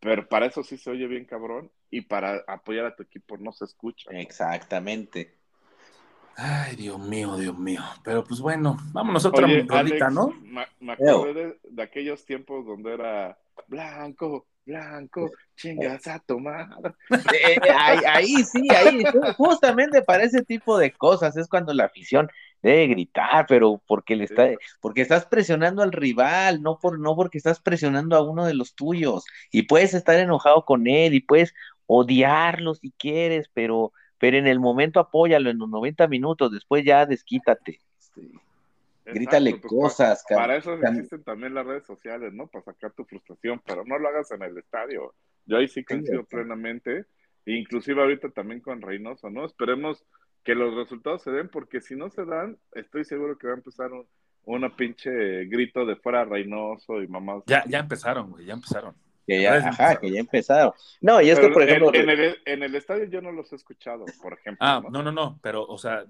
pero 0.00 0.28
para 0.28 0.46
eso 0.46 0.62
sí 0.62 0.76
se 0.76 0.90
oye 0.90 1.06
bien 1.06 1.24
cabrón 1.24 1.70
y 1.90 2.02
para 2.02 2.44
apoyar 2.46 2.86
a 2.86 2.96
tu 2.96 3.02
equipo 3.02 3.36
no 3.36 3.52
se 3.52 3.64
escucha. 3.64 4.10
Exactamente. 4.12 5.34
Ay, 6.36 6.76
Dios 6.76 7.00
mío, 7.00 7.36
Dios 7.36 7.58
mío. 7.58 7.82
Pero 8.04 8.22
pues 8.22 8.40
bueno, 8.40 8.76
vámonos 8.92 9.24
otra 9.24 9.48
rolita, 9.66 10.08
¿no? 10.08 10.28
Me, 10.80 10.92
acordé 10.92 11.58
de, 11.64 11.82
aquellos 11.82 12.24
tiempos 12.24 12.64
donde 12.64 12.94
era 12.94 13.36
blanco, 13.66 14.46
Blanco, 14.68 15.30
chingas 15.56 16.06
a 16.06 16.18
tomar. 16.18 16.68
Eh, 17.10 17.56
eh, 17.56 17.70
ahí, 17.74 17.98
ahí 18.06 18.44
sí, 18.44 18.68
ahí, 18.70 19.02
justamente 19.36 20.02
para 20.02 20.24
ese 20.24 20.42
tipo 20.42 20.76
de 20.76 20.92
cosas 20.92 21.36
es 21.38 21.48
cuando 21.48 21.72
la 21.72 21.84
afición 21.86 22.28
debe 22.62 22.88
gritar, 22.88 23.46
pero 23.48 23.80
porque 23.86 24.14
le 24.14 24.24
está, 24.24 24.50
porque 24.80 25.00
estás 25.00 25.24
presionando 25.24 25.82
al 25.82 25.92
rival, 25.92 26.60
no 26.62 26.78
por, 26.78 27.00
no 27.00 27.16
porque 27.16 27.38
estás 27.38 27.60
presionando 27.60 28.14
a 28.14 28.22
uno 28.22 28.44
de 28.44 28.54
los 28.54 28.74
tuyos, 28.74 29.24
y 29.50 29.62
puedes 29.62 29.94
estar 29.94 30.18
enojado 30.18 30.64
con 30.64 30.86
él, 30.86 31.14
y 31.14 31.20
puedes 31.20 31.54
odiarlo 31.86 32.74
si 32.74 32.90
quieres, 32.92 33.48
pero, 33.54 33.92
pero 34.18 34.36
en 34.36 34.46
el 34.46 34.60
momento 34.60 35.00
apóyalo 35.00 35.48
en 35.48 35.58
los 35.58 35.68
90 35.70 36.08
minutos, 36.08 36.52
después 36.52 36.84
ya 36.84 37.06
desquítate. 37.06 37.80
Este, 37.98 38.32
grítale 39.12 39.56
pues, 39.56 39.62
cosas, 39.64 40.24
para, 40.28 40.40
para 40.42 40.56
eso 40.56 40.74
existen 40.74 41.22
también 41.24 41.54
las 41.54 41.66
redes 41.66 41.86
sociales, 41.86 42.32
¿no? 42.32 42.46
Para 42.46 42.64
sacar 42.64 42.92
tu 42.92 43.04
frustración, 43.04 43.60
pero 43.66 43.84
no 43.84 43.98
lo 43.98 44.08
hagas 44.08 44.30
en 44.30 44.42
el 44.42 44.56
estadio. 44.58 45.14
Yo 45.46 45.56
ahí 45.56 45.68
sí 45.68 45.84
coincido 45.84 46.24
plenamente, 46.24 47.06
inclusive 47.46 48.00
ahorita 48.00 48.30
también 48.30 48.60
con 48.60 48.82
Reynoso, 48.82 49.30
¿no? 49.30 49.44
Esperemos 49.44 50.04
que 50.44 50.54
los 50.54 50.74
resultados 50.74 51.22
se 51.22 51.30
den, 51.30 51.48
porque 51.48 51.80
si 51.80 51.96
no 51.96 52.10
se 52.10 52.24
dan, 52.24 52.58
estoy 52.72 53.04
seguro 53.04 53.38
que 53.38 53.46
va 53.46 53.54
a 53.54 53.56
empezar 53.56 53.92
un 53.92 54.06
una 54.48 54.74
pinche 54.74 55.44
grito 55.44 55.84
de 55.84 55.96
fuera 55.96 56.24
Reynoso 56.24 57.02
y 57.02 57.08
mamás. 57.08 57.42
Ya, 57.46 57.64
ya 57.68 57.80
empezaron, 57.80 58.30
güey, 58.30 58.46
ya 58.46 58.54
empezaron. 58.54 58.94
Que 59.28 59.42
ya, 59.42 59.56
ajá, 59.56 60.00
que 60.00 60.10
ya 60.10 60.20
empezaron. 60.20 60.72
No, 61.02 61.20
y 61.20 61.28
es 61.28 61.38
que, 61.38 61.50
por 61.50 61.62
ejemplo. 61.62 61.92
En, 61.92 62.08
el, 62.08 62.38
en, 62.46 62.62
el, 62.62 62.74
estadio 62.74 63.04
yo 63.04 63.20
no 63.20 63.30
los 63.30 63.52
he 63.52 63.56
escuchado, 63.56 64.06
por 64.22 64.32
ejemplo. 64.32 64.66
Ah, 64.66 64.82
no, 64.90 65.02
no, 65.02 65.12
no, 65.12 65.38
pero, 65.42 65.66
o 65.66 65.76
sea, 65.76 66.06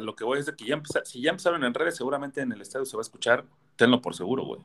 lo 0.00 0.16
que 0.16 0.24
voy 0.24 0.38
es 0.38 0.46
de 0.46 0.56
que 0.56 0.64
ya 0.64 0.72
empezaron, 0.72 1.04
si 1.04 1.20
ya 1.20 1.28
empezaron 1.28 1.62
en 1.62 1.74
redes, 1.74 1.94
seguramente 1.94 2.40
en 2.40 2.52
el 2.52 2.62
estadio 2.62 2.86
se 2.86 2.96
va 2.96 3.02
a 3.02 3.02
escuchar, 3.02 3.44
tenlo 3.76 4.00
por 4.00 4.14
seguro, 4.14 4.44
güey. 4.44 4.62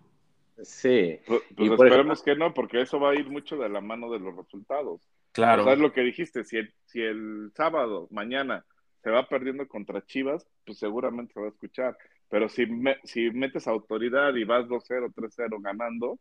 Sí. 0.63 1.19
Pues, 1.27 1.41
pues 1.57 1.71
esperemos 1.71 2.23
que 2.23 2.37
no, 2.37 2.53
porque 2.53 2.81
eso 2.81 3.01
va 3.01 3.11
a 3.11 3.15
ir 3.15 3.29
mucho 3.29 3.57
de 3.57 3.67
la 3.67 3.81
mano 3.81 4.09
de 4.09 4.19
los 4.19 4.33
resultados. 4.33 5.01
Claro. 5.33 5.63
O 5.63 5.65
sea, 5.65 5.73
es 5.73 5.79
lo 5.79 5.91
que 5.91 5.99
dijiste, 5.99 6.45
si 6.45 6.55
el, 6.55 6.73
si 6.85 7.01
el 7.01 7.51
sábado, 7.53 8.07
mañana, 8.11 8.63
se 9.03 9.09
va 9.09 9.27
perdiendo 9.27 9.67
contra 9.67 10.05
Chivas, 10.05 10.47
pues 10.65 10.79
seguramente 10.79 11.33
se 11.33 11.41
va 11.41 11.47
a 11.47 11.49
escuchar. 11.49 11.97
Pero 12.29 12.47
si, 12.47 12.65
si 13.03 13.29
metes 13.31 13.67
autoridad 13.67 14.33
y 14.35 14.45
vas 14.45 14.67
2-0, 14.67 15.13
3-0 15.13 15.61
ganando, 15.61 16.17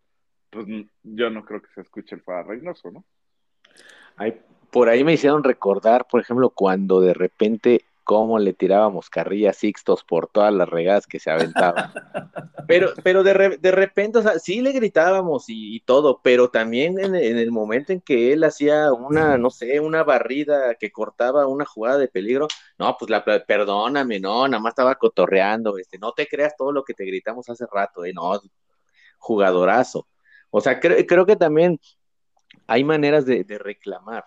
pues 0.51 0.67
yo 1.03 1.31
no 1.31 1.45
creo 1.45 1.61
que 1.63 1.69
se 1.75 1.81
escuche 1.81 2.15
el 2.15 2.23
Fada 2.23 2.45
Reynoso, 2.45 2.91
¿no? 2.91 3.05
Hay, 4.17 4.41
por 4.71 4.89
ahí 4.89 5.05
me 5.05 5.13
hicieron 5.13 5.45
recordar, 5.45 6.07
por 6.07 6.21
ejemplo, 6.21 6.51
cuando 6.51 7.01
de 7.01 7.15
repente 7.15 7.85
cómo 8.09 8.39
le 8.39 8.55
tirábamos 8.55 9.11
carrilla 9.11 9.51
a 9.51 9.53
Sixtos 9.53 10.03
por 10.03 10.29
todas 10.29 10.51
las 10.55 10.67
regadas 10.67 11.07
que 11.07 11.21
se 11.21 11.31
aventaban. 11.31 11.93
Pero, 12.67 12.91
pero 13.03 13.23
de, 13.23 13.57
de 13.59 13.71
repente, 13.71 14.19
o 14.19 14.23
sea, 14.23 14.39
sí 14.39 14.61
le 14.61 14.73
gritábamos 14.73 15.47
y, 15.49 15.81
todo, 15.87 16.21
pero 16.23 16.51
también 16.51 16.99
en, 16.99 17.15
el 17.15 17.51
momento 17.51 17.95
en 17.95 18.03
que 18.03 18.35
él 18.35 18.45
hacía 18.45 18.93
una, 18.93 19.39
no 19.39 19.49
sé, 19.49 19.81
una 19.81 20.03
barrida 20.05 20.75
que 20.75 20.93
cortaba 20.93 21.47
una 21.47 21.65
jugada 21.65 21.97
de 21.97 22.09
peligro, 22.09 22.47
no, 22.79 22.95
pues 22.99 23.11
la, 23.11 23.25
perdóname, 23.25 24.21
no, 24.21 24.47
nada 24.47 24.63
más 24.63 24.73
estaba 24.73 24.97
cotorreando, 24.97 25.79
este, 25.79 25.99
no 25.99 26.13
te 26.13 26.27
creas 26.27 26.57
todo 26.59 26.71
lo 26.71 26.85
que 26.85 26.93
te 26.93 27.07
gritamos 27.07 27.49
hace 27.49 27.65
rato, 27.73 28.05
eh, 28.05 28.13
no, 28.13 28.39
jugadorazo. 29.17 30.07
O 30.51 30.61
sea, 30.61 30.81
creo 30.81 31.27
que 31.27 31.37
también 31.37 31.81
hay 32.67 32.85
maneras 32.85 33.27
de 33.27 33.59
reclamar 33.59 34.25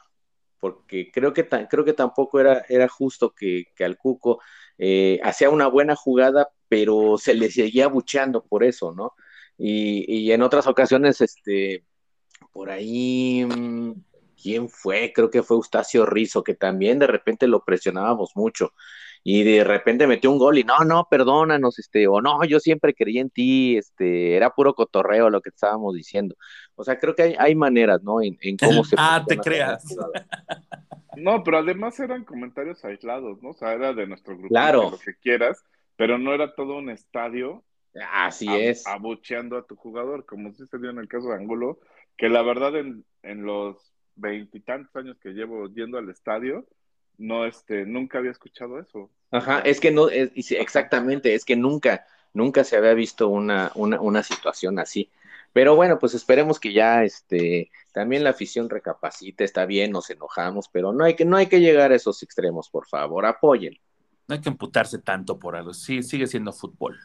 porque 0.61 1.11
creo 1.11 1.33
que, 1.33 1.49
creo 1.49 1.83
que 1.83 1.93
tampoco 1.93 2.39
era, 2.39 2.63
era 2.69 2.87
justo 2.87 3.33
que, 3.33 3.65
que 3.75 3.83
al 3.83 3.97
Cuco 3.97 4.39
eh, 4.77 5.19
hacía 5.23 5.49
una 5.49 5.67
buena 5.67 5.95
jugada, 5.95 6.49
pero 6.69 7.17
se 7.17 7.33
le 7.33 7.49
seguía 7.49 7.87
bucheando 7.87 8.45
por 8.45 8.63
eso, 8.63 8.93
¿no? 8.93 9.15
Y, 9.57 10.05
y 10.07 10.31
en 10.31 10.43
otras 10.43 10.67
ocasiones, 10.67 11.19
este, 11.19 11.83
por 12.53 12.69
ahí, 12.69 13.43
mm, 13.43 13.93
¿quién 14.39 14.69
fue? 14.69 15.11
Creo 15.13 15.31
que 15.31 15.41
fue 15.41 15.57
Eustacio 15.57 16.05
Rizo, 16.05 16.43
que 16.43 16.53
también 16.53 16.99
de 16.99 17.07
repente 17.07 17.47
lo 17.47 17.65
presionábamos 17.65 18.31
mucho 18.35 18.71
y 19.23 19.43
de 19.43 19.63
repente 19.63 20.07
metió 20.07 20.31
un 20.31 20.39
gol 20.39 20.57
y 20.57 20.63
no, 20.63 20.79
no, 20.79 21.07
perdónanos, 21.09 21.77
este, 21.77 22.07
o 22.07 22.21
no, 22.21 22.43
yo 22.45 22.59
siempre 22.59 22.93
creí 22.93 23.19
en 23.19 23.29
ti, 23.29 23.77
este, 23.77 24.35
era 24.35 24.49
puro 24.49 24.73
cotorreo 24.73 25.29
lo 25.29 25.41
que 25.41 25.49
estábamos 25.49 25.93
diciendo. 25.95 26.35
O 26.75 26.83
sea, 26.83 26.97
creo 26.97 27.13
que 27.13 27.23
hay, 27.23 27.35
hay 27.37 27.55
maneras, 27.55 28.01
¿no? 28.01 28.21
En, 28.21 28.37
cómo 28.57 28.83
se... 28.83 28.95
ah, 28.99 29.23
te 29.27 29.37
creas. 29.37 29.95
No, 31.15 31.43
pero 31.43 31.59
además 31.59 31.99
eran 31.99 32.25
comentarios 32.25 32.83
aislados, 32.83 33.41
¿no? 33.43 33.49
O 33.49 33.53
sea, 33.53 33.73
era 33.73 33.93
de 33.93 34.07
nuestro 34.07 34.35
grupo, 34.35 34.49
claro. 34.49 34.91
lo 34.91 34.97
que 34.97 35.13
quieras, 35.15 35.63
pero 35.95 36.17
no 36.17 36.33
era 36.33 36.55
todo 36.55 36.77
un 36.77 36.89
estadio. 36.89 37.63
Así 38.11 38.47
es. 38.49 38.87
Abucheando 38.87 39.57
a 39.57 39.67
tu 39.67 39.75
jugador, 39.75 40.25
como 40.25 40.51
sí 40.53 40.65
se 40.65 40.79
dio 40.79 40.89
en 40.89 40.97
el 40.97 41.07
caso 41.07 41.27
de 41.27 41.35
Angulo, 41.35 41.79
que 42.17 42.29
la 42.29 42.41
verdad 42.41 42.75
en, 42.77 43.05
en 43.21 43.45
los 43.45 43.93
veintitantos 44.15 44.95
años 44.95 45.17
que 45.19 45.31
llevo 45.31 45.67
yendo 45.67 45.97
al 45.97 46.09
estadio, 46.09 46.65
no, 47.17 47.45
este, 47.45 47.85
nunca 47.85 48.17
había 48.17 48.31
escuchado 48.31 48.79
eso. 48.79 49.09
Ajá, 49.31 49.59
es 49.59 49.79
que 49.79 49.91
no, 49.91 50.09
es, 50.09 50.31
exactamente, 50.51 51.33
es 51.33 51.45
que 51.45 51.55
nunca, 51.55 52.05
nunca 52.33 52.63
se 52.63 52.77
había 52.77 52.93
visto 52.93 53.29
una, 53.29 53.71
una, 53.75 53.99
una 54.01 54.23
situación 54.23 54.79
así. 54.79 55.09
Pero 55.53 55.75
bueno, 55.75 55.99
pues 55.99 56.13
esperemos 56.13 56.59
que 56.59 56.71
ya 56.73 57.03
este 57.03 57.71
también 57.91 58.23
la 58.23 58.29
afición 58.29 58.69
recapacite, 58.69 59.43
está 59.43 59.65
bien, 59.65 59.91
nos 59.91 60.09
enojamos, 60.09 60.69
pero 60.69 60.93
no 60.93 61.03
hay 61.03 61.15
que, 61.15 61.25
no 61.25 61.35
hay 61.35 61.47
que 61.47 61.59
llegar 61.59 61.91
a 61.91 61.95
esos 61.95 62.23
extremos, 62.23 62.69
por 62.69 62.87
favor, 62.87 63.25
apoyen. 63.25 63.77
No 64.27 64.35
hay 64.35 64.41
que 64.41 64.49
emputarse 64.49 64.99
tanto 64.99 65.37
por 65.37 65.55
algo, 65.55 65.73
sí, 65.73 66.03
sigue 66.03 66.27
siendo 66.27 66.53
fútbol. 66.53 66.97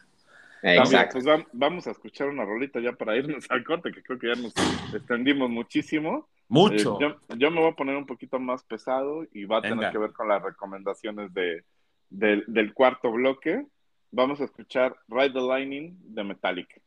Exacto. 0.63 1.19
Pues 1.21 1.45
vamos 1.51 1.87
a 1.87 1.91
escuchar 1.91 2.29
una 2.29 2.45
rolita 2.45 2.79
ya 2.79 2.93
para 2.93 3.15
irnos 3.15 3.45
al 3.49 3.63
corte, 3.63 3.91
que 3.91 4.01
creo 4.01 4.17
que 4.17 4.27
ya 4.27 4.41
nos 4.41 4.53
extendimos 4.93 5.49
muchísimo. 5.49 6.27
Mucho. 6.49 6.99
Eh, 7.01 7.15
yo, 7.37 7.51
me 7.51 7.59
voy 7.59 7.71
a 7.71 7.75
poner 7.75 7.97
un 7.97 8.05
poquito 8.05 8.39
más 8.39 8.63
pesado 8.63 9.25
y 9.33 9.45
va 9.45 9.57
a 9.57 9.61
tener 9.61 9.91
que 9.91 9.97
ver 9.97 10.13
con 10.13 10.27
las 10.27 10.41
recomendaciones 10.41 11.33
de, 11.33 11.63
del 12.09 12.73
cuarto 12.73 13.11
bloque. 13.11 13.65
Vamos 14.11 14.39
a 14.39 14.45
escuchar 14.45 14.95
Ride 15.07 15.33
the 15.33 15.41
Lightning 15.41 15.97
de 15.99 16.23
Metallica. 16.23 16.81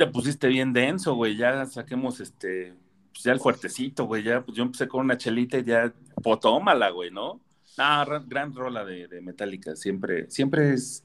Te 0.00 0.06
pusiste 0.06 0.48
bien 0.48 0.72
denso, 0.72 1.14
güey. 1.14 1.36
Ya 1.36 1.66
saquemos 1.66 2.20
este, 2.20 2.72
pues 3.12 3.22
ya 3.22 3.32
el 3.32 3.38
fuertecito, 3.38 4.06
güey. 4.06 4.22
Ya, 4.22 4.42
pues 4.42 4.56
yo 4.56 4.62
empecé 4.62 4.88
con 4.88 5.04
una 5.04 5.18
chelita 5.18 5.58
y 5.58 5.64
ya, 5.64 5.92
potómala, 6.22 6.88
güey, 6.88 7.10
¿no? 7.10 7.38
Ah, 7.76 8.06
gran 8.26 8.54
rola 8.54 8.82
de, 8.82 9.08
de 9.08 9.20
Metallica. 9.20 9.76
Siempre, 9.76 10.30
siempre 10.30 10.72
es 10.72 11.02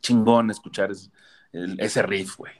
chingón 0.00 0.50
escuchar 0.50 0.90
ese 1.52 2.02
riff, 2.02 2.38
güey. 2.38 2.54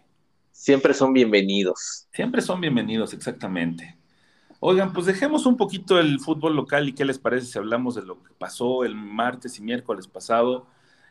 Siempre 0.52 0.92
son 0.92 1.14
bienvenidos. 1.14 2.06
Siempre 2.12 2.42
son 2.42 2.60
bienvenidos, 2.60 3.14
exactamente. 3.14 3.96
Oigan, 4.60 4.92
pues 4.92 5.06
dejemos 5.06 5.46
un 5.46 5.56
poquito 5.56 5.98
el 5.98 6.20
fútbol 6.20 6.56
local 6.56 6.90
y 6.90 6.92
qué 6.92 7.06
les 7.06 7.18
parece 7.18 7.46
si 7.46 7.58
hablamos 7.58 7.94
de 7.94 8.02
lo 8.02 8.22
que 8.22 8.34
pasó 8.34 8.84
el 8.84 8.94
martes 8.94 9.58
y 9.58 9.62
miércoles 9.62 10.08
pasado 10.08 10.66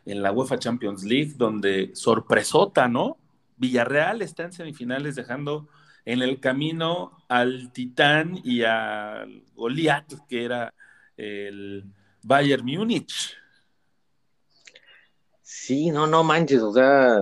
en 0.06 0.22
la 0.22 0.30
UEFA 0.30 0.60
Champions 0.60 1.02
League, 1.02 1.34
donde 1.36 1.90
sorpresota, 1.94 2.86
¿no? 2.86 3.16
Villarreal 3.58 4.22
está 4.22 4.44
en 4.44 4.52
semifinales 4.52 5.16
dejando 5.16 5.68
en 6.04 6.22
el 6.22 6.40
camino 6.40 7.24
al 7.28 7.72
Titán 7.72 8.40
y 8.42 8.62
al 8.62 9.44
Goliat, 9.54 10.26
que 10.28 10.44
era 10.44 10.74
el 11.16 11.84
Bayern 12.22 12.64
Múnich. 12.64 13.36
Sí, 15.42 15.90
no, 15.90 16.06
no 16.06 16.24
manches, 16.24 16.62
o 16.62 16.72
sea, 16.72 17.20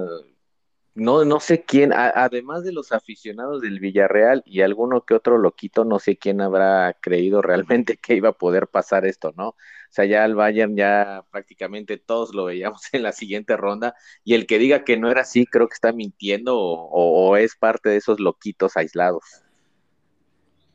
no, 0.95 1.25
no 1.25 1.41
sé 1.41 1.65
quién, 1.65 1.93
además 1.93 2.65
de 2.65 2.73
los 2.73 2.91
aficionados 2.93 3.61
del 3.61 3.81
Villarreal 3.81 4.43
y 4.47 4.63
alguno 4.63 5.05
que 5.05 5.15
otro 5.15 5.37
loquito, 5.37 5.85
no 5.85 5.99
sé 5.99 6.17
quién 6.17 6.41
habrá 6.41 6.97
creído 7.01 7.43
realmente 7.43 7.97
que 8.03 8.15
iba 8.15 8.31
a 8.31 8.39
poder 8.39 8.69
pasar 8.69 9.05
esto, 9.05 9.33
¿no? 9.37 9.57
Sea, 9.97 10.05
ya 10.05 10.25
al 10.25 10.35
Bayern 10.35 10.77
ya 10.77 11.25
prácticamente 11.31 11.97
todos 11.97 12.35
lo 12.35 12.45
veíamos 12.45 12.83
en 12.93 13.03
la 13.03 13.13
siguiente 13.13 13.57
ronda 13.57 13.95
y 14.25 14.35
el 14.35 14.47
que 14.47 14.59
diga 14.59 14.85
que 14.85 14.99
no 14.99 15.11
era 15.11 15.23
así 15.23 15.47
creo 15.47 15.69
que 15.69 15.75
está 15.75 15.91
mintiendo 15.93 16.59
o, 16.59 17.35
es 17.39 17.57
parte 17.57 17.89
de 17.89 17.97
esos 17.97 18.21
loquitos 18.21 18.77
aislados. 18.77 19.25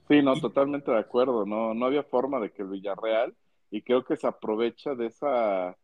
Sí, 0.07 0.23
no, 0.23 0.35
totalmente 0.41 0.89
de 0.89 0.97
acuerdo, 0.97 1.45
no, 1.45 1.75
no 1.75 1.85
había 1.85 2.01
forma 2.01 2.39
de 2.39 2.49
que 2.49 2.63
el 2.63 2.69
Villarreal 2.69 3.35
y 3.69 3.83
creo 3.83 4.03
que 4.03 4.17
se 4.17 4.25
aprovecha 4.25 4.95
de 4.95 5.05
esa 5.05 5.77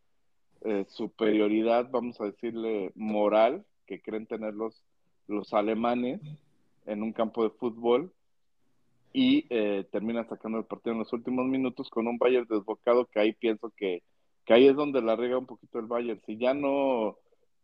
eh, 0.62 0.84
superioridad, 0.88 1.88
vamos 1.92 2.20
a 2.20 2.24
decirle, 2.24 2.90
moral 2.96 3.64
que 3.86 4.02
creen 4.02 4.26
tener 4.26 4.54
los, 4.54 4.82
los 5.28 5.54
alemanes 5.54 6.20
en 6.86 7.04
un 7.04 7.12
campo 7.12 7.44
de 7.44 7.50
fútbol 7.50 8.12
y 9.12 9.46
eh, 9.50 9.86
termina 9.90 10.24
sacando 10.24 10.58
el 10.58 10.64
partido 10.64 10.92
en 10.92 11.00
los 11.00 11.12
últimos 11.12 11.46
minutos 11.46 11.90
con 11.90 12.06
un 12.06 12.18
Bayern 12.18 12.46
desbocado 12.48 13.06
que 13.06 13.20
ahí 13.20 13.32
pienso 13.32 13.72
que, 13.76 14.02
que 14.44 14.54
ahí 14.54 14.66
es 14.68 14.76
donde 14.76 15.02
la 15.02 15.16
rega 15.16 15.38
un 15.38 15.46
poquito 15.46 15.78
el 15.78 15.86
Bayern. 15.86 16.20
Si 16.26 16.36
ya 16.38 16.54
no, 16.54 17.18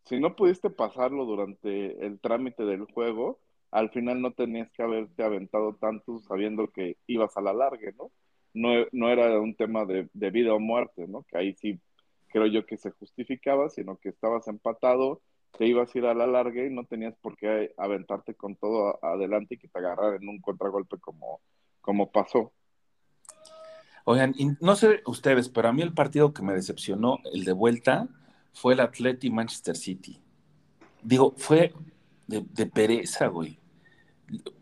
si 0.04 0.18
no 0.20 0.36
pudiste 0.36 0.70
pasarlo 0.70 1.24
durante 1.24 2.04
el 2.06 2.20
trámite 2.20 2.64
del 2.64 2.84
juego, 2.86 3.40
al 3.70 3.90
final 3.90 4.20
no 4.22 4.32
tenías 4.32 4.70
que 4.72 4.82
haberte 4.82 5.22
aventado 5.22 5.74
tanto 5.76 6.18
sabiendo 6.20 6.68
que 6.68 6.96
ibas 7.06 7.36
a 7.36 7.40
la 7.42 7.52
larga, 7.52 7.90
¿no? 7.98 8.10
No, 8.54 8.70
no 8.92 9.10
era 9.10 9.40
un 9.40 9.56
tema 9.56 9.84
de, 9.84 10.08
de 10.12 10.30
vida 10.30 10.54
o 10.54 10.60
muerte, 10.60 11.06
¿no? 11.08 11.24
Que 11.24 11.38
ahí 11.38 11.54
sí 11.54 11.80
creo 12.28 12.46
yo 12.46 12.66
que 12.66 12.76
se 12.76 12.90
justificaba, 12.92 13.68
sino 13.70 13.96
que 13.98 14.10
estabas 14.10 14.46
empatado 14.48 15.22
te 15.56 15.66
ibas 15.66 15.94
a 15.94 15.98
ir 15.98 16.06
a 16.06 16.14
la 16.14 16.26
larga 16.26 16.64
y 16.64 16.70
no 16.70 16.84
tenías 16.84 17.14
por 17.16 17.36
qué 17.36 17.74
aventarte 17.76 18.34
con 18.34 18.56
todo 18.56 18.98
adelante 19.04 19.54
y 19.54 19.58
que 19.58 19.68
te 19.68 19.78
agarraran 19.78 20.22
en 20.22 20.28
un 20.28 20.40
contragolpe 20.40 20.98
como, 20.98 21.40
como 21.80 22.10
pasó. 22.10 22.52
Oigan, 24.04 24.34
no 24.60 24.76
sé 24.76 25.02
ustedes, 25.06 25.48
pero 25.48 25.68
a 25.68 25.72
mí 25.72 25.80
el 25.80 25.94
partido 25.94 26.34
que 26.34 26.42
me 26.42 26.52
decepcionó, 26.52 27.20
el 27.32 27.44
de 27.44 27.52
vuelta, 27.52 28.08
fue 28.52 28.74
el 28.74 28.80
Atleti 28.80 29.30
Manchester 29.30 29.76
City. 29.76 30.20
Digo, 31.02 31.34
fue 31.36 31.72
de, 32.26 32.66
pereza, 32.66 33.28
güey. 33.28 33.58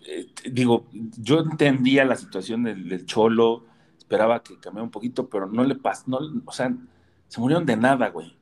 Eh, 0.07 0.27
digo, 0.51 0.87
yo 0.93 1.41
entendía 1.41 2.05
la 2.05 2.17
situación 2.17 2.65
del, 2.65 3.05
Cholo, 3.07 3.65
esperaba 3.99 4.43
que 4.43 4.59
cambiara 4.59 4.85
un 4.85 4.91
poquito, 4.91 5.29
pero 5.29 5.47
no 5.47 5.65
le 5.65 5.75
pasó, 5.75 6.05
no, 6.07 6.19
o 6.45 6.53
sea, 6.53 6.73
se 7.29 7.41
murieron 7.41 7.67
de 7.67 7.77
nada, 7.77 8.11
güey. 8.11 8.37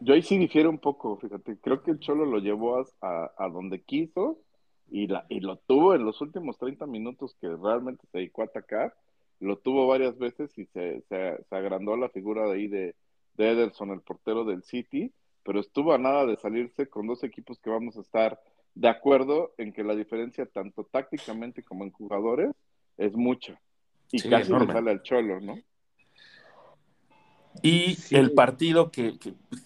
Yo 0.00 0.14
ahí 0.14 0.22
sí 0.22 0.38
difiere 0.38 0.68
un 0.68 0.78
poco, 0.78 1.16
fíjate. 1.16 1.58
Creo 1.58 1.82
que 1.82 1.92
el 1.92 1.98
Cholo 1.98 2.24
lo 2.24 2.38
llevó 2.38 2.78
a, 3.00 3.32
a, 3.36 3.48
donde 3.48 3.82
quiso 3.82 4.38
y, 4.90 5.06
la, 5.08 5.26
y 5.28 5.40
lo 5.40 5.56
tuvo 5.56 5.94
en 5.94 6.04
los 6.04 6.20
últimos 6.20 6.56
30 6.58 6.86
minutos 6.86 7.36
que 7.40 7.48
realmente 7.48 8.06
se 8.10 8.18
dedicó 8.18 8.42
a 8.42 8.46
atacar. 8.46 8.94
Lo 9.40 9.58
tuvo 9.58 9.86
varias 9.86 10.18
veces 10.18 10.56
y 10.58 10.66
se, 10.66 11.02
se, 11.08 11.44
agrandó 11.50 11.96
la 11.96 12.08
figura 12.08 12.46
de 12.46 12.52
ahí 12.52 12.68
de, 12.68 12.94
de 13.34 13.50
Ederson, 13.50 13.90
el 13.90 14.00
portero 14.00 14.44
del 14.44 14.62
City, 14.62 15.12
pero 15.44 15.60
estuvo 15.60 15.92
a 15.92 15.98
nada 15.98 16.26
de 16.26 16.36
salirse 16.36 16.88
con 16.88 17.06
dos 17.06 17.24
equipos 17.24 17.58
que 17.58 17.70
vamos 17.70 17.96
a 17.96 18.00
estar 18.00 18.40
de 18.74 18.88
acuerdo 18.88 19.54
en 19.58 19.72
que 19.72 19.82
la 19.82 19.94
diferencia 19.94 20.46
tanto 20.46 20.84
tácticamente 20.84 21.62
como 21.64 21.84
en 21.84 21.90
jugadores 21.90 22.52
es 22.96 23.16
mucha. 23.16 23.60
Y 24.10 24.22
casi 24.28 24.52
le 24.52 24.66
sale 24.66 24.90
al 24.90 25.02
Cholo, 25.02 25.40
¿no? 25.40 25.58
Y 27.62 27.98
el 28.14 28.32
partido 28.32 28.90
que, 28.90 29.18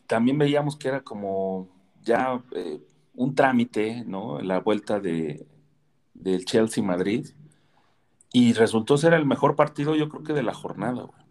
también 0.07 0.39
veíamos 0.39 0.77
que 0.77 0.89
era 0.89 1.03
como 1.03 1.69
ya 2.03 2.43
eh, 2.53 2.81
un 3.15 3.35
trámite, 3.35 4.05
¿no? 4.07 4.41
La 4.41 4.61
vuelta 4.61 5.01
de, 5.01 5.47
del 6.15 6.45
Chelsea 6.45 6.83
Madrid. 6.83 7.29
Y 8.33 8.55
resultó 8.55 8.97
ser 8.97 9.13
el 9.13 9.27
mejor 9.27 9.57
partido, 9.57 9.95
yo 9.95 10.09
creo 10.09 10.23
que 10.23 10.33
de 10.33 10.43
la 10.43 10.55
jornada, 10.55 11.03
güey. 11.03 11.23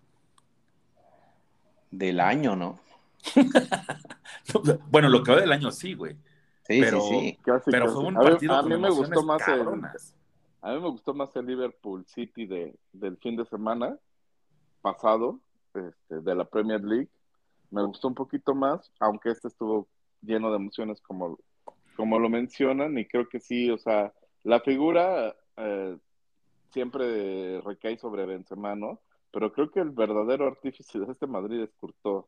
Del 1.89 2.19
año, 2.19 2.55
¿no? 2.55 2.79
bueno, 4.91 5.09
lo 5.09 5.23
que 5.23 5.31
va 5.31 5.41
del 5.41 5.51
año 5.51 5.71
sí, 5.71 5.93
güey. 5.93 6.15
Sí, 6.63 6.79
pero, 6.79 7.01
sí, 7.01 7.37
pero 7.65 7.91
fue 7.91 8.03
un 8.03 8.13
partido 8.13 8.55
a 8.55 8.63
mí, 8.63 8.77
me 8.77 8.89
gustó 8.89 9.23
más 9.23 9.45
el, 9.47 9.61
a 10.61 10.73
mí 10.73 10.79
me 10.79 10.89
gustó 10.89 11.13
más 11.13 11.35
el 11.35 11.47
Liverpool 11.47 12.05
City 12.05 12.45
de, 12.45 12.75
del 12.93 13.17
fin 13.17 13.35
de 13.35 13.45
semana 13.45 13.97
pasado 14.81 15.39
este, 15.79 16.21
de 16.21 16.35
la 16.35 16.45
Premier 16.45 16.83
League. 16.83 17.09
Me 17.69 17.83
gustó 17.85 18.07
un 18.07 18.15
poquito 18.15 18.53
más, 18.53 18.91
aunque 18.99 19.29
este 19.31 19.47
estuvo 19.47 19.87
lleno 20.21 20.49
de 20.49 20.57
emociones 20.57 21.01
como, 21.01 21.39
como 21.95 22.19
lo 22.19 22.29
mencionan, 22.29 22.97
y 22.97 23.05
creo 23.05 23.27
que 23.29 23.39
sí, 23.39 23.69
o 23.71 23.77
sea, 23.77 24.13
la 24.43 24.59
figura 24.59 25.35
eh, 25.57 25.97
siempre 26.71 27.61
recae 27.61 27.97
sobre 27.97 28.25
Benzema, 28.25 28.75
¿no? 28.75 28.99
Pero 29.31 29.53
creo 29.53 29.71
que 29.71 29.79
el 29.79 29.91
verdadero 29.91 30.47
artífice 30.47 30.99
de 30.99 31.11
este 31.11 31.27
Madrid 31.27 31.61
es 31.61 31.73
Courtois, 31.73 32.25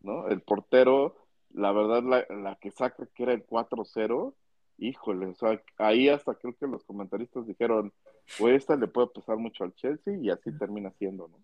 ¿no? 0.00 0.28
El 0.28 0.42
portero, 0.42 1.16
la 1.50 1.72
verdad, 1.72 2.26
la, 2.28 2.56
que 2.56 2.70
saca 2.70 3.06
que 3.14 3.22
era 3.24 3.32
el 3.32 3.46
4-0, 3.46 4.34
híjole, 4.78 5.26
o 5.26 5.34
sea, 5.34 5.60
ahí 5.78 6.08
hasta 6.08 6.34
creo 6.34 6.54
que 6.54 6.66
los 6.66 6.84
comentaristas 6.84 7.46
dijeron, 7.46 7.92
pues 8.38 8.56
esta 8.56 8.76
le 8.76 8.88
puede 8.88 9.08
pasar 9.08 9.38
mucho 9.38 9.64
al 9.64 9.74
Chelsea 9.74 10.16
y 10.20 10.30
así 10.30 10.56
termina 10.58 10.90
siendo, 10.92 11.28
¿no? 11.28 11.38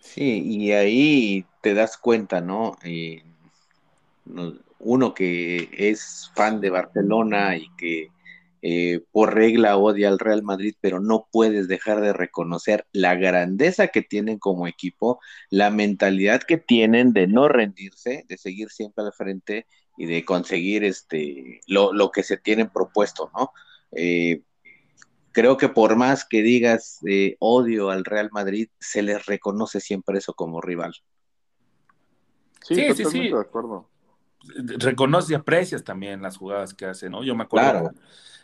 Sí, 0.00 0.42
y 0.44 0.72
ahí 0.72 1.44
te 1.60 1.74
das 1.74 1.98
cuenta, 1.98 2.40
¿no? 2.40 2.78
Eh, 2.82 3.22
uno 4.78 5.14
que 5.14 5.68
es 5.72 6.30
fan 6.34 6.60
de 6.60 6.70
Barcelona 6.70 7.56
y 7.56 7.70
que 7.76 8.12
eh, 8.62 9.00
por 9.12 9.34
regla 9.34 9.76
odia 9.76 10.08
al 10.08 10.18
Real 10.18 10.42
Madrid, 10.42 10.74
pero 10.80 11.00
no 11.00 11.28
puedes 11.30 11.68
dejar 11.68 12.00
de 12.00 12.12
reconocer 12.12 12.86
la 12.92 13.14
grandeza 13.14 13.88
que 13.88 14.02
tienen 14.02 14.38
como 14.38 14.66
equipo, 14.66 15.20
la 15.50 15.70
mentalidad 15.70 16.42
que 16.42 16.58
tienen 16.58 17.12
de 17.12 17.26
no 17.28 17.48
rendirse, 17.48 18.24
de 18.28 18.38
seguir 18.38 18.70
siempre 18.70 19.04
al 19.04 19.12
frente 19.12 19.66
y 19.96 20.06
de 20.06 20.24
conseguir 20.24 20.84
este 20.84 21.60
lo, 21.66 21.92
lo 21.92 22.10
que 22.10 22.22
se 22.22 22.36
tienen 22.38 22.70
propuesto, 22.70 23.30
¿no? 23.36 23.52
Eh, 23.92 24.42
creo 25.36 25.58
que 25.58 25.68
por 25.68 25.96
más 25.96 26.24
que 26.24 26.40
digas 26.40 27.00
eh, 27.06 27.36
odio 27.40 27.90
al 27.90 28.06
Real 28.06 28.30
Madrid, 28.32 28.70
se 28.80 29.02
les 29.02 29.26
reconoce 29.26 29.80
siempre 29.80 30.16
eso 30.16 30.32
como 30.32 30.62
rival. 30.62 30.94
Sí, 32.62 32.94
sí, 32.94 33.04
sí, 33.04 33.28
De 33.28 33.38
acuerdo. 33.38 33.86
Reconoce 34.78 35.34
y 35.34 35.36
aprecias 35.36 35.84
también 35.84 36.22
las 36.22 36.38
jugadas 36.38 36.72
que 36.72 36.86
hace, 36.86 37.10
¿no? 37.10 37.22
Yo 37.22 37.36
me 37.36 37.42
acuerdo 37.42 37.90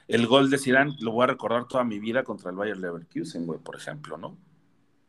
el 0.07 0.27
gol 0.27 0.51
de 0.51 0.59
Zidane 0.59 0.95
lo 1.01 1.13
voy 1.13 1.25
a 1.25 1.29
recordar 1.29 1.67
toda 1.67 1.83
mi 1.85 1.99
vida 1.99 2.25
contra 2.25 2.51
el 2.51 2.57
Bayern 2.57 2.83
Leverkusen, 2.83 3.47
güey, 3.47 3.59
por 3.59 3.77
ejemplo, 3.77 4.19
¿no? 4.19 4.37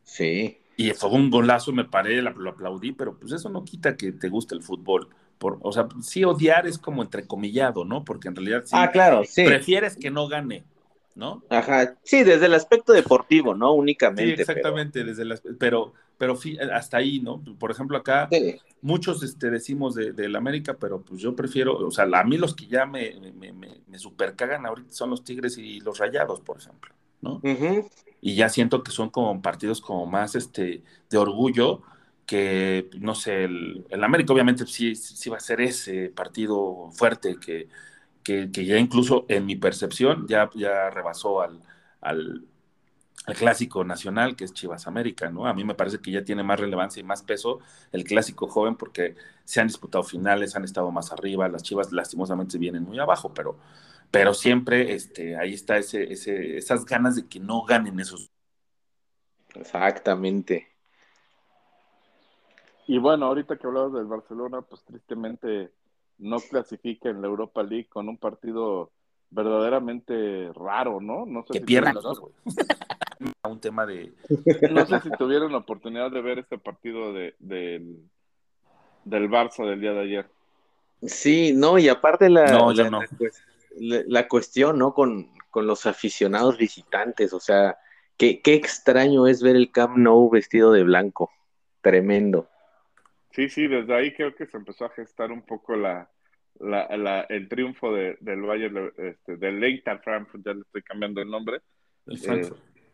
Sí. 0.03 0.59
Y 0.77 0.91
fue 0.91 1.09
un 1.09 1.29
golazo, 1.29 1.73
me 1.73 1.84
paré, 1.84 2.21
lo 2.21 2.49
aplaudí, 2.49 2.93
pero 2.93 3.19
pues 3.19 3.34
eso 3.34 3.49
no 3.49 3.65
quita 3.65 3.97
que 3.97 4.13
te 4.13 4.29
guste 4.29 4.55
el 4.55 4.63
fútbol. 4.63 5.09
Por, 5.38 5.59
o 5.61 5.73
sea, 5.73 5.89
sí 6.01 6.23
odiar 6.23 6.65
es 6.65 6.77
como 6.77 7.03
entrecomillado, 7.03 7.84
¿no? 7.84 8.05
Porque 8.05 8.29
en 8.29 8.36
realidad 8.38 8.63
sí, 8.65 8.75
ah, 8.77 8.89
claro, 8.91 9.23
sí. 9.25 9.43
prefieres 9.43 9.97
que 9.97 10.09
no 10.09 10.29
gane, 10.29 10.63
¿no? 11.16 11.43
Ajá, 11.49 11.95
sí, 12.03 12.24
desde 12.24 12.47
el 12.47 12.53
aspecto 12.53 12.93
deportivo, 12.93 13.53
¿no? 13.53 13.74
Únicamente. 13.74 14.36
Sí, 14.36 14.41
exactamente, 14.41 15.03
pero... 15.03 15.16
desde 15.16 15.53
pero, 15.57 15.93
pero 16.18 16.38
hasta 16.74 16.97
ahí, 16.97 17.20
¿no? 17.20 17.43
Por 17.59 17.72
ejemplo, 17.72 17.97
acá 17.97 18.30
muchos 18.82 19.24
este, 19.24 19.49
decimos 19.49 19.95
de, 19.95 20.11
del 20.11 20.36
América, 20.36 20.76
pero 20.80 21.01
pues 21.01 21.22
yo 21.22 21.36
prefiero, 21.36 21.78
o 21.78 21.91
sea, 21.91 22.05
a 22.11 22.24
mí 22.24 22.38
los 22.38 22.55
que 22.55 22.68
ya 22.68 22.86
me, 22.86 23.14
me, 23.36 23.53
me, 23.53 23.82
me 23.88 23.99
supercagan 23.99 24.66
ahorita 24.66 24.91
son 24.91 25.09
los 25.11 25.24
Tigres 25.24 25.57
y 25.57 25.80
los 25.80 25.99
Rayados, 25.99 26.41
por 26.41 26.57
ejemplo, 26.57 26.93
¿no? 27.22 27.41
Y 28.22 28.36
ya 28.36 28.49
siento 28.49 28.84
que 28.84 28.91
son 28.91 29.09
como 29.09 29.41
partidos 29.41 29.82
como 29.82 30.05
más 30.05 30.36
este, 30.36 30.84
de 31.09 31.18
orgullo 31.18 31.82
que, 32.26 32.89
no 32.99 33.16
sé, 33.16 33.43
el, 33.43 33.86
el 33.89 34.03
América 34.03 34.34
obviamente 34.34 34.66
sí, 34.66 34.95
sí 34.95 35.30
va 35.30 35.38
a 35.38 35.41
ser 35.41 35.61
ese 35.61 36.09
partido 36.09 36.89
fuerte 36.93 37.38
que 37.38 37.68
que, 38.24 38.49
ya 38.51 38.78
incluso 38.78 39.26
en 39.30 39.45
mi 39.45 39.55
percepción 39.55 40.28
ya, 40.28 40.49
ya 40.55 40.89
rebasó 40.89 41.41
al, 41.41 41.61
al, 42.01 42.45
clásico 43.38 43.86
nacional 43.86 44.36
que 44.36 44.43
es 44.43 44.53
Chivas 44.53 44.88
América, 44.88 45.30
¿no? 45.30 45.47
A 45.47 45.53
mí 45.53 45.63
me 45.63 45.76
parece 45.76 45.99
que 45.99 46.11
ya 46.11 46.26
tiene 46.26 46.43
más 46.43 46.59
relevancia 46.59 46.99
y 46.99 47.03
más 47.03 47.24
peso 47.24 47.59
el 47.93 48.03
clásico 48.03 48.47
joven 48.47 48.76
porque 48.76 49.15
se 49.45 49.61
han 49.61 49.67
disputado 49.67 50.03
finales, 50.03 50.55
han 50.55 50.65
estado 50.65 50.91
más 50.91 51.11
arriba, 51.11 51.47
las 51.47 51.63
Chivas 51.63 51.91
lastimosamente 51.93 52.57
vienen 52.57 52.84
muy 52.84 52.99
abajo, 52.99 53.34
pero, 53.34 53.57
pero 54.11 54.34
siempre 54.34 54.93
este, 54.93 55.38
ahí 55.38 55.53
está 55.53 55.78
ese, 55.78 56.11
ese, 56.11 56.57
esas 56.57 56.86
ganas 56.86 57.15
de 57.15 57.28
que 57.28 57.39
no 57.39 57.63
ganen 57.63 57.99
esos. 57.99 58.30
Exactamente. 59.55 60.74
Y 62.88 62.97
bueno, 62.97 63.28
ahorita 63.28 63.57
que 63.57 63.67
hablabas 63.67 63.93
del 63.93 64.05
Barcelona, 64.05 64.61
pues 64.61 64.84
tristemente 64.84 65.71
no 66.18 66.39
clasifica 66.39 67.09
en 67.09 67.22
la 67.22 67.28
Europa 67.28 67.64
League 67.64 67.88
con 67.89 68.09
un 68.09 68.18
partido 68.18 68.91
verdaderamente 69.30 70.51
raro, 70.53 71.01
¿no? 71.01 71.26
No 71.26 71.43
sé 71.43 71.53
que 71.53 71.59
si 71.59 71.66
pierdan 71.66 71.95
los 71.95 72.03
dos, 72.03 72.22
un 73.49 73.59
tema 73.59 73.86
de... 73.86 74.14
No 74.72 74.86
sé 74.86 75.01
si 75.01 75.09
tuvieron 75.11 75.51
la 75.51 75.59
oportunidad 75.59 76.11
de 76.11 76.22
ver 76.22 76.39
este 76.39 76.57
partido 76.57 77.14
de, 77.14 77.36
del, 77.39 78.09
del 79.05 79.30
Barça 79.30 79.66
del 79.66 79.82
día 79.82 79.93
de 79.93 80.01
ayer. 80.01 80.30
Sí, 81.01 81.53
no, 81.53 81.78
y 81.78 81.89
aparte 81.89 82.30
la, 82.30 82.45
no, 82.45 82.74
la, 82.74 82.89
no. 82.89 83.01
la, 83.80 84.28
cuestión, 84.28 84.78
¿no? 84.80 84.93
Con, 84.93 85.30
con, 85.49 85.68
los 85.68 85.86
aficionados 85.86 86.57
visitantes, 86.57 87.34
o 87.34 87.41
sea, 87.41 87.78
qué, 88.16 88.41
qué 88.41 88.53
extraño 88.53 89.28
es 89.28 89.41
ver 89.41 89.57
el 89.57 89.72
Camp 89.72 89.97
Nou 89.97 90.30
vestido 90.30 90.72
de 90.72 90.84
blanco, 90.84 91.30
tremendo. 91.82 92.47
Sí, 93.34 93.49
sí, 93.49 93.67
desde 93.67 93.93
ahí 93.95 94.13
creo 94.13 94.36
que 94.36 94.45
se 94.45 94.57
empezó 94.57 94.86
a 94.86 94.89
gestar 94.89 95.31
un 95.31 95.41
poco 95.41 95.75
la, 95.75 96.09
la, 96.59 97.21
el 97.29 97.49
triunfo 97.49 97.91
de, 97.91 98.15
del 98.21 98.41
Bayern, 98.41 98.91
este, 98.97 99.38
del 99.38 99.63
Inter 99.63 99.99
Frankfurt, 99.99 100.45
ya 100.45 100.53
le 100.53 100.61
estoy 100.61 100.84
cambiando 100.84 101.21
el 101.21 101.29
nombre, 101.29 101.61
eh, 102.07 102.49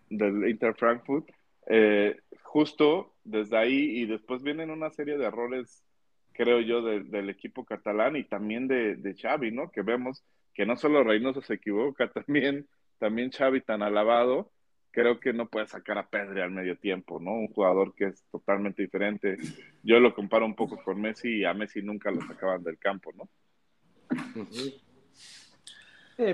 del 0.10 0.50
Inter 0.50 0.76
Frankfurt, 0.76 1.30
eh, 1.68 2.18
justo 2.42 3.16
desde 3.24 3.58
ahí 3.58 4.00
y 4.00 4.06
después 4.06 4.42
vienen 4.42 4.70
una 4.72 4.90
serie 4.92 5.18
de 5.18 5.26
errores, 5.26 5.84
creo 6.32 6.62
yo, 6.62 6.82
del 6.82 7.30
equipo 7.30 7.66
catalán 7.66 8.16
y 8.16 8.24
también 8.24 8.68
de, 8.68 8.96
de 8.96 9.16
Xavi, 9.16 9.52
¿no? 9.52 9.70
Que 9.72 9.82
vemos 9.82 10.24
que 10.54 10.66
no 10.66 10.78
solo 10.78 11.04
Reynoso 11.04 11.42
se 11.42 11.56
equivoca, 11.56 12.10
también, 12.14 12.68
también 12.98 13.32
Xavi 13.32 13.62
tan 13.62 13.82
alabado, 13.82 14.52
creo 15.00 15.18
que 15.18 15.32
no 15.32 15.48
puede 15.48 15.66
sacar 15.66 15.98
a 15.98 16.10
Pedri 16.10 16.42
al 16.42 16.52
medio 16.52 16.78
tiempo, 16.78 17.22
¿no? 17.22 17.32
Un 17.32 17.48
jugador 17.48 17.96
que 17.96 18.08
es 18.08 18.22
totalmente 18.32 18.82
diferente. 18.82 19.38
Yo 19.82 19.98
lo 20.02 20.14
comparo 20.14 20.46
un 20.46 20.56
poco 20.56 20.76
con 20.84 21.00
Messi 21.00 21.38
y 21.38 21.46
a 21.46 21.54
Messi 21.54 21.82
nunca 21.82 22.12
lo 22.12 22.20
sacaban 22.22 22.64
del 22.64 22.78
campo, 22.78 23.12
¿no? 23.16 23.30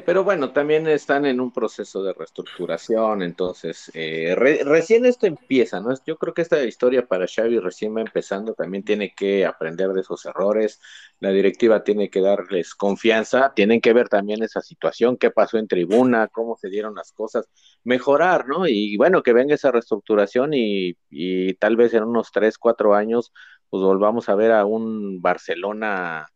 Pero 0.04 0.24
bueno, 0.24 0.52
también 0.52 0.88
están 0.88 1.28
en 1.28 1.40
un 1.40 1.52
proceso 1.54 2.02
de 2.02 2.14
reestructuración, 2.14 3.22
entonces 3.22 3.92
eh, 3.94 4.34
recién 4.36 5.06
esto 5.06 5.28
empieza, 5.28 5.80
¿no? 5.80 5.94
Yo 6.08 6.18
creo 6.18 6.34
que 6.34 6.42
esta 6.42 6.64
historia 6.64 7.06
para 7.06 7.28
Xavi 7.28 7.60
recién 7.60 7.96
va 7.96 8.02
empezando, 8.02 8.56
también 8.56 8.84
tiene 8.84 9.14
que 9.14 9.46
aprender 9.46 9.90
de 9.90 10.02
esos 10.02 10.26
errores, 10.26 10.82
la 11.20 11.30
directiva 11.30 11.84
tiene 11.84 12.10
que 12.10 12.22
darles 12.22 12.74
confianza, 12.74 13.54
tienen 13.56 13.80
que 13.80 13.94
ver 13.94 14.10
también 14.10 14.42
esa 14.42 14.62
situación, 14.62 15.18
qué 15.18 15.30
pasó 15.30 15.60
en 15.60 15.68
tribuna, 15.68 16.30
cómo 16.30 16.56
se 16.56 16.70
dieron 16.70 16.96
las 16.96 17.12
cosas, 17.12 17.48
mejorar, 17.84 18.48
¿no? 18.48 18.68
Y 18.68 18.98
bueno, 18.98 19.22
que 19.22 19.34
venga 19.34 19.54
esa 19.54 19.72
reestructuración 19.72 20.56
y, 20.56 20.98
y 21.12 21.54
tal 21.56 21.76
vez 21.76 21.94
en 21.94 22.04
unos 22.06 22.32
tres, 22.32 22.58
cuatro 22.58 22.96
años, 22.96 23.32
pues 23.70 23.84
volvamos 23.84 24.30
a 24.30 24.36
ver 24.36 24.52
a 24.52 24.66
un 24.66 25.22
Barcelona 25.22 26.28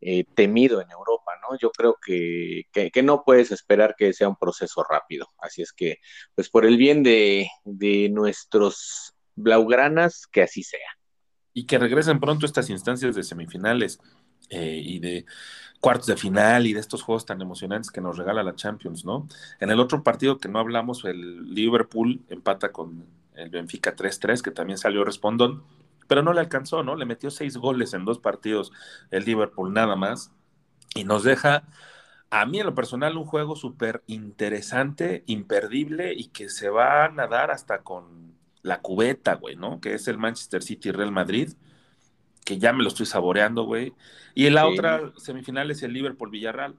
eh, 0.00 0.24
temido 0.34 0.80
en 0.80 0.90
Europa, 0.90 1.32
¿no? 1.42 1.58
Yo 1.58 1.70
creo 1.70 1.96
que, 2.04 2.64
que, 2.72 3.02
no 3.02 3.24
puedes 3.24 3.50
esperar 3.50 3.94
que 3.96 4.12
sea 4.12 4.28
un 4.28 4.36
proceso 4.36 4.84
rápido. 4.88 5.28
Así 5.38 5.62
es 5.62 5.72
que, 5.72 5.98
pues 6.34 6.48
por 6.48 6.64
el 6.64 6.76
bien 6.76 7.02
de, 7.02 7.48
de 7.64 8.08
nuestros 8.08 9.14
blaugranas, 9.34 10.26
que 10.26 10.42
así 10.42 10.62
sea. 10.62 10.98
Y 11.52 11.66
que 11.66 11.78
regresen 11.78 12.20
pronto 12.20 12.46
estas 12.46 12.70
instancias 12.70 13.16
de 13.16 13.22
semifinales 13.24 13.98
eh, 14.50 14.80
y 14.82 14.98
de 15.00 15.26
cuartos 15.80 16.06
de 16.06 16.16
final 16.16 16.66
y 16.66 16.72
de 16.72 16.80
estos 16.80 17.02
juegos 17.02 17.26
tan 17.26 17.40
emocionantes 17.40 17.90
que 17.90 18.00
nos 18.00 18.16
regala 18.16 18.42
la 18.42 18.54
Champions, 18.54 19.04
¿no? 19.04 19.28
En 19.60 19.70
el 19.70 19.80
otro 19.80 20.02
partido 20.02 20.38
que 20.38 20.48
no 20.48 20.58
hablamos, 20.58 21.04
el 21.04 21.54
Liverpool 21.54 22.22
empata 22.28 22.72
con 22.72 23.06
el 23.34 23.50
Benfica 23.50 23.94
3-3, 23.94 24.42
que 24.42 24.50
también 24.50 24.78
salió 24.78 25.04
respondón 25.04 25.64
pero 26.08 26.22
no 26.22 26.32
le 26.32 26.40
alcanzó, 26.40 26.82
¿no? 26.82 26.96
Le 26.96 27.04
metió 27.04 27.30
seis 27.30 27.56
goles 27.56 27.94
en 27.94 28.04
dos 28.04 28.18
partidos 28.18 28.72
el 29.12 29.24
Liverpool 29.24 29.72
nada 29.72 29.94
más 29.94 30.32
y 30.94 31.04
nos 31.04 31.22
deja, 31.22 31.68
a 32.30 32.46
mí 32.46 32.58
en 32.58 32.66
lo 32.66 32.74
personal, 32.74 33.16
un 33.16 33.24
juego 33.24 33.54
súper 33.54 34.02
interesante, 34.06 35.22
imperdible 35.26 36.14
y 36.14 36.28
que 36.28 36.48
se 36.48 36.70
va 36.70 37.04
a 37.04 37.08
nadar 37.10 37.50
hasta 37.50 37.82
con 37.82 38.34
la 38.62 38.80
cubeta, 38.80 39.34
güey, 39.34 39.54
¿no? 39.54 39.80
Que 39.80 39.94
es 39.94 40.08
el 40.08 40.18
Manchester 40.18 40.62
City 40.62 40.90
Real 40.90 41.12
Madrid, 41.12 41.52
que 42.44 42.58
ya 42.58 42.72
me 42.72 42.82
lo 42.82 42.88
estoy 42.88 43.06
saboreando, 43.06 43.64
güey. 43.64 43.92
Y 44.34 44.46
en 44.46 44.54
la 44.54 44.66
otra 44.66 45.12
semifinal 45.18 45.70
es 45.70 45.82
el 45.82 45.92
Liverpool 45.92 46.30
Villarreal. 46.30 46.74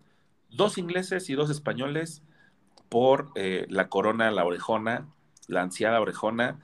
Dos 0.50 0.78
ingleses 0.78 1.30
y 1.30 1.36
dos 1.36 1.50
españoles 1.50 2.24
por 2.90 3.32
eh, 3.36 3.68
la 3.70 3.88
corona, 3.88 4.32
la 4.32 4.46
orejona, 4.46 5.08
la 5.48 5.62
ansiada 5.62 6.02
orejona 6.02 6.60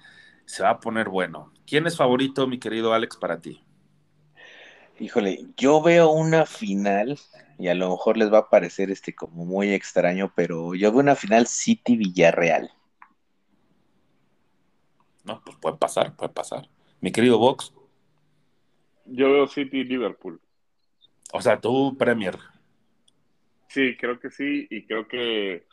se 0.45 0.63
va 0.63 0.71
a 0.71 0.79
poner 0.79 1.09
bueno. 1.09 1.51
¿Quién 1.65 1.87
es 1.87 1.97
favorito, 1.97 2.47
mi 2.47 2.59
querido 2.59 2.93
Alex, 2.93 3.17
para 3.17 3.41
ti? 3.41 3.61
Híjole, 4.99 5.47
yo 5.57 5.81
veo 5.81 6.09
una 6.09 6.45
final, 6.45 7.19
y 7.59 7.67
a 7.67 7.75
lo 7.75 7.89
mejor 7.89 8.17
les 8.17 8.31
va 8.31 8.39
a 8.39 8.49
parecer 8.49 8.91
este 8.91 9.13
como 9.13 9.45
muy 9.45 9.73
extraño, 9.73 10.31
pero 10.35 10.73
yo 10.75 10.91
veo 10.91 11.01
una 11.01 11.15
final 11.15 11.47
City 11.47 11.97
Villarreal. 11.97 12.71
No, 15.25 15.41
pues 15.43 15.57
puede 15.57 15.77
pasar, 15.77 16.15
puede 16.15 16.31
pasar. 16.31 16.69
Mi 17.01 17.11
querido 17.11 17.37
Vox. 17.39 17.73
Yo 19.05 19.31
veo 19.31 19.47
City 19.47 19.83
Liverpool. 19.83 20.39
O 21.33 21.41
sea, 21.41 21.59
tú 21.59 21.97
Premier. 21.97 22.37
Sí, 23.67 23.97
creo 23.97 24.19
que 24.19 24.29
sí, 24.29 24.67
y 24.69 24.85
creo 24.85 25.07
que 25.07 25.65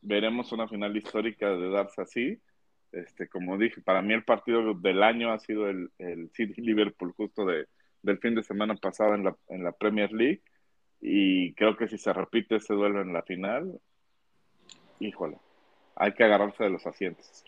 veremos 0.00 0.52
una 0.52 0.68
final 0.68 0.96
histórica 0.96 1.50
de 1.50 1.70
darse 1.70 2.02
así. 2.02 2.40
Este, 2.92 3.28
como 3.28 3.58
dije, 3.58 3.80
para 3.82 4.02
mí 4.02 4.14
el 4.14 4.24
partido 4.24 4.74
del 4.74 5.02
año 5.02 5.30
ha 5.30 5.38
sido 5.38 5.68
el, 5.68 5.90
el 5.98 6.30
City 6.32 6.60
Liverpool 6.62 7.12
justo 7.16 7.44
de, 7.44 7.66
del 8.02 8.18
fin 8.18 8.34
de 8.34 8.42
semana 8.42 8.74
pasado 8.76 9.14
en 9.14 9.24
la, 9.24 9.36
en 9.48 9.64
la 9.64 9.72
Premier 9.72 10.12
League. 10.12 10.42
Y 11.00 11.54
creo 11.54 11.76
que 11.76 11.88
si 11.88 11.98
se 11.98 12.12
repite 12.12 12.56
ese 12.56 12.74
duelo 12.74 13.02
en 13.02 13.12
la 13.12 13.22
final, 13.22 13.80
híjole, 14.98 15.38
hay 15.94 16.12
que 16.14 16.24
agarrarse 16.24 16.64
de 16.64 16.70
los 16.70 16.86
asientos. 16.86 17.44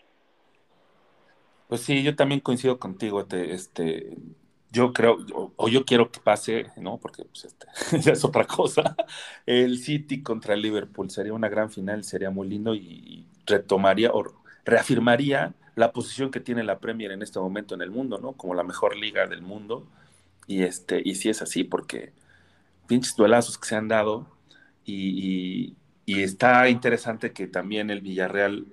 Pues 1.67 1.81
sí, 1.81 2.03
yo 2.03 2.15
también 2.15 2.41
coincido 2.41 2.79
contigo, 2.79 3.25
este, 3.31 4.17
yo 4.71 4.93
creo, 4.93 5.17
o, 5.55 5.69
yo 5.69 5.85
quiero 5.85 6.11
que 6.11 6.19
pase, 6.19 6.67
¿no? 6.77 6.97
Porque 6.97 7.23
pues, 7.25 7.45
este, 7.45 7.67
ya 7.99 8.11
es 8.11 8.23
otra 8.23 8.45
cosa. 8.45 8.95
El 9.45 9.77
City 9.79 10.21
contra 10.21 10.53
el 10.53 10.61
Liverpool 10.61 11.09
sería 11.09 11.33
una 11.33 11.49
gran 11.49 11.69
final, 11.69 12.03
sería 12.03 12.29
muy 12.29 12.47
lindo 12.47 12.75
y, 12.75 12.79
y 12.79 13.27
retomaría, 13.45 14.11
o 14.11 14.40
reafirmaría 14.65 15.53
la 15.75 15.91
posición 15.91 16.31
que 16.31 16.39
tiene 16.39 16.63
la 16.63 16.79
Premier 16.79 17.11
en 17.11 17.21
este 17.21 17.39
momento 17.39 17.75
en 17.75 17.81
el 17.81 17.91
mundo, 17.91 18.19
¿no? 18.19 18.33
Como 18.33 18.53
la 18.53 18.63
mejor 18.63 18.95
liga 18.95 19.27
del 19.27 19.41
mundo. 19.41 19.87
Y, 20.47 20.63
este, 20.63 21.01
y 21.03 21.15
sí 21.15 21.29
es 21.29 21.41
así, 21.41 21.63
porque 21.63 22.11
pinches 22.87 23.15
duelazos 23.15 23.57
que 23.57 23.67
se 23.67 23.75
han 23.75 23.87
dado 23.87 24.27
y, 24.85 25.75
está 26.05 26.67
interesante 26.67 27.31
que 27.31 27.47
también 27.47 27.89
el 27.89 28.01
Villarreal, 28.01 28.65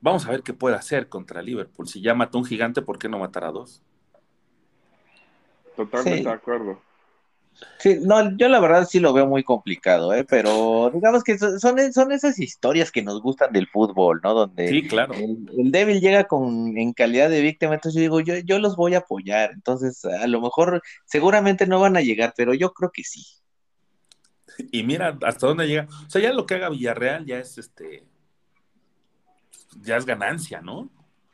vamos 0.00 0.24
a 0.24 0.30
ver 0.30 0.42
qué 0.42 0.52
puede 0.54 0.76
hacer 0.76 1.08
contra 1.08 1.42
Liverpool. 1.42 1.88
Si 1.88 2.00
ya 2.00 2.14
mató 2.14 2.38
un 2.38 2.44
gigante, 2.44 2.80
¿por 2.80 2.96
qué 2.96 3.08
no 3.08 3.18
matar 3.18 3.42
a 3.42 3.50
dos? 3.50 3.82
Totalmente 5.74 6.22
de 6.22 6.30
acuerdo. 6.30 6.80
Sí, 7.78 7.98
no, 8.02 8.36
yo 8.36 8.48
la 8.48 8.60
verdad 8.60 8.86
sí 8.88 9.00
lo 9.00 9.12
veo 9.12 9.26
muy 9.26 9.42
complicado, 9.42 10.12
¿eh? 10.12 10.24
pero 10.24 10.90
digamos 10.92 11.24
que 11.24 11.38
son, 11.38 11.58
son 11.92 12.12
esas 12.12 12.38
historias 12.38 12.90
que 12.90 13.02
nos 13.02 13.22
gustan 13.22 13.52
del 13.52 13.66
fútbol, 13.68 14.20
¿no? 14.22 14.34
Donde 14.34 14.68
sí, 14.68 14.86
claro. 14.86 15.14
el, 15.14 15.70
débil 15.70 16.00
llega 16.00 16.24
con, 16.24 16.76
en 16.76 16.92
calidad 16.92 17.30
de 17.30 17.40
víctima, 17.40 17.74
entonces 17.74 17.96
yo 17.96 18.00
digo, 18.02 18.20
yo, 18.20 18.36
yo 18.44 18.58
los 18.58 18.76
voy 18.76 18.94
a 18.94 18.98
apoyar, 18.98 19.52
entonces 19.52 20.04
a 20.04 20.26
lo 20.26 20.40
mejor 20.40 20.82
seguramente 21.04 21.66
no 21.66 21.80
van 21.80 21.96
a 21.96 22.02
llegar, 22.02 22.34
pero 22.36 22.54
yo 22.54 22.72
creo 22.72 22.90
que 22.92 23.04
sí. 23.04 23.24
Y 24.70 24.82
mira 24.82 25.18
hasta 25.22 25.46
dónde 25.46 25.66
llega, 25.66 25.86
o 26.06 26.10
sea, 26.10 26.20
ya 26.20 26.32
lo 26.32 26.46
que 26.46 26.54
haga 26.54 26.70
Villarreal 26.70 27.24
ya 27.24 27.38
es 27.38 27.58
este, 27.58 28.04
ya 29.82 29.96
es 29.96 30.06
ganancia, 30.06 30.60
¿no? 30.60 30.90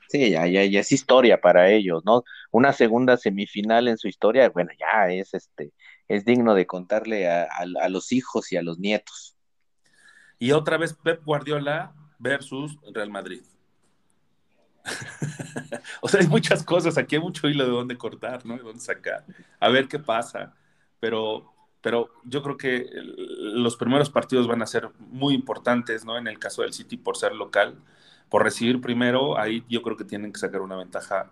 Sí, 0.09 0.31
ya, 0.31 0.47
ya, 0.47 0.65
ya 0.65 0.81
es 0.81 0.93
historia 0.93 1.41
para 1.41 1.71
ellos, 1.71 2.05
¿no? 2.05 2.25
Una 2.51 2.73
segunda 2.75 3.17
semifinal 3.17 3.89
en 3.89 3.97
su 3.97 4.09
historia, 4.09 4.51
bueno, 4.51 4.71
ya 4.79 5.11
es 5.11 5.33
este, 5.33 5.73
es 6.15 6.25
digno 6.25 6.55
de 6.55 6.67
contarle 6.67 7.29
a, 7.31 7.49
los 7.89 8.13
hijos 8.13 8.53
y 8.53 8.57
a 8.57 8.63
los 8.63 8.79
nietos. 8.79 9.37
Y 10.39 10.53
otra 10.53 10.77
vez 10.77 10.95
Pep 10.95 11.25
Guardiola 11.25 11.95
versus 12.19 12.79
Real 12.93 13.11
Madrid. 13.11 13.43
o 16.01 16.09
sea, 16.09 16.21
hay 16.21 16.27
muchas 16.27 16.65
cosas, 16.65 16.99
aquí 16.99 17.15
hay 17.17 17.23
mucho 17.23 17.49
hilo 17.49 17.65
de 17.65 17.71
dónde 17.71 17.97
cortar, 17.97 18.45
¿no? 18.45 18.57
De 18.57 18.63
dónde 18.63 18.81
sacar. 18.81 19.25
A 19.61 19.69
ver 19.69 19.87
qué 19.89 19.99
pasa. 19.99 20.55
Pero 20.99 21.53
pero 21.83 22.11
yo 22.25 22.43
creo 22.43 22.57
que 22.57 22.89
los 22.95 23.77
primeros 23.77 24.09
partidos 24.09 24.47
van 24.47 24.63
a 24.63 24.67
ser 24.67 24.91
muy 24.99 25.35
importantes, 25.35 26.05
¿no? 26.05 26.17
En 26.17 26.29
el 26.29 26.39
caso 26.39 26.63
del 26.63 26.73
City 26.73 26.97
por 26.97 27.17
ser 27.17 27.35
local, 27.35 27.77
por 28.29 28.45
recibir 28.45 28.81
primero, 28.81 29.37
ahí 29.37 29.65
yo 29.69 29.83
creo 29.83 29.97
que 29.97 30.05
tienen 30.05 30.33
que 30.33 30.39
sacar 30.39 30.61
una 30.61 30.77
ventaja 30.77 31.31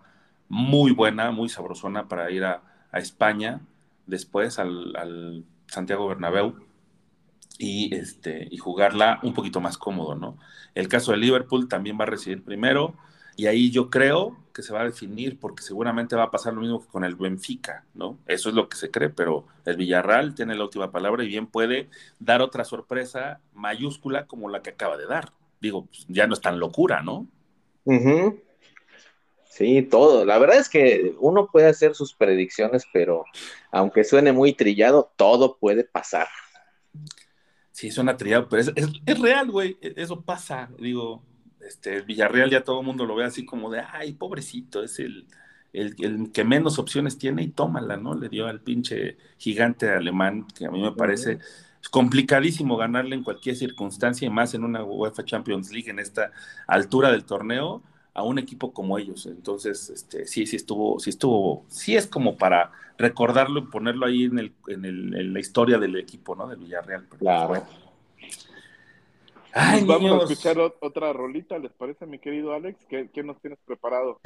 muy 0.49 0.91
buena, 0.91 1.31
muy 1.31 1.47
sabrosona 1.47 2.07
para 2.07 2.29
ir 2.29 2.43
a, 2.43 2.61
España 2.93 3.61
después 4.05 4.59
al, 4.59 5.45
Santiago 5.67 6.07
Bernabéu 6.07 6.55
y, 7.57 7.95
este, 7.95 8.47
y 8.51 8.57
jugarla 8.57 9.19
un 9.23 9.33
poquito 9.33 9.61
más 9.61 9.77
cómodo, 9.77 10.15
¿no? 10.15 10.37
El 10.75 10.87
caso 10.87 11.11
de 11.11 11.17
Liverpool 11.17 11.69
también 11.69 11.97
va 11.99 12.03
a 12.03 12.07
recibir 12.07 12.43
primero 12.43 12.95
y 13.37 13.47
ahí 13.47 13.71
yo 13.71 13.89
creo 13.89 14.37
que 14.53 14.63
se 14.63 14.73
va 14.73 14.81
a 14.81 14.85
definir 14.85 15.39
porque 15.39 15.63
seguramente 15.63 16.15
va 16.15 16.23
a 16.23 16.31
pasar 16.31 16.53
lo 16.53 16.61
mismo 16.61 16.81
que 16.81 16.87
con 16.87 17.03
el 17.03 17.15
Benfica, 17.15 17.85
¿no? 17.93 18.17
Eso 18.27 18.49
es 18.49 18.55
lo 18.55 18.67
que 18.67 18.77
se 18.77 18.91
cree, 18.91 19.09
pero 19.09 19.45
el 19.65 19.77
Villarreal 19.77 20.35
tiene 20.35 20.55
la 20.55 20.65
última 20.65 20.91
palabra 20.91 21.23
y 21.23 21.27
bien 21.27 21.47
puede 21.47 21.89
dar 22.19 22.41
otra 22.41 22.65
sorpresa 22.65 23.39
mayúscula 23.53 24.27
como 24.27 24.49
la 24.49 24.61
que 24.61 24.71
acaba 24.71 24.97
de 24.97 25.07
dar. 25.07 25.31
Digo, 25.61 25.85
pues, 25.85 26.05
ya 26.09 26.27
no 26.27 26.33
es 26.33 26.41
tan 26.41 26.59
locura, 26.59 27.01
¿no? 27.01 27.27
Sí, 29.51 29.81
todo. 29.81 30.23
La 30.23 30.37
verdad 30.37 30.59
es 30.59 30.69
que 30.69 31.13
uno 31.19 31.49
puede 31.51 31.67
hacer 31.67 31.93
sus 31.93 32.13
predicciones, 32.13 32.85
pero 32.93 33.25
aunque 33.69 34.05
suene 34.05 34.31
muy 34.31 34.53
trillado, 34.53 35.11
todo 35.17 35.57
puede 35.57 35.83
pasar. 35.83 36.29
Sí, 37.73 37.91
suena 37.91 38.15
trillado, 38.15 38.47
pero 38.47 38.61
es, 38.61 38.71
es 39.05 39.19
real, 39.19 39.51
güey. 39.51 39.77
E, 39.81 39.93
eso 39.97 40.21
pasa. 40.21 40.69
Digo, 40.79 41.21
este, 41.59 42.01
Villarreal 42.01 42.49
ya 42.49 42.63
todo 42.63 42.79
el 42.79 42.85
mundo 42.85 43.05
lo 43.05 43.13
ve 43.13 43.25
así 43.25 43.43
como 43.43 43.69
de, 43.69 43.81
ay, 43.81 44.13
pobrecito, 44.13 44.83
es 44.83 44.99
el, 44.99 45.27
el, 45.73 46.31
que 46.31 46.45
menos 46.45 46.79
opciones 46.79 47.17
tiene 47.17 47.43
y 47.43 47.49
tómala, 47.49 47.97
¿no? 47.97 48.13
Le 48.13 48.29
dio 48.29 48.47
al 48.47 48.61
pinche 48.61 49.17
gigante 49.37 49.89
alemán, 49.89 50.47
que 50.57 50.65
a 50.65 50.71
mí 50.71 50.81
me 50.81 50.93
parece 50.93 51.39
complicadísimo 51.89 52.77
ganarle 52.77 53.17
en 53.17 53.23
cualquier 53.23 53.57
circunstancia 53.57 54.25
y 54.25 54.29
más 54.29 54.53
en 54.53 54.63
una 54.63 54.81
UEFA 54.81 55.25
Champions 55.25 55.73
League 55.73 55.89
en 55.89 55.99
esta 55.99 56.31
altura 56.67 57.11
del 57.11 57.25
torneo 57.25 57.83
a 58.13 58.23
un 58.23 58.39
equipo 58.39 58.73
como 58.73 58.97
ellos. 58.97 59.25
Entonces, 59.25 59.89
este, 59.89 60.27
sí, 60.27 60.45
sí 60.45 60.55
estuvo, 60.55 60.99
sí 60.99 61.09
estuvo, 61.09 61.65
sí 61.67 61.95
es 61.95 62.07
como 62.07 62.37
para 62.37 62.71
recordarlo 62.97 63.59
y 63.59 63.67
ponerlo 63.67 64.05
ahí 64.05 64.25
en, 64.25 64.39
el, 64.39 64.53
en, 64.67 64.85
el, 64.85 65.15
en 65.15 65.33
la 65.33 65.39
historia 65.39 65.77
del 65.77 65.95
equipo, 65.97 66.35
¿no? 66.35 66.47
Del 66.47 66.59
Villarreal. 66.59 67.05
Pues, 67.07 67.19
claro. 67.19 67.63
Ay, 69.53 69.83
Vamos 69.85 70.11
a 70.11 70.31
escuchar 70.31 70.57
otra 70.59 71.11
rolita, 71.11 71.59
¿les 71.59 71.71
parece, 71.73 72.05
mi 72.05 72.19
querido 72.19 72.53
Alex? 72.53 72.77
¿Qué, 72.87 73.23
nos 73.23 73.39
tienes 73.41 73.59
preparado? 73.65 74.19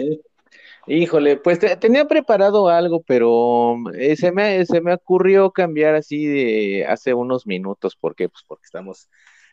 Híjole, 0.85 1.37
pues 1.37 1.59
tenía 1.79 2.05
preparado 2.05 2.69
algo, 2.69 3.01
pero 3.01 3.75
eh, 3.95 4.15
se, 4.15 4.31
me, 4.31 4.63
se 4.65 4.81
me 4.81 4.93
ocurrió 4.93 5.51
cambiar 5.51 5.95
así 5.95 6.25
de 6.25 6.85
hace 6.85 7.15
unos 7.15 7.47
minutos. 7.47 7.95
¿Por 7.95 8.15
qué? 8.15 8.29
Pues 8.29 8.43
porque 8.47 8.65
estamos 8.65 9.09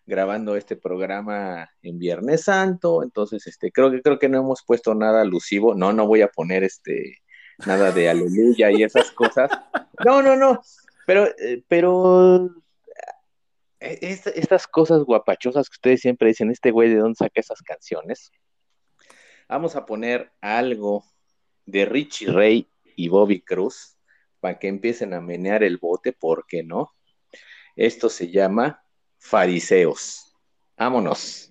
grabando 0.07 0.57
este 0.57 0.77
programa 0.77 1.71
en 1.83 1.99
Viernes 1.99 2.45
Santo, 2.45 3.03
entonces 3.03 3.47
este 3.47 3.71
creo 3.71 3.91
que 3.91 4.03
creo 4.03 4.19
que 4.19 4.29
no 4.29 4.39
hemos 4.39 4.63
puesto 4.65 4.95
nada 4.95 5.23
alusivo. 5.23 5.75
No, 5.75 5.93
no 5.93 6.07
voy 6.07 6.23
a 6.23 6.29
poner 6.29 6.65
este 6.65 7.23
nada 7.67 7.93
de 7.93 8.09
aleluya 8.09 8.71
y 8.71 8.83
esas 8.83 9.11
cosas. 9.13 9.51
No, 10.05 10.23
no, 10.23 10.37
no. 10.37 10.61
Pero, 11.07 11.27
eh, 11.39 11.63
pero 11.69 12.51
e, 13.81 13.99
estas 14.35 14.67
cosas 14.67 15.03
guapachosas 15.05 15.69
que 15.69 15.75
ustedes 15.75 16.01
siempre 16.01 16.29
dicen, 16.29 16.51
este 16.51 16.71
güey 16.71 16.89
de 16.89 16.97
dónde 16.97 17.17
saca 17.17 17.41
esas 17.41 17.63
canciones. 17.63 18.33
Vamos 19.49 19.77
a 19.77 19.85
poner 19.85 20.33
algo 20.41 21.05
de 21.67 21.85
Richie 21.85 22.31
Ray 22.31 22.69
y 22.97 23.09
Bobby 23.09 23.43
Cruz 23.43 23.97
para 24.41 24.59
que 24.59 24.69
empiecen 24.69 25.15
a 25.15 25.21
menear 25.21 25.63
el 25.63 25.79
bote, 25.79 26.13
¿por 26.13 26.47
qué 26.47 26.63
no? 26.63 26.93
Esto 27.77 28.09
se 28.09 28.31
llama 28.31 28.85
Fariseos. 29.23 30.35
Vámonos. 30.77 31.49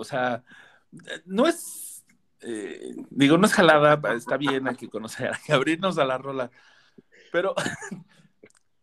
O 0.00 0.04
sea, 0.04 0.42
no 1.26 1.46
es, 1.46 2.04
eh, 2.40 2.94
digo, 3.10 3.38
no 3.38 3.46
es 3.46 3.52
jalada, 3.52 4.00
está 4.14 4.36
bien, 4.36 4.68
hay 4.68 4.76
que 4.76 4.88
conocer, 4.88 5.28
hay 5.34 5.40
que 5.44 5.52
abrirnos 5.52 5.98
a 5.98 6.04
la 6.04 6.18
rola, 6.18 6.50
pero, 7.32 7.54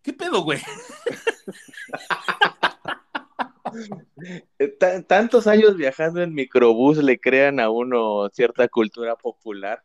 ¿qué 0.02 0.14
pedo, 0.14 0.44
güey? 0.44 0.62
tantos 5.08 5.48
años 5.48 5.76
viajando 5.76 6.22
en 6.22 6.34
microbús 6.34 6.98
le 6.98 7.20
crean 7.20 7.60
a 7.60 7.70
uno 7.70 8.30
cierta 8.30 8.68
cultura 8.70 9.16
popular, 9.16 9.84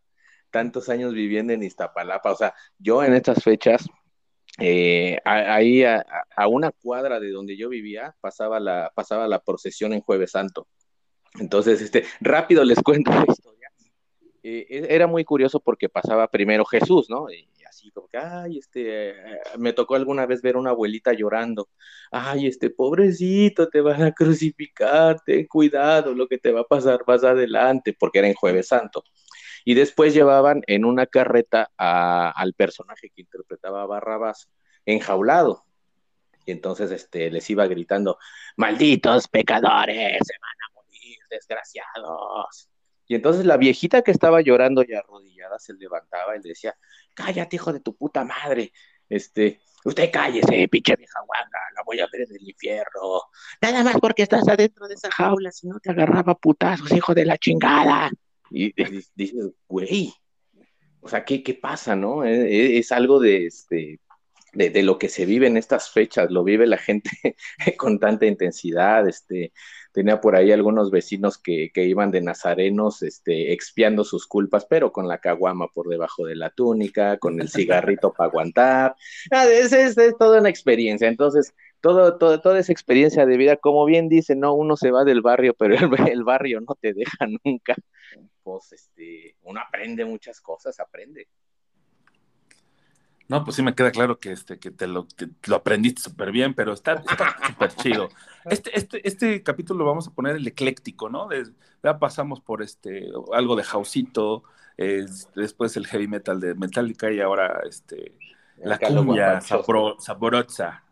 tantos 0.51 0.89
años 0.89 1.12
viviendo 1.12 1.52
en 1.52 1.62
Iztapalapa, 1.62 2.32
o 2.32 2.36
sea, 2.36 2.55
yo 2.78 3.02
en 3.02 3.15
estas 3.15 3.43
fechas, 3.43 3.86
eh, 4.59 5.19
ahí 5.24 5.85
a, 5.85 6.05
una 6.48 6.70
cuadra 6.70 7.19
de 7.20 7.31
donde 7.31 7.57
yo 7.57 7.69
vivía 7.69 8.15
pasaba 8.20 8.61
la, 8.61 8.93
pasaba 8.94 9.28
la 9.28 9.40
procesión 9.40 9.93
en 9.93 10.01
Jueves 10.01 10.32
Santo. 10.32 10.66
Entonces, 11.39 11.81
este, 11.81 12.05
rápido 12.20 12.65
les 12.65 12.82
cuento 12.82 13.11
la 13.11 13.24
historia. 13.28 13.70
Eh, 14.43 14.66
e, 14.69 14.94
era 14.94 15.07
muy 15.07 15.24
curioso 15.24 15.61
porque 15.61 15.89
pasaba 15.89 16.28
primero 16.28 16.65
Jesús, 16.65 17.09
¿no? 17.09 17.31
Y 17.31 17.48
así 17.69 17.90
como 17.93 18.09
que, 18.09 18.19
ay, 18.19 18.59
este, 18.59 19.15
me 19.59 19.73
tocó 19.73 19.94
alguna 19.94 20.27
vez 20.27 20.43
ver 20.43 20.57
a 20.57 20.59
una 20.59 20.70
abuelita 20.70 21.12
llorando, 21.12 21.69
ay, 22.11 22.47
este, 22.47 22.70
pobrecito, 22.70 23.69
te 23.69 23.81
van 23.81 24.02
a 24.02 24.12
crucificar, 24.12 25.20
ten 25.24 25.47
cuidado, 25.47 26.15
lo 26.15 26.27
que 26.27 26.39
te 26.39 26.52
va 26.52 26.62
a 26.62 26.65
pasar 26.65 27.05
más 27.07 27.24
adelante, 27.24 27.97
porque 27.98 28.19
era 28.19 28.28
en 28.28 28.35
Jueves 28.35 28.69
Santo. 28.69 29.05
Y 29.65 29.74
después 29.74 30.15
llevaban 30.15 30.62
en 30.66 30.85
una 30.85 31.07
carreta 31.07 31.70
al 31.77 32.55
personaje 32.55 33.11
que 33.15 33.23
interpretaba 33.23 33.82
a 33.82 33.86
Barrabás 33.86 34.48
enjaulado. 34.86 35.65
Y 36.47 36.52
entonces 36.52 36.90
este, 36.90 37.31
les 37.31 37.48
iba 37.51 37.66
gritando, 37.66 38.19
malditos 38.57 39.28
pecadores, 39.28 40.19
se 40.24 40.35
van 40.40 40.57
a 40.66 40.69
desgraciados. 41.31 42.69
Y 43.07 43.15
entonces 43.16 43.44
la 43.44 43.57
viejita 43.57 44.02
que 44.02 44.11
estaba 44.11 44.40
llorando 44.40 44.85
y 44.86 44.94
arrodillada 44.94 45.59
se 45.59 45.74
levantaba 45.74 46.36
y 46.36 46.43
le 46.43 46.51
decía, 46.51 46.77
cállate, 47.15 47.57
hijo 47.57 47.73
de 47.73 47.81
tu 47.81 47.97
puta 47.97 48.24
madre. 48.24 48.73
Este, 49.09 49.61
usted 49.85 50.11
cállese, 50.12 50.69
pinche 50.69 50.94
vieja 50.94 51.20
guanga, 51.27 51.59
la 51.74 51.82
voy 51.85 51.98
a 51.98 52.07
ver 52.12 52.23
en 52.23 52.36
el 52.36 52.48
infierno. 52.48 53.23
Nada 53.61 53.82
más 53.82 53.97
porque 54.01 54.23
estás 54.23 54.47
adentro 54.47 54.86
de 54.86 54.94
esa 54.94 55.11
jaula, 55.11 55.51
si 55.51 55.66
no 55.66 55.81
te 55.81 55.90
agarraba 55.90 56.36
putazos, 56.36 56.93
hijo 56.93 57.15
de 57.15 57.24
la 57.24 57.36
chingada. 57.36 58.11
Y 58.51 58.73
dices, 59.15 59.51
güey, 59.66 60.12
o 61.01 61.09
sea, 61.09 61.24
¿qué, 61.24 61.43
qué 61.43 61.55
pasa, 61.55 61.97
no? 61.97 62.24
Es, 62.24 62.39
e, 62.39 62.78
es 62.78 62.93
algo 62.93 63.19
de, 63.19 63.47
este, 63.47 63.98
de, 64.52 64.82
lo 64.82 64.98
que 64.98 65.09
se 65.09 65.27
vive 65.27 65.47
en 65.47 65.56
estas 65.56 65.90
fechas, 65.90 66.31
lo 66.31 66.44
vive 66.44 66.66
la 66.66 66.78
gente 66.78 67.10
con 67.78 67.98
tanta 67.98 68.27
intensidad, 68.27 69.09
este, 69.09 69.52
tenía 69.93 70.20
por 70.20 70.36
ahí 70.36 70.52
algunos 70.52 70.90
vecinos 70.90 71.39
que, 71.39 71.70
que, 71.72 71.85
iban 71.85 72.10
de 72.10 72.20
nazarenos 72.20 73.02
este, 73.02 73.52
expiando 73.52 74.05
sus 74.05 74.27
culpas, 74.27 74.66
pero 74.66 74.93
con 74.93 75.09
la 75.09 75.18
caguama 75.18 75.68
por 75.68 75.89
debajo 75.89 76.24
de 76.27 76.36
la 76.36 76.51
túnica, 76.51 77.18
con 77.18 77.40
el 77.40 77.48
cigarrito 77.48 78.12
para 78.12 78.28
aguantar. 78.31 78.94
Ah, 79.31 79.47
es, 79.47 79.72
es, 79.72 79.97
es, 79.98 80.16
toda 80.16 80.40
una 80.40 80.48
experiencia. 80.48 81.09
Entonces, 81.09 81.55
todo, 81.81 82.18
todo, 82.18 82.40
toda 82.40 82.59
esa 82.59 82.72
experiencia 82.72 83.27
de 83.27 83.36
vida, 83.36 83.56
como 83.56 83.85
bien 83.85 84.09
dice, 84.09 84.36
no, 84.36 84.55
uno 84.55 84.77
se 84.77 84.90
va 84.90 85.05
del 85.05 85.22
barrio, 85.22 85.55
pero 85.55 85.74
el, 85.74 85.90
el 86.12 86.24
barrio 86.24 86.60
no 86.60 86.77
te 86.81 86.93
deja 86.93 87.27
nunca. 87.44 87.74
Pues 88.43 88.72
este, 88.72 89.36
uno 89.43 89.60
aprende 89.60 90.05
muchas 90.05 90.40
cosas, 90.40 90.78
aprende. 90.81 91.28
No, 93.31 93.44
pues 93.44 93.55
sí 93.55 93.62
me 93.62 93.77
queda 93.77 93.93
claro 93.93 94.19
que 94.19 94.32
este, 94.32 94.59
que 94.59 94.73
te 94.73 94.89
lo, 94.89 95.07
lo 95.47 95.55
aprendiste 95.55 96.02
súper 96.02 96.32
bien, 96.32 96.52
pero 96.52 96.73
está 96.73 97.01
súper 97.47 97.73
chido. 97.77 98.09
Este, 98.44 98.77
este, 98.77 99.07
este 99.07 99.44
capítulo 99.44 99.78
lo 99.78 99.85
vamos 99.85 100.09
a 100.09 100.11
poner 100.11 100.35
el 100.35 100.48
ecléctico, 100.48 101.09
¿no? 101.09 101.28
ya 101.81 101.98
pasamos 102.01 102.40
por 102.40 102.61
este 102.61 103.09
algo 103.32 103.55
de 103.55 103.62
Jausito, 103.62 104.43
después 105.36 105.77
el 105.77 105.86
heavy 105.86 106.09
metal 106.09 106.40
de 106.40 106.57
Metallica 106.57 107.12
y 107.12 107.20
ahora 107.20 107.61
este 107.69 108.19
la 108.65 108.81
cumbia 108.81 109.40
saborosa. 109.40 110.82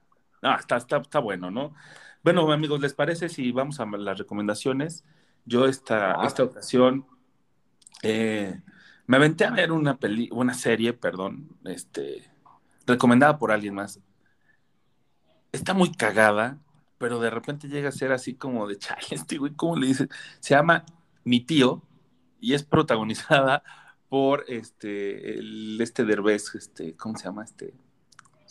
No, 0.40 0.56
está, 0.56 0.76
está, 0.76 0.98
está 0.98 1.18
bueno, 1.18 1.50
¿no? 1.50 1.74
Bueno, 2.22 2.52
amigos, 2.52 2.80
¿les 2.80 2.94
parece 2.94 3.28
si 3.28 3.50
vamos 3.50 3.80
a 3.80 3.86
las 3.86 4.16
recomendaciones? 4.16 5.04
Yo 5.44 5.66
esta, 5.66 6.12
ah. 6.12 6.24
esta 6.24 6.44
ocasión 6.44 7.04
eh, 8.04 8.60
me 9.08 9.16
aventé 9.16 9.46
a 9.46 9.50
ver 9.50 9.72
una 9.72 9.96
peli, 9.96 10.28
una 10.32 10.52
serie, 10.52 10.92
perdón, 10.92 11.48
este, 11.64 12.30
recomendada 12.86 13.38
por 13.38 13.50
alguien 13.50 13.74
más. 13.74 14.00
Está 15.50 15.72
muy 15.72 15.92
cagada, 15.92 16.58
pero 16.98 17.18
de 17.18 17.30
repente 17.30 17.68
llega 17.68 17.88
a 17.88 17.92
ser 17.92 18.12
así 18.12 18.34
como 18.34 18.68
de 18.68 18.76
chale, 18.78 19.06
este 19.10 19.38
güey, 19.38 19.54
¿cómo 19.54 19.76
le 19.76 19.86
dice? 19.86 20.08
Se 20.40 20.54
llama 20.54 20.84
Mi 21.24 21.40
Tío 21.40 21.82
y 22.38 22.52
es 22.52 22.64
protagonizada 22.64 23.62
por 24.10 24.44
este, 24.46 25.38
el, 25.38 25.80
este 25.80 26.04
Derbez, 26.04 26.54
este, 26.54 26.94
¿cómo 26.94 27.16
se 27.16 27.24
llama 27.24 27.44
este? 27.44 27.74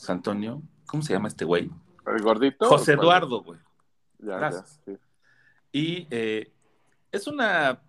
Antonio, 0.08 0.64
¿cómo 0.88 1.04
se 1.04 1.14
llama 1.14 1.28
este 1.28 1.46
güey? 1.46 1.70
¿El 2.08 2.24
gordito? 2.24 2.68
José 2.68 2.94
Eduardo, 2.94 3.44
güey. 3.44 3.60
Gracias. 4.18 4.82
Y 5.72 6.08
eh, 6.10 6.52
es 7.12 7.28
una 7.28 7.80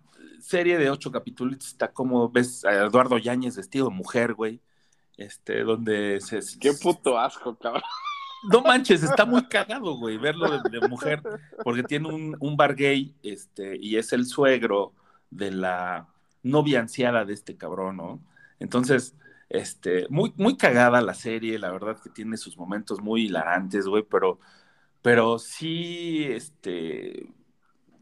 serie 0.41 0.77
de 0.77 0.89
ocho 0.89 1.11
capítulos, 1.11 1.65
está 1.65 1.91
como 1.91 2.29
ves 2.29 2.65
a 2.65 2.73
Eduardo 2.73 3.17
Yáñez 3.17 3.57
vestido 3.57 3.89
de 3.89 3.95
mujer, 3.95 4.33
güey. 4.33 4.61
Este, 5.17 5.63
donde 5.63 6.21
se. 6.21 6.39
Qué 6.59 6.71
puto 6.73 7.19
asco, 7.19 7.57
cabrón. 7.57 7.83
No 8.49 8.61
manches, 8.61 9.03
está 9.03 9.25
muy 9.25 9.45
cagado, 9.47 9.97
güey, 9.97 10.17
verlo 10.17 10.61
de, 10.61 10.87
mujer, 10.87 11.21
porque 11.61 11.83
tiene 11.83 12.07
un, 12.07 12.37
un, 12.39 12.55
bar 12.55 12.73
gay, 12.73 13.13
este, 13.21 13.77
y 13.81 13.97
es 13.97 14.13
el 14.13 14.25
suegro 14.25 14.93
de 15.29 15.51
la 15.51 16.07
novia 16.41 16.79
anciana 16.79 17.25
de 17.25 17.33
este 17.33 17.57
cabrón, 17.57 17.97
¿no? 17.97 18.23
Entonces, 18.59 19.13
este, 19.49 20.07
muy, 20.09 20.33
muy 20.37 20.55
cagada 20.55 21.01
la 21.01 21.13
serie, 21.13 21.59
la 21.59 21.71
verdad 21.71 21.99
que 22.01 22.09
tiene 22.09 22.37
sus 22.37 22.57
momentos 22.57 23.01
muy 23.01 23.25
hilarantes, 23.25 23.87
güey, 23.87 24.03
pero, 24.03 24.39
pero 25.01 25.37
sí, 25.39 26.23
este, 26.29 27.27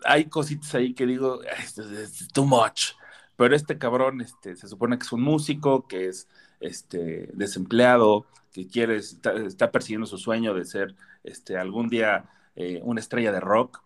hay 0.03 0.25
cositas 0.25 0.73
ahí 0.75 0.93
que 0.93 1.05
digo, 1.05 1.41
es 1.43 2.27
too 2.33 2.45
much. 2.45 2.91
Pero 3.35 3.55
este 3.55 3.77
cabrón, 3.77 4.21
este, 4.21 4.55
se 4.55 4.67
supone 4.67 4.97
que 4.97 5.03
es 5.05 5.11
un 5.11 5.21
músico, 5.21 5.87
que 5.87 6.07
es 6.07 6.27
este, 6.59 7.29
desempleado, 7.33 8.25
que 8.51 8.67
quiere, 8.67 8.97
está, 8.97 9.71
persiguiendo 9.71 10.07
su 10.07 10.17
sueño 10.17 10.53
de 10.53 10.65
ser 10.65 10.95
este, 11.23 11.57
algún 11.57 11.89
día 11.89 12.25
eh, 12.55 12.81
una 12.83 12.99
estrella 12.99 13.31
de 13.31 13.39
rock 13.39 13.83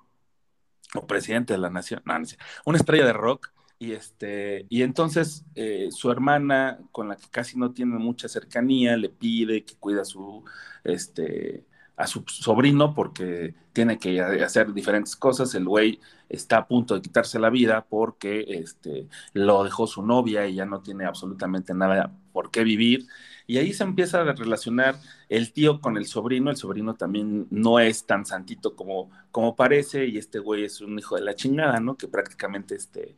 o 0.95 1.05
presidente 1.05 1.53
de 1.53 1.59
la 1.59 1.69
nación, 1.69 2.01
no, 2.05 2.17
no 2.17 2.25
sé, 2.25 2.37
una 2.65 2.77
estrella 2.77 3.05
de 3.05 3.13
rock. 3.13 3.51
Y, 3.77 3.93
este, 3.93 4.67
y 4.69 4.83
entonces 4.83 5.43
eh, 5.55 5.89
su 5.91 6.11
hermana, 6.11 6.79
con 6.91 7.07
la 7.07 7.15
que 7.15 7.27
casi 7.29 7.57
no 7.57 7.71
tiene 7.71 7.97
mucha 7.97 8.29
cercanía, 8.29 8.95
le 8.95 9.09
pide 9.09 9.65
que 9.65 9.75
cuida 9.75 10.05
su, 10.05 10.45
este, 10.83 11.65
a 11.95 12.05
su 12.07 12.23
sobrino 12.27 12.93
porque 12.93 13.55
tiene 13.73 13.97
que 13.97 14.21
hacer 14.21 14.73
diferentes 14.73 15.15
cosas. 15.15 15.53
El 15.55 15.65
güey 15.65 15.99
está 16.29 16.57
a 16.57 16.67
punto 16.67 16.95
de 16.95 17.01
quitarse 17.01 17.39
la 17.39 17.49
vida 17.49 17.85
porque 17.89 18.45
este, 18.47 19.07
lo 19.33 19.63
dejó 19.63 19.87
su 19.87 20.03
novia 20.03 20.47
y 20.47 20.55
ya 20.55 20.65
no 20.65 20.81
tiene 20.81 21.05
absolutamente 21.05 21.73
nada 21.73 22.13
por 22.33 22.51
qué 22.51 22.63
vivir. 22.63 23.07
Y 23.47 23.57
ahí 23.57 23.73
se 23.73 23.83
empieza 23.83 24.21
a 24.21 24.33
relacionar 24.33 24.95
el 25.29 25.51
tío 25.53 25.81
con 25.81 25.97
el 25.97 26.05
sobrino. 26.05 26.49
El 26.49 26.57
sobrino 26.57 26.95
también 26.95 27.47
no 27.49 27.79
es 27.79 28.05
tan 28.05 28.25
santito 28.25 28.75
como, 28.75 29.09
como 29.31 29.55
parece 29.55 30.05
y 30.05 30.17
este 30.17 30.39
güey 30.39 30.65
es 30.65 30.81
un 30.81 30.97
hijo 30.99 31.15
de 31.15 31.21
la 31.21 31.35
chingada, 31.35 31.79
¿no? 31.79 31.97
Que 31.97 32.07
prácticamente 32.07 32.75
este, 32.75 33.15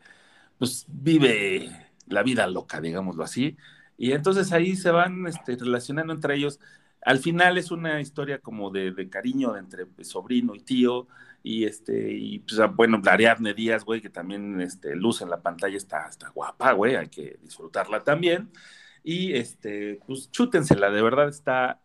pues, 0.57 0.85
vive 0.87 1.69
la 2.07 2.23
vida 2.23 2.47
loca, 2.47 2.81
digámoslo 2.81 3.23
así. 3.23 3.57
Y 3.97 4.11
entonces 4.13 4.51
ahí 4.51 4.75
se 4.75 4.91
van 4.91 5.27
este, 5.27 5.55
relacionando 5.55 6.13
entre 6.13 6.35
ellos 6.35 6.59
al 7.05 7.19
final 7.19 7.57
es 7.57 7.71
una 7.71 8.01
historia 8.01 8.39
como 8.39 8.69
de, 8.69 9.09
cariño 9.09 9.55
entre 9.57 9.85
sobrino 10.03 10.55
y 10.55 10.59
tío, 10.59 11.07
y 11.41 11.65
este, 11.65 12.11
y 12.13 12.39
pues 12.39 12.59
ah, 12.59 12.67
bueno, 12.67 13.01
Ariadne 13.05 13.53
Díaz, 13.53 13.83
güey, 13.83 14.01
que 14.01 14.09
también 14.09 14.61
este, 14.61 14.95
luz 14.95 15.21
en 15.21 15.29
la 15.29 15.41
pantalla 15.41 15.77
está, 15.77 16.07
está 16.07 16.29
guapa, 16.29 16.71
güey, 16.73 16.95
hay 16.95 17.09
que 17.09 17.37
disfrutarla 17.41 18.03
también. 18.03 18.49
Y 19.03 19.33
este, 19.33 19.99
pues 20.07 20.31
chútensela, 20.31 20.89
de 20.89 21.01
verdad 21.01 21.27
está, 21.27 21.81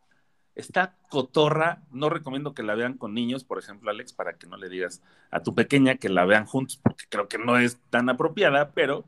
está 0.55 0.97
cotorra. 1.11 1.83
No 1.91 2.11
recomiendo 2.11 2.55
que 2.55 2.63
la 2.63 2.77
vean 2.77 2.95
con 2.95 3.15
niños, 3.15 3.45
por 3.45 3.59
ejemplo, 3.59 3.91
Alex, 3.91 4.13
para 4.13 4.35
que 4.39 4.47
no 4.47 4.57
le 4.57 4.69
digas 4.69 5.03
a 5.31 5.43
tu 5.43 5.55
pequeña 5.55 5.97
que 5.97 6.09
la 6.09 6.25
vean 6.25 6.47
juntos, 6.47 6.79
porque 6.83 7.05
creo 7.09 7.29
que 7.29 7.39
no 7.39 7.59
es 7.59 7.81
tan 7.91 8.09
apropiada, 8.09 8.71
pero 8.73 9.05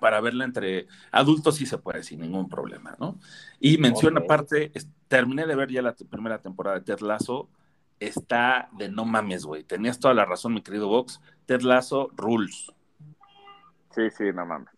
para 0.00 0.20
verla 0.20 0.44
entre 0.44 0.86
adultos 1.12 1.56
sí 1.56 1.66
se 1.66 1.78
puede 1.78 2.02
sin 2.02 2.20
ningún 2.20 2.48
problema, 2.48 2.96
¿no? 2.98 3.18
Y 3.60 3.78
menciona 3.78 4.20
aparte, 4.20 4.72
terminé 5.08 5.46
de 5.46 5.56
ver 5.56 5.70
ya 5.70 5.82
la 5.82 5.94
primera 6.10 6.40
temporada 6.40 6.78
de 6.78 6.84
Ted 6.84 7.00
Lasso, 7.00 7.48
está 8.00 8.68
de 8.72 8.88
no 8.88 9.04
mames, 9.04 9.44
güey. 9.44 9.64
Tenías 9.64 9.98
toda 10.00 10.14
la 10.14 10.24
razón, 10.24 10.54
mi 10.54 10.62
querido 10.62 10.88
Vox. 10.88 11.20
Ted 11.46 11.62
Lasso 11.62 12.10
rules. 12.16 12.72
Sí, 13.90 14.10
sí, 14.10 14.24
no 14.34 14.44
mames. 14.44 14.68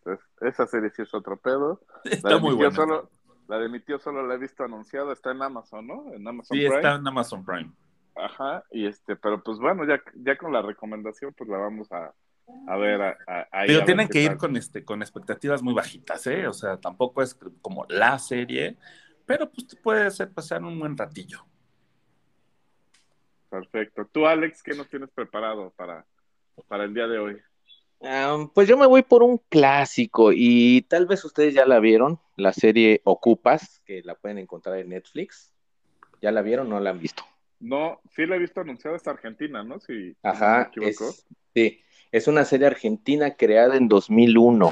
esa 0.42 0.66
serie 0.66 0.90
sí 0.90 1.02
es 1.02 1.14
otro 1.14 1.36
pedo. 1.38 1.80
Está 2.04 2.38
muy 2.38 2.54
buena. 2.54 2.74
Solo, 2.74 3.10
La 3.48 3.58
de 3.58 3.68
mi 3.68 3.80
tío 3.80 3.98
solo 3.98 4.26
la 4.26 4.34
he 4.34 4.38
visto 4.38 4.64
anunciada, 4.64 5.12
está 5.12 5.30
en 5.32 5.40
Amazon, 5.42 5.86
¿no? 5.86 6.12
En 6.12 6.26
Amazon 6.26 6.56
Sí, 6.56 6.64
Prime. 6.64 6.76
está 6.76 6.94
en 6.96 7.06
Amazon 7.06 7.44
Prime. 7.44 7.70
Ajá, 8.16 8.64
y 8.70 8.86
este, 8.86 9.14
pero 9.16 9.42
pues 9.42 9.58
bueno, 9.58 9.84
ya, 9.86 10.00
ya 10.16 10.36
con 10.36 10.52
la 10.52 10.62
recomendación, 10.62 11.34
pues 11.36 11.48
la 11.50 11.58
vamos 11.58 11.90
a, 11.92 12.12
a 12.66 12.76
ver 12.76 13.02
a, 13.02 13.16
a- 13.26 13.64
Pero 13.66 13.84
tienen 13.84 14.08
que 14.08 14.20
ir 14.22 14.28
tal. 14.28 14.38
con 14.38 14.56
este, 14.56 14.84
con 14.84 15.02
expectativas 15.02 15.62
muy 15.62 15.74
bajitas, 15.74 16.26
¿eh? 16.26 16.46
O 16.46 16.52
sea, 16.52 16.78
tampoco 16.80 17.22
es 17.22 17.36
como 17.60 17.84
la 17.88 18.18
serie, 18.18 18.76
pero 19.24 19.50
pues 19.50 19.66
te 19.66 19.76
puede 19.76 20.04
hacer 20.06 20.32
pasar 20.32 20.62
un 20.62 20.78
buen 20.78 20.96
ratillo. 20.96 21.44
Perfecto. 23.48 24.08
Tú, 24.12 24.26
Alex, 24.26 24.62
¿qué 24.62 24.74
nos 24.74 24.88
tienes 24.88 25.10
preparado 25.10 25.72
para, 25.76 26.04
para 26.68 26.84
el 26.84 26.94
día 26.94 27.06
de 27.06 27.18
hoy? 27.18 27.36
Um, 27.98 28.50
pues 28.52 28.68
yo 28.68 28.76
me 28.76 28.86
voy 28.86 29.02
por 29.02 29.22
un 29.22 29.38
clásico 29.48 30.30
y 30.32 30.82
tal 30.82 31.06
vez 31.06 31.24
ustedes 31.24 31.54
ya 31.54 31.64
la 31.64 31.80
vieron, 31.80 32.20
la 32.36 32.52
serie 32.52 33.00
Ocupas, 33.04 33.80
que 33.86 34.02
la 34.02 34.14
pueden 34.14 34.38
encontrar 34.38 34.76
en 34.78 34.90
Netflix. 34.90 35.54
¿Ya 36.20 36.30
la 36.30 36.42
vieron 36.42 36.66
o 36.66 36.70
no 36.70 36.80
la 36.80 36.90
han 36.90 36.98
visto? 37.00 37.24
No, 37.58 38.00
sí 38.14 38.26
la 38.26 38.36
he 38.36 38.38
visto 38.38 38.60
anunciada, 38.60 38.96
es 38.96 39.06
Argentina, 39.08 39.62
¿no? 39.62 39.80
Si, 39.80 40.10
si 40.12 40.16
Ajá, 40.22 40.56
no 40.58 40.62
me 40.64 40.68
equivoco. 40.68 41.08
es, 41.08 41.26
sí, 41.54 41.80
es 42.16 42.28
una 42.28 42.46
serie 42.46 42.66
argentina 42.66 43.36
creada 43.36 43.76
en 43.76 43.88
2001. 43.88 44.70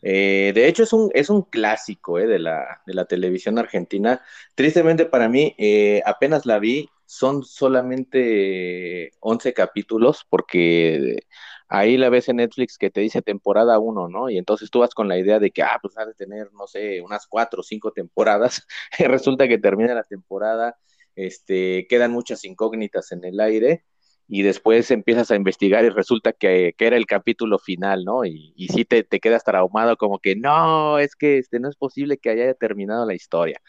Eh, 0.00 0.52
de 0.54 0.66
hecho, 0.66 0.82
es 0.84 0.92
un, 0.94 1.10
es 1.12 1.28
un 1.28 1.42
clásico 1.42 2.18
eh, 2.18 2.26
de, 2.26 2.38
la, 2.38 2.80
de 2.86 2.94
la 2.94 3.04
televisión 3.04 3.58
argentina. 3.58 4.22
Tristemente 4.54 5.04
para 5.04 5.28
mí, 5.28 5.54
eh, 5.58 6.02
apenas 6.06 6.46
la 6.46 6.58
vi, 6.58 6.88
son 7.04 7.44
solamente 7.44 9.12
11 9.20 9.52
capítulos, 9.52 10.26
porque 10.30 11.26
ahí 11.68 11.98
la 11.98 12.08
ves 12.08 12.30
en 12.30 12.36
Netflix 12.36 12.78
que 12.78 12.90
te 12.90 13.02
dice 13.02 13.20
temporada 13.20 13.78
1, 13.78 14.08
¿no? 14.08 14.30
Y 14.30 14.38
entonces 14.38 14.70
tú 14.70 14.80
vas 14.80 14.94
con 14.94 15.08
la 15.08 15.18
idea 15.18 15.38
de 15.38 15.50
que, 15.50 15.62
ah, 15.62 15.78
pues 15.82 15.98
ha 15.98 16.06
de 16.06 16.14
tener, 16.14 16.50
no 16.54 16.66
sé, 16.66 17.02
unas 17.02 17.26
4 17.26 17.60
o 17.60 17.62
5 17.62 17.92
temporadas. 17.92 18.66
Resulta 18.98 19.46
que 19.46 19.58
termina 19.58 19.94
la 19.94 20.04
temporada, 20.04 20.78
este, 21.16 21.86
quedan 21.86 22.12
muchas 22.12 22.44
incógnitas 22.46 23.12
en 23.12 23.24
el 23.24 23.40
aire 23.40 23.84
y 24.28 24.42
después 24.42 24.90
empiezas 24.90 25.30
a 25.30 25.36
investigar 25.36 25.84
y 25.84 25.90
resulta 25.90 26.32
que, 26.32 26.74
que 26.76 26.86
era 26.86 26.96
el 26.96 27.06
capítulo 27.06 27.58
final, 27.58 28.04
¿no? 28.04 28.24
Y, 28.24 28.52
y 28.56 28.68
sí 28.68 28.84
te, 28.84 29.04
te 29.04 29.20
quedas 29.20 29.44
traumado 29.44 29.96
como 29.96 30.18
que 30.18 30.36
no, 30.36 30.98
es 30.98 31.16
que 31.16 31.38
este, 31.38 31.60
no 31.60 31.68
es 31.68 31.76
posible 31.76 32.18
que 32.18 32.30
haya 32.30 32.54
terminado 32.54 33.04
la 33.06 33.14
historia. 33.14 33.60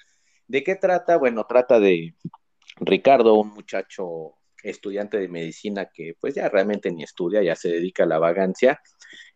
¿De 0.47 0.63
qué 0.63 0.75
trata? 0.75 1.17
Bueno, 1.17 1.45
trata 1.47 1.79
de 1.79 2.13
Ricardo, 2.77 3.35
un 3.35 3.49
muchacho 3.49 4.35
estudiante 4.63 5.19
de 5.19 5.27
medicina 5.27 5.89
que 5.93 6.15
pues 6.19 6.35
ya 6.35 6.47
realmente 6.49 6.89
ni 6.91 7.03
estudia, 7.03 7.43
ya 7.43 7.55
se 7.55 7.69
dedica 7.69 8.03
a 8.03 8.07
la 8.07 8.19
vagancia. 8.19 8.81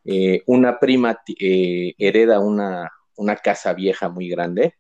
Eh, 0.06 0.42
una 0.46 0.80
prima 0.80 1.20
eh, 1.40 1.94
hereda 1.98 2.40
una, 2.40 2.90
una 3.18 3.36
casa 3.36 3.74
vieja 3.74 4.10
muy 4.10 4.30
grande 4.30 4.76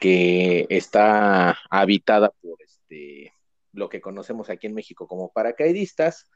que 0.00 0.66
está 0.70 1.58
habitada 1.68 2.30
por 2.40 2.62
este 2.62 3.34
lo 3.72 3.88
que 3.88 4.00
conocemos 4.00 4.50
aquí 4.50 4.66
en 4.66 4.74
México 4.74 5.06
como 5.06 5.32
paracaidistas, 5.32 6.26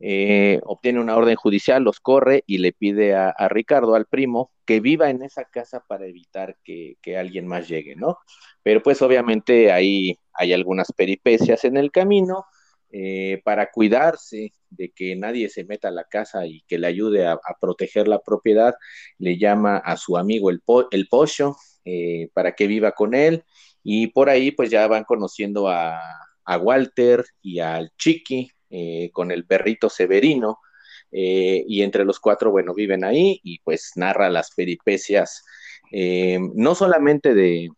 eh, 0.00 0.60
obtiene 0.64 1.00
una 1.00 1.16
orden 1.16 1.34
judicial, 1.34 1.82
los 1.82 1.98
corre 1.98 2.44
y 2.46 2.58
le 2.58 2.72
pide 2.72 3.16
a, 3.16 3.34
Ricardo, 3.48 3.94
al 3.94 4.06
primo, 4.06 4.52
que 4.64 4.80
viva 4.80 5.10
en 5.10 5.22
esa 5.22 5.44
casa 5.44 5.82
para 5.88 6.06
evitar 6.06 6.56
que, 6.62 6.96
que, 7.02 7.18
alguien 7.18 7.48
más 7.48 7.68
llegue, 7.68 7.96
¿no? 7.96 8.18
Pero 8.62 8.82
pues 8.82 9.02
obviamente 9.02 9.72
ahí 9.72 10.18
hay 10.32 10.52
algunas 10.52 10.92
peripecias 10.92 11.64
en 11.64 11.76
el 11.76 11.90
camino 11.90 12.44
eh, 12.90 13.42
para 13.44 13.70
cuidarse 13.70 14.52
de 14.70 14.90
que 14.92 15.14
nadie 15.14 15.50
se 15.50 15.64
meta 15.64 15.88
a 15.88 15.90
la 15.90 16.04
casa 16.04 16.46
y 16.46 16.62
que 16.66 16.78
le 16.78 16.86
ayude 16.86 17.26
a, 17.26 17.38
proteger 17.60 18.08
la 18.08 18.20
propiedad, 18.20 18.74
le 19.18 19.36
llama 19.36 19.76
a 19.76 19.96
su 19.98 20.16
amigo 20.16 20.48
el, 20.48 20.60
po 20.62 20.88
Pocho 21.10 21.56
eh, 21.84 22.30
para 22.32 22.52
que 22.52 22.66
viva 22.66 22.92
con 22.92 23.14
él 23.14 23.44
y 23.82 24.06
por 24.08 24.30
ahí 24.30 24.52
pues 24.52 24.70
ya 24.70 24.86
van 24.86 25.04
conociendo 25.04 25.68
a, 25.68 26.00
a 26.48 26.56
Walter 26.56 27.24
y 27.42 27.60
al 27.60 27.92
Chiqui 27.98 28.50
eh, 28.70 29.10
con 29.12 29.30
el 29.30 29.44
perrito 29.44 29.90
Severino 29.90 30.58
eh, 31.12 31.62
y 31.68 31.82
entre 31.82 32.06
los 32.06 32.18
cuatro, 32.20 32.50
bueno, 32.50 32.72
viven 32.72 33.04
ahí 33.04 33.38
y 33.44 33.58
pues 33.60 33.92
narra 33.96 34.30
las 34.30 34.54
peripecias, 34.54 35.44
eh, 35.92 36.38
no 36.54 36.74
solamente 36.74 37.34
de, 37.34 37.68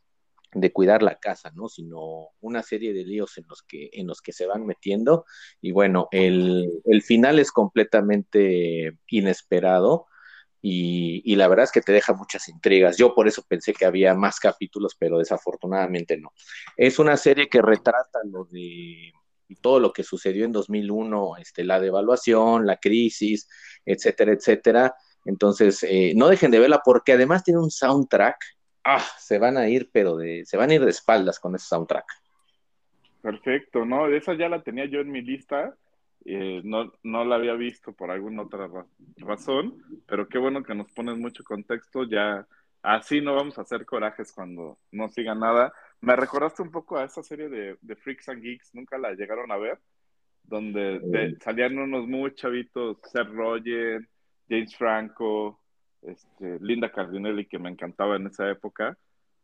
de, 0.52 0.72
cuidar 0.72 1.02
la 1.02 1.16
casa, 1.16 1.50
¿no? 1.52 1.68
Sino 1.68 2.28
una 2.40 2.62
serie 2.62 2.92
de 2.92 3.04
líos 3.04 3.38
en 3.38 3.46
los 3.48 3.62
que, 3.62 3.90
en 3.92 4.06
los 4.06 4.20
que 4.20 4.32
se 4.32 4.46
van 4.46 4.64
metiendo 4.66 5.24
y 5.60 5.72
bueno, 5.72 6.06
el, 6.12 6.70
el 6.84 7.02
final 7.02 7.40
es 7.40 7.50
completamente 7.50 8.96
inesperado. 9.08 10.06
Y, 10.62 11.22
y, 11.24 11.36
la 11.36 11.48
verdad 11.48 11.64
es 11.64 11.72
que 11.72 11.80
te 11.80 11.92
deja 11.92 12.12
muchas 12.12 12.48
intrigas. 12.48 12.98
Yo 12.98 13.14
por 13.14 13.26
eso 13.26 13.42
pensé 13.48 13.72
que 13.72 13.86
había 13.86 14.14
más 14.14 14.38
capítulos, 14.38 14.94
pero 14.98 15.18
desafortunadamente 15.18 16.18
no. 16.18 16.32
Es 16.76 16.98
una 16.98 17.16
serie 17.16 17.48
que 17.48 17.62
retrata 17.62 18.18
lo 18.24 18.44
de 18.44 19.12
todo 19.56 19.80
lo 19.80 19.92
que 19.92 20.02
sucedió 20.02 20.44
en 20.44 20.52
2001, 20.52 21.36
este, 21.38 21.64
la 21.64 21.80
devaluación, 21.80 22.66
la 22.66 22.76
crisis, 22.76 23.48
etcétera, 23.84 24.32
etcétera. 24.32 24.94
Entonces, 25.24 25.82
eh, 25.82 26.12
no 26.16 26.28
dejen 26.28 26.50
de 26.50 26.60
verla 26.60 26.80
porque 26.84 27.12
además 27.12 27.44
tiene 27.44 27.60
un 27.60 27.70
soundtrack. 27.70 28.36
Ah, 28.84 29.04
se 29.18 29.38
van 29.38 29.56
a 29.56 29.68
ir, 29.68 29.90
pero 29.92 30.16
de, 30.16 30.44
se 30.46 30.56
van 30.56 30.70
a 30.70 30.74
ir 30.74 30.84
de 30.84 30.90
espaldas 30.90 31.38
con 31.38 31.54
ese 31.54 31.66
soundtrack. 31.66 32.06
Perfecto, 33.20 33.84
no, 33.84 34.06
esa 34.08 34.34
ya 34.34 34.48
la 34.48 34.62
tenía 34.62 34.86
yo 34.86 35.00
en 35.00 35.10
mi 35.10 35.20
lista. 35.20 35.74
Eh, 36.24 36.60
no, 36.64 36.92
no 37.02 37.24
la 37.24 37.36
había 37.36 37.54
visto 37.54 37.92
por 37.92 38.10
alguna 38.10 38.42
otra 38.42 38.66
ra 38.66 38.86
razón, 39.16 39.82
pero 40.06 40.28
qué 40.28 40.38
bueno 40.38 40.62
que 40.62 40.74
nos 40.74 40.90
pones 40.92 41.16
mucho 41.16 41.42
contexto. 41.44 42.04
Ya 42.04 42.46
así 42.82 43.20
no 43.20 43.34
vamos 43.34 43.58
a 43.58 43.62
hacer 43.62 43.84
corajes 43.86 44.32
cuando 44.32 44.78
no 44.92 45.08
siga 45.08 45.34
nada. 45.34 45.72
Me 46.00 46.16
recordaste 46.16 46.62
un 46.62 46.70
poco 46.70 46.98
a 46.98 47.04
esa 47.04 47.22
serie 47.22 47.48
de, 47.48 47.76
de 47.80 47.96
Freaks 47.96 48.28
and 48.28 48.42
Geeks, 48.42 48.74
nunca 48.74 48.98
la 48.98 49.12
llegaron 49.12 49.50
a 49.52 49.56
ver, 49.56 49.78
donde 50.44 50.98
de, 51.00 51.36
salían 51.40 51.78
unos 51.78 52.06
muy 52.06 52.34
chavitos, 52.34 52.98
Seth 53.04 53.28
Rogen, 53.28 54.08
James 54.48 54.74
Franco, 54.76 55.60
este, 56.02 56.58
Linda 56.60 56.90
Cardinelli, 56.90 57.46
que 57.46 57.58
me 57.58 57.70
encantaba 57.70 58.16
en 58.16 58.26
esa 58.26 58.50
época, 58.50 58.96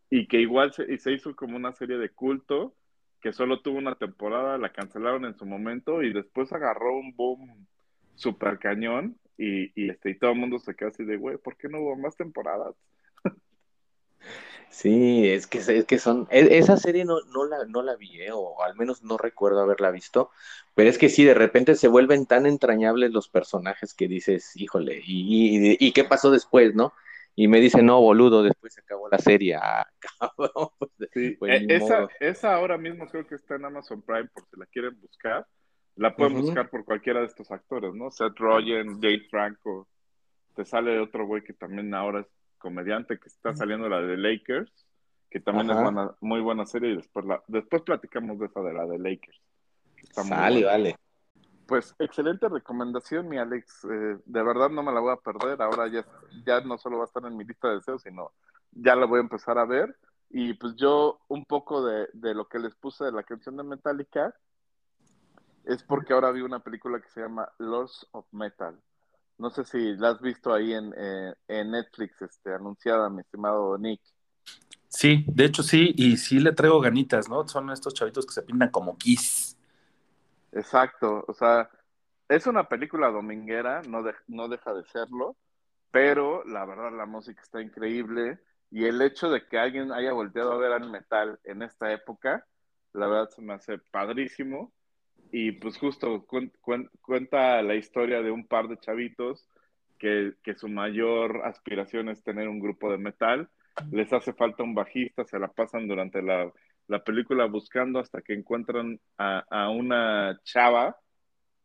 y 0.09 0.27
que 0.27 0.41
igual 0.41 0.73
se, 0.73 0.91
y 0.91 0.99
se 0.99 1.13
hizo 1.13 1.35
como 1.37 1.57
una 1.57 1.73
serie 1.73 1.99
de 1.99 2.11
culto 2.11 2.75
que 3.21 3.33
solo 3.33 3.61
tuvo 3.61 3.79
una 3.79 3.97
temporada, 3.97 4.59
la 4.59 4.73
cancelaron 4.73 5.25
en 5.25 5.37
su 5.37 5.47
momento 5.47 6.03
y 6.03 6.13
después 6.13 6.53
agarró 6.53 6.97
un 6.97 7.15
boom 7.15 7.67
super 8.15 8.59
cañón 8.59 9.19
y, 9.39 9.73
y, 9.81 9.91
este, 9.91 10.11
y 10.11 10.19
todo 10.19 10.33
el 10.33 10.39
mundo 10.39 10.59
se 10.59 10.75
quedó 10.75 10.89
así 10.89 11.05
de, 11.05 11.17
güey, 11.17 11.37
¿por 11.39 11.57
qué 11.57 11.69
no 11.69 11.81
hubo 11.81 11.97
más 11.97 12.17
temporadas? 12.17 12.75
Sí, 14.69 15.29
es 15.29 15.47
que, 15.47 15.59
es 15.59 15.85
que 15.87 15.99
son, 15.99 16.27
esa 16.31 16.77
serie 16.77 17.05
no, 17.05 17.21
no, 17.33 17.47
la, 17.47 17.65
no 17.67 17.83
la 17.83 17.97
vi, 17.97 18.21
¿eh? 18.21 18.33
o 18.33 18.63
al 18.63 18.77
menos 18.77 19.03
no 19.03 19.17
recuerdo 19.17 19.61
haberla 19.61 19.91
visto, 19.91 20.31
pero 20.75 20.91
es 20.91 20.99
que 20.99 21.09
sí, 21.09 21.25
de 21.25 21.35
repente 21.35 21.77
se 21.77 21.89
vuelven 21.89 22.27
tan 22.27 22.47
entrañables 22.47 23.13
los 23.13 23.29
personajes 23.29 23.95
que 23.95 24.09
dices, 24.09 24.55
híjole, 24.57 25.01
¿y, 25.05 25.71
y, 25.73 25.77
y 25.81 25.93
qué 25.93 26.05
pasó 26.05 26.31
después, 26.31 26.75
no? 26.75 26.93
Y 27.39 27.49
me 27.49 27.61
dice, 27.61 27.83
no, 27.83 28.01
boludo, 28.01 28.43
después 28.43 28.73
se 28.73 28.81
acabó 28.81 29.11
la 29.11 29.19
serie. 29.19 29.57
Ah, 29.57 29.87
cabrón. 30.19 30.71
Pues, 30.79 31.11
sí, 31.13 31.37
pues, 31.39 31.63
esa, 31.69 32.09
esa, 32.19 32.55
ahora 32.55 32.79
mismo 32.79 33.07
creo 33.07 33.27
que 33.27 33.35
está 33.35 33.57
en 33.57 33.67
Amazon 33.67 34.01
Prime 34.01 34.29
por 34.33 34.45
si 34.45 34.59
la 34.59 34.65
quieren 34.67 34.99
buscar. 35.01 35.47
La 35.97 36.17
pueden 36.17 36.37
uh 36.37 36.39
-huh. 36.39 36.43
buscar 36.43 36.71
por 36.71 36.85
cualquiera 36.87 37.21
de 37.21 37.27
estos 37.27 37.51
actores, 37.51 37.93
¿no? 37.95 38.11
Seth 38.11 38.39
Rogen, 38.39 39.01
Jade 39.03 39.27
Franco. 39.31 39.87
Te 40.55 40.65
sale 40.65 40.99
otro 40.99 41.27
güey 41.27 41.43
que 41.45 41.53
también 41.53 41.93
ahora 41.95 42.21
es 42.21 42.27
comediante, 42.57 43.19
que 43.19 43.29
está 43.29 43.55
saliendo 43.55 43.89
la 43.89 44.01
de 44.01 44.17
Lakers, 44.17 44.73
que 45.31 45.41
también 45.41 45.71
Ajá. 45.71 45.81
es 45.81 45.85
buena, 45.85 46.17
muy 46.23 46.41
buena 46.41 46.65
serie. 46.65 46.93
Y 46.93 46.97
después, 46.97 47.27
la, 47.27 47.43
después 47.49 47.83
platicamos 47.83 48.39
de 48.39 48.47
esa 48.47 48.61
de 48.63 48.73
la 48.73 48.87
de 48.87 48.99
Lakers. 48.99 49.41
Vale, 50.29 50.65
vale. 50.65 50.97
Pues 51.67 51.95
excelente 51.99 52.49
recomendación, 52.49 53.29
mi 53.29 53.39
Alex. 53.39 53.85
Eh, 53.85 54.19
de 54.25 54.43
verdad 54.43 54.71
no 54.71 54.83
me 54.83 54.93
la 54.93 55.01
voy 55.01 55.13
a 55.13 55.17
perder. 55.17 55.61
Ahora 55.61 55.89
ya, 55.89 56.05
ya 56.45 56.61
no 56.61 56.79
solo 56.79 56.99
va 56.99 57.05
a 57.05 57.07
estar 57.07 57.25
en 57.25 57.37
mi 57.37 57.45
lista 57.45 57.69
de 57.69 57.77
deseos, 57.77 58.03
sino 58.03 58.33
ya 58.73 58.95
la 58.95 59.07
voy 59.07 59.19
a 59.19 59.23
empezar 59.23 59.59
a 59.59 59.65
ver. 59.65 59.97
Y 60.31 60.55
pues 60.55 60.77
yo 60.77 61.21
un 61.29 61.45
poco 61.45 61.85
de, 61.85 62.09
de 62.13 62.35
lo 62.35 62.49
que 62.49 62.59
les 62.59 62.75
puse 62.75 63.05
de 63.05 63.13
la 63.13 63.23
canción 63.23 63.57
de 63.57 63.63
Metallica 63.63 64.35
es 65.67 65.83
porque 65.83 66.13
ahora 66.13 66.31
vi 66.31 66.41
una 66.41 66.61
película 66.61 67.01
que 67.01 67.09
se 67.09 67.21
llama 67.21 67.49
Lords 67.59 68.07
of 68.13 68.27
Metal. 68.33 68.81
No 69.39 69.51
sé 69.51 69.65
si 69.65 69.95
la 69.97 70.11
has 70.11 70.21
visto 70.21 70.55
ahí 70.55 70.73
en, 70.73 70.95
eh, 70.97 71.35
en 71.49 71.73
Netflix, 71.73 72.23
este, 72.23 72.55
anunciada, 72.55 73.11
mi 73.11 73.21
estimado 73.21 73.77
Nick. 73.77 74.01
Sí, 74.89 75.27
de 75.29 75.45
hecho 75.45 75.63
sí, 75.63 75.93
y 75.97 76.17
sí 76.17 76.39
le 76.39 76.53
traigo 76.53 76.81
ganitas, 76.81 77.29
¿no? 77.29 77.47
Son 77.47 77.71
estos 77.71 77.93
chavitos 77.93 78.25
que 78.25 78.33
se 78.33 78.43
pintan 78.43 78.71
como 78.71 78.97
Kiss. 78.97 79.46
Exacto, 80.53 81.25
o 81.27 81.35
sea, 81.35 81.71
es 82.29 82.47
una 82.47 82.69
película 82.69 83.09
dominguera, 83.11 83.83
no, 83.83 84.03
de, 84.03 84.15
no 84.27 84.49
deja 84.49 84.73
de 84.75 84.85
serlo, 84.85 85.37
pero 85.91 86.45
la 86.45 86.65
verdad 86.65 86.93
la 86.97 87.07
música 87.07 87.41
está 87.43 87.61
increíble 87.61 88.39
y 88.71 88.85
el 88.85 89.01
hecho 89.01 89.31
de 89.31 89.47
que 89.47 89.59
alguien 89.59 89.93
haya 89.93 90.13
volteado 90.13 90.53
a 90.53 90.59
ver 90.59 90.73
al 90.73 90.91
metal 90.91 91.39
en 91.45 91.63
esta 91.63 91.93
época, 91.93 92.47
la 92.93 93.07
verdad 93.07 93.31
se 93.31 93.43
me 93.43 93.55
hace 93.55 93.79
padrísimo. 93.79 94.73
Y 95.33 95.53
pues 95.53 95.77
justo 95.79 96.25
cu 96.27 96.51
cu 96.61 96.89
cuenta 97.01 97.61
la 97.63 97.75
historia 97.75 98.23
de 98.23 98.31
un 98.31 98.47
par 98.47 98.69
de 98.69 98.79
chavitos 98.79 99.49
que, 99.99 100.35
que, 100.43 100.55
su 100.55 100.69
mayor 100.69 101.43
aspiración 101.45 102.09
es 102.09 102.23
tener 102.23 102.49
un 102.49 102.61
grupo 102.61 102.91
de 102.91 102.99
metal. 102.99 103.49
Les 103.91 104.13
hace 104.13 104.33
falta 104.33 104.63
un 104.63 104.75
bajista, 104.75 105.25
se 105.25 105.39
la 105.39 105.49
pasan 105.49 105.89
durante 105.89 106.23
la, 106.23 106.53
la 106.89 107.03
película 107.03 107.47
buscando 107.47 107.99
hasta 107.99 108.23
que 108.23 108.35
encuentran 108.35 109.01
a, 109.19 109.71
una 109.71 110.39
chava 110.45 110.99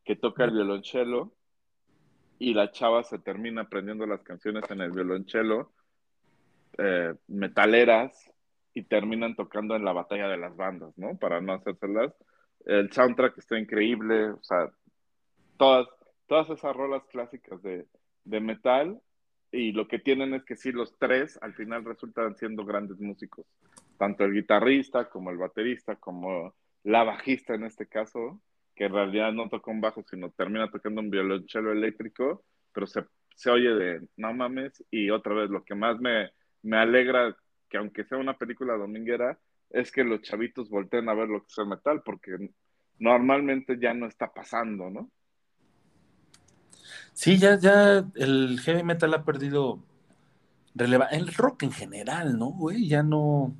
que 0.03 0.15
toca 0.15 0.45
el 0.45 0.51
violonchelo 0.51 1.33
y 2.39 2.53
la 2.53 2.71
chava 2.71 3.03
se 3.03 3.19
termina 3.19 3.61
aprendiendo 3.61 4.05
las 4.07 4.23
canciones 4.23 4.69
en 4.71 4.81
el 4.81 4.91
violonchelo 4.91 5.71
eh, 6.77 7.13
metaleras 7.27 8.31
y 8.73 8.83
terminan 8.83 9.35
tocando 9.35 9.75
en 9.75 9.85
la 9.85 9.93
batalla 9.93 10.27
de 10.27 10.37
las 10.37 10.55
bandas, 10.55 10.97
¿no? 10.97 11.17
Para 11.17 11.41
no 11.41 11.53
hacérselas. 11.53 12.13
El 12.65 12.91
soundtrack 12.91 13.37
está 13.37 13.59
increíble, 13.59 14.31
o 14.31 14.41
sea, 14.41 14.71
todas, 15.57 15.87
todas 16.27 16.49
esas 16.49 16.75
rolas 16.75 17.03
clásicas 17.05 17.61
de, 17.61 17.85
de 18.23 18.39
metal 18.39 19.01
y 19.51 19.73
lo 19.73 19.87
que 19.87 19.99
tienen 19.99 20.33
es 20.33 20.43
que 20.43 20.55
sí, 20.55 20.71
los 20.71 20.97
tres 20.97 21.37
al 21.41 21.53
final 21.53 21.83
resultan 21.83 22.35
siendo 22.37 22.63
grandes 22.63 22.99
músicos, 22.99 23.45
tanto 24.01 24.23
el 24.23 24.33
guitarrista 24.33 25.07
como 25.09 25.29
el 25.29 25.37
baterista, 25.37 25.95
como 25.95 26.55
la 26.81 27.03
bajista 27.03 27.53
en 27.53 27.65
este 27.65 27.85
caso, 27.85 28.41
que 28.75 28.85
en 28.85 28.93
realidad 28.93 29.31
no 29.31 29.47
toca 29.47 29.69
un 29.69 29.79
bajo, 29.79 30.03
sino 30.09 30.31
termina 30.31 30.71
tocando 30.71 31.01
un 31.01 31.11
violonchelo 31.11 31.71
eléctrico, 31.71 32.43
pero 32.73 32.87
se, 32.87 33.05
se 33.35 33.51
oye 33.51 33.69
de 33.75 34.07
no 34.17 34.33
mames, 34.33 34.83
y 34.89 35.11
otra 35.11 35.35
vez 35.35 35.51
lo 35.51 35.63
que 35.63 35.75
más 35.75 35.99
me, 35.99 36.31
me 36.63 36.77
alegra 36.77 37.37
que 37.69 37.77
aunque 37.77 38.03
sea 38.03 38.17
una 38.17 38.35
película 38.35 38.73
dominguera, 38.73 39.37
es 39.69 39.91
que 39.91 40.03
los 40.03 40.23
chavitos 40.23 40.67
volteen 40.67 41.07
a 41.07 41.13
ver 41.13 41.29
lo 41.29 41.41
que 41.41 41.49
es 41.49 41.57
el 41.59 41.67
metal, 41.67 42.01
porque 42.03 42.49
normalmente 42.97 43.77
ya 43.79 43.93
no 43.93 44.07
está 44.07 44.33
pasando, 44.33 44.89
¿no? 44.89 45.11
Sí, 47.13 47.37
ya, 47.37 47.59
ya 47.59 48.03
el 48.15 48.59
heavy 48.61 48.81
metal 48.81 49.13
ha 49.13 49.23
perdido 49.23 49.83
relevancia. 50.73 51.19
El 51.19 51.31
rock 51.31 51.61
en 51.61 51.71
general, 51.71 52.39
¿no, 52.39 52.47
güey? 52.47 52.87
Ya 52.87 53.03
no, 53.03 53.53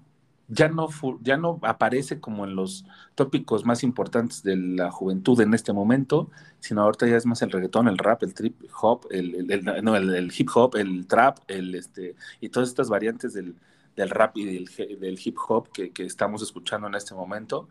ya 0.54 0.68
no, 0.68 0.90
ya 1.22 1.38
no 1.38 1.60
aparece 1.62 2.20
como 2.20 2.46
en 2.46 2.56
los 2.56 2.86
tópicos 3.16 3.66
más 3.66 3.84
importantes 3.84 4.44
de 4.44 4.58
la 4.58 4.92
juventud 4.92 5.40
en 5.40 5.54
este 5.54 5.72
momento, 5.72 6.30
sino 6.60 6.82
ahorita 6.82 7.08
ya 7.08 7.16
es 7.16 7.26
más 7.26 7.42
el 7.42 7.52
reggaetón, 7.52 7.88
el 7.88 7.98
rap, 7.98 8.22
el 8.24 8.34
trip 8.34 8.62
hop, 8.82 9.08
el, 9.12 9.64
no, 9.82 9.96
el, 9.96 10.32
hip 10.38 10.50
hop, 10.54 10.76
el 10.76 11.08
trap, 11.08 11.40
el 11.48 11.74
este, 11.74 12.16
y 12.42 12.50
todas 12.50 12.68
estas 12.68 12.90
variantes 12.90 13.34
del, 13.34 13.56
del 13.96 14.10
rap 14.10 14.36
y 14.36 14.44
del, 14.46 15.00
del 15.00 15.20
hip 15.24 15.38
hop 15.48 15.72
que, 15.72 15.92
que, 15.92 16.04
estamos 16.04 16.42
escuchando 16.42 16.88
en 16.88 16.96
este 16.96 17.16
momento. 17.16 17.70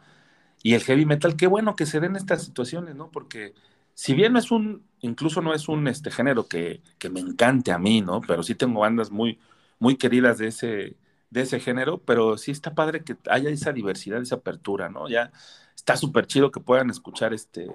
Y 0.63 0.73
el 0.75 0.83
heavy 0.83 1.05
metal, 1.05 1.37
qué 1.37 1.47
bueno 1.47 1.77
que 1.77 1.85
se 1.85 2.01
den 2.01 2.17
estas 2.17 2.45
situaciones, 2.45 2.95
¿no? 2.97 3.11
Porque 3.11 3.55
si 3.95 4.15
bien 4.15 4.33
no 4.33 4.39
es 4.39 4.51
un, 4.51 4.85
incluso 5.01 5.43
no 5.43 5.53
es 5.53 5.69
un 5.69 5.87
este 5.87 6.11
género 6.11 6.49
que, 6.49 6.83
que 6.99 7.11
me 7.11 7.21
encante 7.21 7.73
a 7.73 7.79
mí, 7.79 8.01
¿no? 8.01 8.23
Pero 8.23 8.43
sí 8.43 8.55
tengo 8.55 8.81
bandas 8.81 9.11
muy, 9.11 9.39
muy 9.79 9.97
queridas 9.97 10.39
de 10.39 10.49
ese, 10.49 10.97
de 11.31 11.43
ese 11.43 11.61
género, 11.61 11.99
pero 11.99 12.37
sí 12.37 12.51
está 12.51 12.75
padre 12.75 13.05
que 13.05 13.17
haya 13.29 13.51
esa 13.51 13.73
diversidad, 13.73 14.21
esa 14.21 14.37
apertura, 14.37 14.89
¿no? 14.89 15.09
Ya 15.09 15.31
está 15.77 15.97
súper 15.97 16.27
chido 16.27 16.51
que 16.51 16.61
puedan 16.61 16.91
escuchar 16.91 17.33
este 17.33 17.71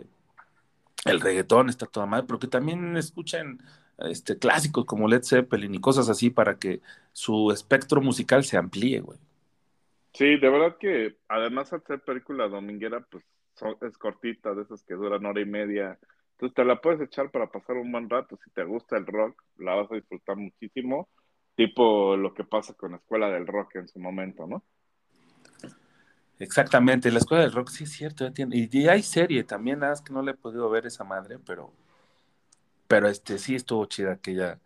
el 1.05 1.21
reggaetón, 1.21 1.69
está 1.69 1.85
toda 1.85 2.05
madre, 2.05 2.25
pero 2.27 2.39
que 2.39 2.47
también 2.47 2.97
escuchen 2.97 3.59
este, 3.99 4.37
clásicos 4.37 4.85
como 4.85 5.07
Led 5.07 5.23
Zeppelin 5.23 5.75
y 5.75 5.79
cosas 5.79 6.09
así 6.09 6.29
para 6.31 6.57
que 6.57 6.81
su 7.13 7.51
espectro 7.51 8.01
musical 8.01 8.43
se 8.43 8.57
amplíe, 8.57 9.01
güey. 9.01 9.19
Sí, 10.13 10.37
de 10.37 10.49
verdad 10.49 10.77
que 10.79 11.17
además 11.27 11.71
al 11.73 11.83
ser 11.83 12.01
película 12.01 12.47
dominguera, 12.47 13.01
pues 13.01 13.23
es 13.81 13.97
cortita, 13.97 14.53
de 14.53 14.63
esas 14.63 14.83
que 14.83 14.95
duran 14.95 15.25
hora 15.25 15.41
y 15.41 15.45
media. 15.45 15.99
Entonces 16.31 16.55
te 16.55 16.65
la 16.65 16.81
puedes 16.81 17.01
echar 17.01 17.31
para 17.31 17.51
pasar 17.51 17.77
un 17.77 17.91
buen 17.91 18.09
rato. 18.09 18.37
Si 18.43 18.49
te 18.51 18.63
gusta 18.63 18.97
el 18.97 19.05
rock, 19.05 19.41
la 19.57 19.75
vas 19.75 19.91
a 19.91 19.95
disfrutar 19.95 20.37
muchísimo 20.37 21.07
tipo 21.55 22.15
lo 22.15 22.33
que 22.33 22.43
pasa 22.43 22.73
con 22.73 22.91
la 22.91 22.97
Escuela 22.97 23.29
del 23.29 23.47
Rock 23.47 23.75
en 23.75 23.87
su 23.87 23.99
momento, 23.99 24.45
¿no? 24.47 24.63
Exactamente, 26.37 27.11
la 27.11 27.19
Escuela 27.19 27.43
del 27.43 27.53
Rock 27.53 27.69
sí 27.69 27.85
es 27.85 27.91
cierto, 27.91 28.29
y, 28.35 28.87
hay 28.87 29.03
serie 29.03 29.43
también, 29.43 29.79
nada 29.79 29.93
más 29.93 30.01
que 30.01 30.13
no 30.13 30.21
le 30.21 30.31
he 30.31 30.35
podido 30.35 30.69
ver 30.69 30.85
esa 30.85 31.03
madre, 31.03 31.39
pero 31.45 31.71
pero 32.87 33.07
este 33.07 33.39
sí 33.39 33.55
estuvo 33.55 33.85
chida 33.87 34.17
que 34.17 34.35
ya 34.35 34.59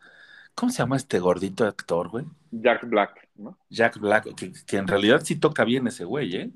¿Cómo 0.60 0.74
se 0.74 0.80
llama 0.80 0.98
este 0.98 1.20
gordito 1.20 1.66
actor, 1.66 2.10
güey? 2.10 2.26
Jack 2.52 2.86
Black, 2.90 3.30
¿no? 3.36 3.58
Jack 3.70 3.98
Black, 3.98 4.36
que, 4.36 4.78
en 4.78 4.88
realidad 4.90 5.22
sí 5.24 5.40
toca 5.40 5.64
bien 5.64 5.88
ese 5.88 6.04
güey, 6.04 6.36
¿eh? 6.36 6.52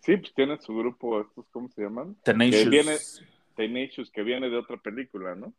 Sí, 0.00 0.18
pues 0.18 0.34
tiene 0.34 0.58
su 0.60 0.76
grupo, 0.76 1.22
estos, 1.22 1.46
¿cómo 1.50 1.70
se 1.70 1.80
llaman? 1.80 2.14
Tenacious. 2.24 2.64
Que 2.64 2.68
viene, 2.68 2.96
Tenacious, 3.56 4.10
que 4.10 4.22
viene 4.22 4.50
de 4.50 4.58
otra 4.58 4.76
película, 4.76 5.34
¿no? 5.34 5.54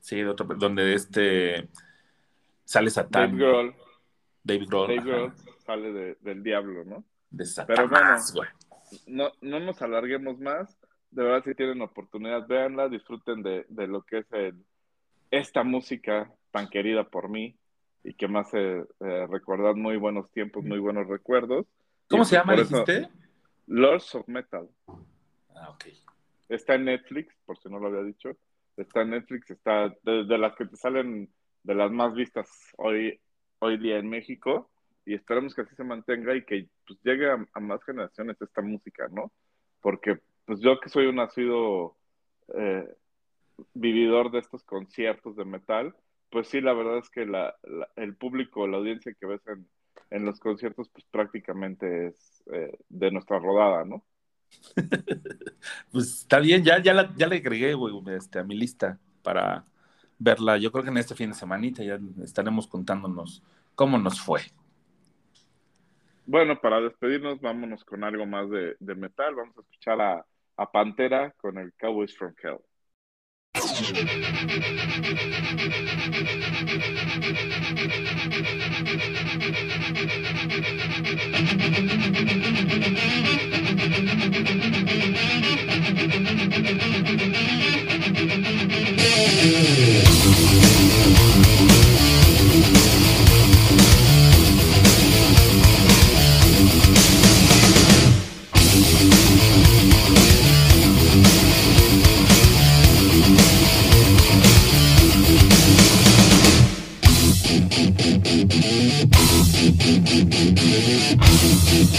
Sí, 0.00 0.16
de 0.16 0.26
otra, 0.26 0.44
donde 0.56 0.92
este 0.92 1.68
sale 2.64 2.90
Satán. 2.90 3.30
Dave 3.30 3.44
Grohl. 3.44 3.74
David 4.42 4.68
Grohl. 4.68 4.88
Dave 4.88 5.10
Grohl 5.10 5.32
sale 5.64 5.92
de, 5.92 6.16
del 6.20 6.42
diablo, 6.42 6.84
¿no? 6.84 7.04
De 7.30 7.46
Satán. 7.46 7.76
Pero 7.76 7.88
bueno, 7.88 8.16
no, 9.06 9.32
no 9.40 9.60
nos 9.60 9.80
alarguemos 9.82 10.38
más. 10.38 10.78
De 11.10 11.22
verdad, 11.22 11.44
si 11.44 11.54
tienen 11.54 11.80
oportunidad, 11.80 12.46
véanla, 12.46 12.88
disfruten 12.88 13.42
de, 13.42 13.64
de 13.68 13.86
lo 13.86 14.02
que 14.02 14.18
es 14.18 14.32
el, 14.32 14.64
esta 15.30 15.62
música 15.62 16.32
tan 16.50 16.68
querida 16.68 17.04
por 17.04 17.28
mí 17.28 17.56
y 18.02 18.14
que 18.14 18.28
me 18.28 18.40
hace 18.40 18.84
eh, 19.00 19.26
recordar 19.30 19.76
muy 19.76 19.96
buenos 19.96 20.30
tiempos, 20.30 20.64
muy 20.64 20.78
buenos 20.78 21.06
recuerdos. 21.08 21.66
¿Cómo 22.08 22.24
se 22.24 22.36
llama, 22.36 22.54
dijiste? 22.54 23.08
Lords 23.66 24.14
of 24.14 24.28
Metal. 24.28 24.68
Ah, 25.54 25.70
ok. 25.70 25.86
Está 26.48 26.74
en 26.74 26.84
Netflix, 26.84 27.34
por 27.46 27.58
si 27.58 27.68
no 27.68 27.78
lo 27.78 27.86
había 27.88 28.02
dicho. 28.02 28.36
Está 28.76 29.02
en 29.02 29.10
Netflix, 29.10 29.50
está 29.50 29.94
de, 30.02 30.24
de 30.24 30.38
las 30.38 30.54
que 30.56 30.66
te 30.66 30.76
salen 30.76 31.32
de 31.64 31.74
las 31.74 31.90
más 31.90 32.14
vistas 32.14 32.48
hoy, 32.76 33.20
hoy 33.58 33.78
día 33.78 33.98
en 33.98 34.08
México 34.08 34.70
y 35.04 35.14
esperamos 35.14 35.54
que 35.54 35.62
así 35.62 35.74
se 35.74 35.84
mantenga 35.84 36.34
y 36.36 36.44
que 36.44 36.68
pues, 36.86 36.98
llegue 37.02 37.30
a, 37.30 37.60
más 37.60 37.82
generaciones 37.84 38.40
esta 38.40 38.62
música, 38.62 39.08
¿no? 39.10 39.32
Porque 39.80 40.20
pues 40.44 40.60
yo 40.60 40.78
que 40.78 40.88
soy 40.88 41.06
un 41.06 41.16
nacido 41.16 41.96
eh, 42.56 42.86
vividor 43.74 44.30
de 44.30 44.38
estos 44.38 44.62
conciertos 44.62 45.36
de 45.36 45.44
metal, 45.44 45.94
pues 46.30 46.48
sí, 46.48 46.60
la 46.60 46.72
verdad 46.72 46.98
es 46.98 47.10
que 47.10 47.26
la, 47.26 47.54
el 47.96 48.16
público, 48.16 48.66
la 48.66 48.78
audiencia 48.78 49.14
que 49.18 49.26
ves 49.26 49.46
en, 49.46 49.66
en 50.10 50.24
los 50.24 50.38
conciertos, 50.40 50.88
pues 50.90 51.04
prácticamente 51.10 52.08
es 52.08 52.42
eh, 52.52 52.76
de 52.88 53.10
nuestra 53.10 53.38
rodada, 53.38 53.84
¿no? 53.84 54.04
pues 55.92 56.20
está 56.20 56.40
bien, 56.40 56.62
ya, 56.62 56.82
ya, 56.82 57.14
ya 57.16 57.26
le 57.26 57.36
agregué, 57.36 57.74
güey, 57.74 57.94
este, 58.16 58.38
a 58.38 58.44
mi 58.44 58.56
lista 58.56 58.98
para, 59.22 59.64
verla. 60.18 60.56
Yo 60.58 60.70
creo 60.72 60.84
que 60.84 60.90
en 60.90 60.98
este 60.98 61.14
fin 61.14 61.30
de 61.30 61.36
semanita 61.36 61.82
ya 61.82 61.98
estaremos 62.22 62.66
contándonos 62.66 63.42
cómo 63.74 63.98
nos 63.98 64.20
fue. 64.20 64.42
Bueno, 66.26 66.58
para 66.60 66.80
despedirnos, 66.80 67.40
vámonos 67.40 67.84
con 67.84 68.02
algo 68.02 68.24
más 68.24 68.48
de, 68.48 68.76
de 68.80 68.94
metal. 68.94 69.34
Vamos 69.34 69.56
a 69.58 69.60
escuchar 69.60 70.00
a, 70.00 70.24
a 70.56 70.72
Pantera 70.72 71.32
con 71.32 71.58
el 71.58 71.72
Cowboys 71.74 72.16
from 72.16 72.34
Hell. 72.42 72.58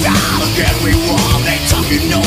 Stop, 0.00 0.48
everyone, 0.56 1.44
they 1.44 1.60
talking 1.68 2.08
no 2.08 2.22